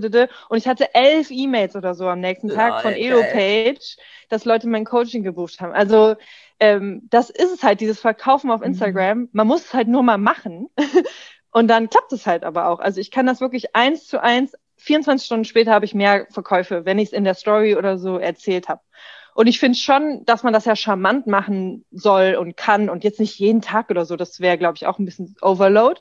und 0.48 0.56
ich 0.56 0.66
hatte 0.66 0.94
elf 0.94 1.30
E-Mails 1.30 1.76
oder 1.76 1.94
so 1.94 2.08
am 2.08 2.20
nächsten 2.20 2.48
Tag 2.48 2.80
von 2.80 2.94
EloPage, 2.94 3.98
dass 4.30 4.46
Leute 4.46 4.68
mein 4.68 4.86
Coaching 4.86 5.22
gebucht 5.22 5.60
haben. 5.60 5.72
Also 5.72 6.16
ähm, 6.58 7.02
das 7.10 7.28
ist 7.28 7.52
es 7.52 7.62
halt, 7.62 7.80
dieses 7.80 8.00
Verkaufen 8.00 8.50
auf 8.50 8.60
mhm. 8.60 8.68
Instagram. 8.68 9.28
Man 9.32 9.46
muss 9.46 9.66
es 9.66 9.74
halt 9.74 9.88
nur 9.88 10.02
mal 10.02 10.18
machen. 10.18 10.68
Und 11.56 11.68
dann 11.68 11.88
klappt 11.88 12.12
es 12.12 12.26
halt 12.26 12.44
aber 12.44 12.68
auch. 12.68 12.80
Also 12.80 13.00
ich 13.00 13.10
kann 13.10 13.24
das 13.24 13.40
wirklich 13.40 13.74
eins 13.74 14.06
zu 14.06 14.22
eins, 14.22 14.52
24 14.76 15.24
Stunden 15.24 15.44
später 15.46 15.70
habe 15.72 15.86
ich 15.86 15.94
mehr 15.94 16.26
Verkäufe, 16.28 16.84
wenn 16.84 16.98
ich 16.98 17.06
es 17.06 17.12
in 17.14 17.24
der 17.24 17.32
Story 17.32 17.76
oder 17.76 17.96
so 17.96 18.18
erzählt 18.18 18.68
habe. 18.68 18.82
Und 19.34 19.46
ich 19.46 19.58
finde 19.58 19.78
schon, 19.78 20.22
dass 20.26 20.42
man 20.42 20.52
das 20.52 20.66
ja 20.66 20.76
charmant 20.76 21.26
machen 21.26 21.86
soll 21.90 22.34
und 22.34 22.58
kann 22.58 22.90
und 22.90 23.04
jetzt 23.04 23.20
nicht 23.20 23.38
jeden 23.38 23.62
Tag 23.62 23.88
oder 23.88 24.04
so. 24.04 24.16
Das 24.16 24.38
wäre, 24.38 24.58
glaube 24.58 24.76
ich, 24.76 24.86
auch 24.86 24.98
ein 24.98 25.06
bisschen 25.06 25.34
Overload. 25.40 25.98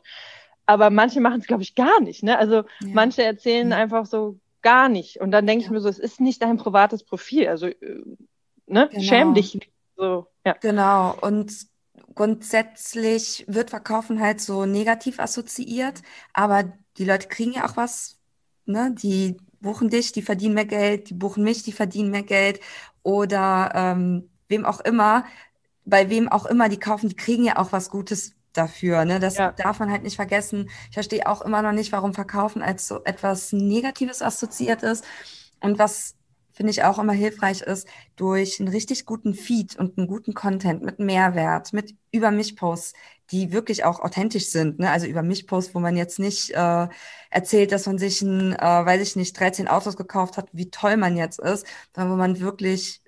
Aber 0.65 0.89
manche 0.89 1.21
machen 1.21 1.39
es, 1.39 1.47
glaube 1.47 1.63
ich, 1.63 1.73
gar 1.73 2.01
nicht. 2.01 2.21
Ne? 2.21 2.37
Also 2.37 2.55
ja. 2.55 2.63
manche 2.91 3.23
erzählen 3.23 3.71
ja. 3.71 3.77
einfach 3.77 4.07
so 4.07 4.37
gar 4.61 4.89
nicht. 4.89 5.21
Und 5.21 5.31
dann 5.31 5.47
denke 5.47 5.63
ja. 5.63 5.67
ich 5.67 5.71
mir 5.71 5.79
so, 5.79 5.87
es 5.87 5.99
ist 5.99 6.19
nicht 6.19 6.41
dein 6.41 6.57
privates 6.57 7.05
Profil. 7.05 7.47
Also 7.47 7.67
äh, 7.67 8.03
ne? 8.67 8.89
Genau. 8.91 9.03
schäm 9.03 9.33
dich 9.33 9.55
nicht. 9.55 9.71
So, 9.95 10.27
ja. 10.45 10.57
Genau. 10.59 11.15
Und 11.21 11.53
grundsätzlich 12.15 13.45
wird 13.47 13.69
Verkaufen 13.69 14.19
halt 14.19 14.41
so 14.41 14.65
negativ 14.65 15.19
assoziiert, 15.19 16.01
aber 16.33 16.73
die 16.97 17.05
Leute 17.05 17.27
kriegen 17.27 17.53
ja 17.53 17.65
auch 17.69 17.77
was, 17.77 18.19
ne? 18.65 18.95
Die 18.97 19.37
buchen 19.59 19.89
dich, 19.89 20.11
die 20.11 20.21
verdienen 20.21 20.55
mehr 20.55 20.65
Geld, 20.65 21.09
die 21.09 21.13
buchen 21.13 21.43
mich, 21.43 21.63
die 21.63 21.71
verdienen 21.71 22.11
mehr 22.11 22.23
Geld 22.23 22.59
oder 23.03 23.71
ähm, 23.75 24.29
wem 24.47 24.65
auch 24.65 24.79
immer, 24.81 25.25
bei 25.85 26.09
wem 26.09 26.29
auch 26.29 26.45
immer 26.45 26.69
die 26.69 26.79
kaufen, 26.79 27.09
die 27.09 27.15
kriegen 27.15 27.43
ja 27.43 27.57
auch 27.57 27.71
was 27.71 27.89
Gutes 27.89 28.33
dafür. 28.53 29.05
Ne? 29.05 29.19
Das 29.19 29.37
ja. 29.37 29.51
darf 29.51 29.79
man 29.79 29.91
halt 29.91 30.03
nicht 30.03 30.15
vergessen. 30.15 30.69
Ich 30.89 30.93
verstehe 30.93 31.27
auch 31.27 31.41
immer 31.41 31.61
noch 31.61 31.71
nicht, 31.71 31.91
warum 31.91 32.13
Verkaufen 32.13 32.61
als 32.61 32.87
so 32.87 33.03
etwas 33.03 33.51
Negatives 33.53 34.21
assoziiert 34.21 34.83
ist. 34.83 35.03
Und 35.59 35.79
was 35.79 36.15
finde 36.55 36.71
ich 36.71 36.83
auch 36.83 36.97
immer 36.97 37.13
hilfreich 37.13 37.61
ist, 37.61 37.87
durch 38.15 38.59
einen 38.59 38.69
richtig 38.69 39.05
guten 39.05 39.33
Feed 39.33 39.75
und 39.75 39.97
einen 39.97 40.07
guten 40.07 40.33
Content 40.33 40.83
mit 40.83 40.99
Mehrwert, 40.99 41.73
mit 41.73 41.93
über 42.11 42.31
mich 42.31 42.55
Posts, 42.55 42.93
die 43.31 43.51
wirklich 43.51 43.83
auch 43.83 43.99
authentisch 43.99 44.47
sind. 44.47 44.79
Ne? 44.79 44.89
Also 44.89 45.05
über 45.05 45.21
mich 45.21 45.47
Posts, 45.47 45.75
wo 45.75 45.79
man 45.79 45.97
jetzt 45.97 46.17
nicht 46.17 46.51
äh, 46.51 46.87
erzählt, 47.29 47.73
dass 47.73 47.85
man 47.85 47.97
sich 47.97 48.21
ein, 48.21 48.53
äh, 48.53 48.85
weiß 48.85 49.01
ich 49.01 49.17
nicht, 49.17 49.37
13 49.37 49.67
Autos 49.67 49.97
gekauft 49.97 50.37
hat, 50.37 50.47
wie 50.53 50.69
toll 50.69 50.95
man 50.95 51.17
jetzt 51.17 51.39
ist, 51.39 51.67
sondern 51.93 52.13
wo 52.13 52.17
man 52.17 52.39
wirklich 52.39 53.01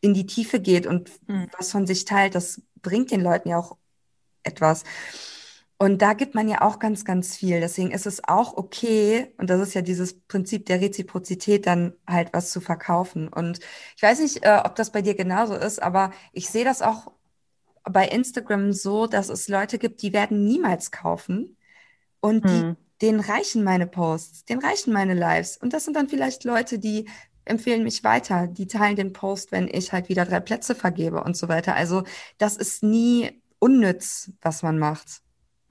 in 0.00 0.12
die 0.12 0.26
Tiefe 0.26 0.58
geht 0.58 0.86
und 0.86 1.10
mhm. 1.28 1.48
was 1.56 1.70
von 1.70 1.86
sich 1.86 2.04
teilt, 2.04 2.34
das 2.34 2.60
bringt 2.82 3.12
den 3.12 3.20
Leuten 3.20 3.48
ja 3.48 3.58
auch 3.58 3.76
etwas. 4.42 4.82
Und 5.82 6.00
da 6.00 6.12
gibt 6.12 6.36
man 6.36 6.48
ja 6.48 6.60
auch 6.60 6.78
ganz, 6.78 7.04
ganz 7.04 7.34
viel. 7.34 7.58
Deswegen 7.58 7.90
ist 7.90 8.06
es 8.06 8.22
auch 8.22 8.56
okay, 8.56 9.34
und 9.38 9.50
das 9.50 9.60
ist 9.60 9.74
ja 9.74 9.82
dieses 9.82 10.20
Prinzip 10.28 10.66
der 10.66 10.80
Reziprozität, 10.80 11.66
dann 11.66 11.94
halt 12.06 12.32
was 12.32 12.52
zu 12.52 12.60
verkaufen. 12.60 13.26
Und 13.26 13.58
ich 13.96 14.02
weiß 14.04 14.20
nicht, 14.20 14.44
äh, 14.44 14.60
ob 14.64 14.76
das 14.76 14.92
bei 14.92 15.02
dir 15.02 15.16
genauso 15.16 15.56
ist, 15.56 15.82
aber 15.82 16.12
ich 16.32 16.48
sehe 16.48 16.64
das 16.64 16.82
auch 16.82 17.10
bei 17.82 18.06
Instagram 18.06 18.72
so, 18.72 19.08
dass 19.08 19.28
es 19.28 19.48
Leute 19.48 19.78
gibt, 19.78 20.02
die 20.02 20.12
werden 20.12 20.44
niemals 20.44 20.92
kaufen. 20.92 21.56
Und 22.20 22.48
die, 22.48 22.60
hm. 22.60 22.76
denen 23.00 23.18
reichen 23.18 23.64
meine 23.64 23.88
Posts, 23.88 24.44
denen 24.44 24.64
reichen 24.64 24.92
meine 24.92 25.14
Lives. 25.14 25.56
Und 25.56 25.72
das 25.72 25.84
sind 25.84 25.96
dann 25.96 26.08
vielleicht 26.08 26.44
Leute, 26.44 26.78
die 26.78 27.08
empfehlen 27.44 27.82
mich 27.82 28.04
weiter, 28.04 28.46
die 28.46 28.68
teilen 28.68 28.94
den 28.94 29.12
Post, 29.12 29.50
wenn 29.50 29.66
ich 29.66 29.92
halt 29.92 30.08
wieder 30.08 30.26
drei 30.26 30.38
Plätze 30.38 30.76
vergebe 30.76 31.24
und 31.24 31.36
so 31.36 31.48
weiter. 31.48 31.74
Also 31.74 32.04
das 32.38 32.56
ist 32.56 32.84
nie 32.84 33.42
unnütz, 33.58 34.30
was 34.42 34.62
man 34.62 34.78
macht. 34.78 35.22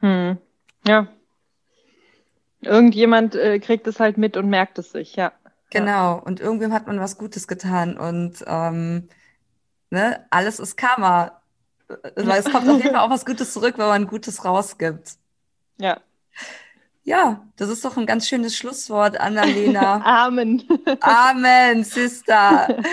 Hm. 0.01 0.37
Ja. 0.85 1.07
Irgendjemand 2.61 3.35
äh, 3.35 3.59
kriegt 3.59 3.87
es 3.87 3.99
halt 3.99 4.17
mit 4.17 4.37
und 4.37 4.49
merkt 4.49 4.77
es 4.77 4.91
sich, 4.91 5.15
ja. 5.15 5.31
Genau, 5.71 6.19
und 6.19 6.39
irgendwem 6.39 6.73
hat 6.73 6.85
man 6.85 6.99
was 6.99 7.17
Gutes 7.17 7.47
getan 7.47 7.97
und 7.97 8.43
ähm, 8.45 9.07
ne, 9.89 10.25
alles 10.29 10.59
ist 10.59 10.75
Karma. 10.75 11.41
Weil 12.15 12.39
es 12.39 12.51
kommt 12.51 12.67
auf 12.69 12.77
jeden 12.77 12.95
Fall 12.95 13.05
auch 13.05 13.09
was 13.09 13.25
Gutes 13.25 13.53
zurück, 13.53 13.77
wenn 13.77 13.87
man 13.87 14.07
Gutes 14.07 14.45
rausgibt. 14.45 15.13
Ja. 15.77 16.01
Ja, 17.03 17.41
das 17.55 17.69
ist 17.69 17.83
doch 17.83 17.97
ein 17.97 18.05
ganz 18.05 18.27
schönes 18.27 18.55
Schlusswort, 18.55 19.19
Annalena. 19.19 20.01
Amen. 20.25 20.63
Amen, 20.99 21.83
Sister. 21.83 22.77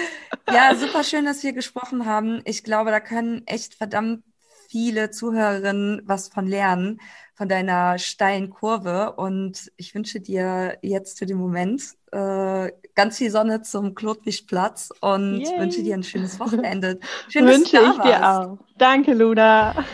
Ja, 0.51 0.75
super 0.75 1.05
schön, 1.05 1.27
dass 1.27 1.43
wir 1.43 1.53
gesprochen 1.53 2.07
haben. 2.07 2.41
Ich 2.47 2.65
glaube, 2.65 2.91
da 2.91 3.01
können 3.01 3.47
echt 3.47 3.75
verdammt 3.75 4.23
viele 4.69 5.11
Zuhörerinnen 5.11 6.03
was 6.05 6.29
von 6.29 6.47
lernen, 6.47 7.01
von 7.35 7.49
deiner 7.49 7.99
steilen 7.99 8.51
Kurve. 8.51 9.14
Und 9.16 9.73
ich 9.77 9.95
wünsche 9.95 10.21
dir 10.21 10.79
jetzt 10.83 11.19
für 11.19 11.27
den 11.27 11.39
Moment 11.39 11.83
äh, 12.12 12.71
ganz 12.95 13.19
viel 13.19 13.31
Sonne 13.31 13.62
zum 13.62 13.95
Klotwigplatz 13.95 14.91
und 15.01 15.43
Yay. 15.45 15.59
wünsche 15.59 15.83
dir 15.83 15.95
ein 15.95 16.03
schönes 16.03 16.39
Wochenende. 16.41 17.01
Schön, 17.29 17.47
wünsche 17.47 17.79
ich 17.79 17.99
warst. 17.99 18.05
dir 18.05 18.29
auch. 18.29 18.59
Danke, 18.77 19.14
Luna. 19.14 19.85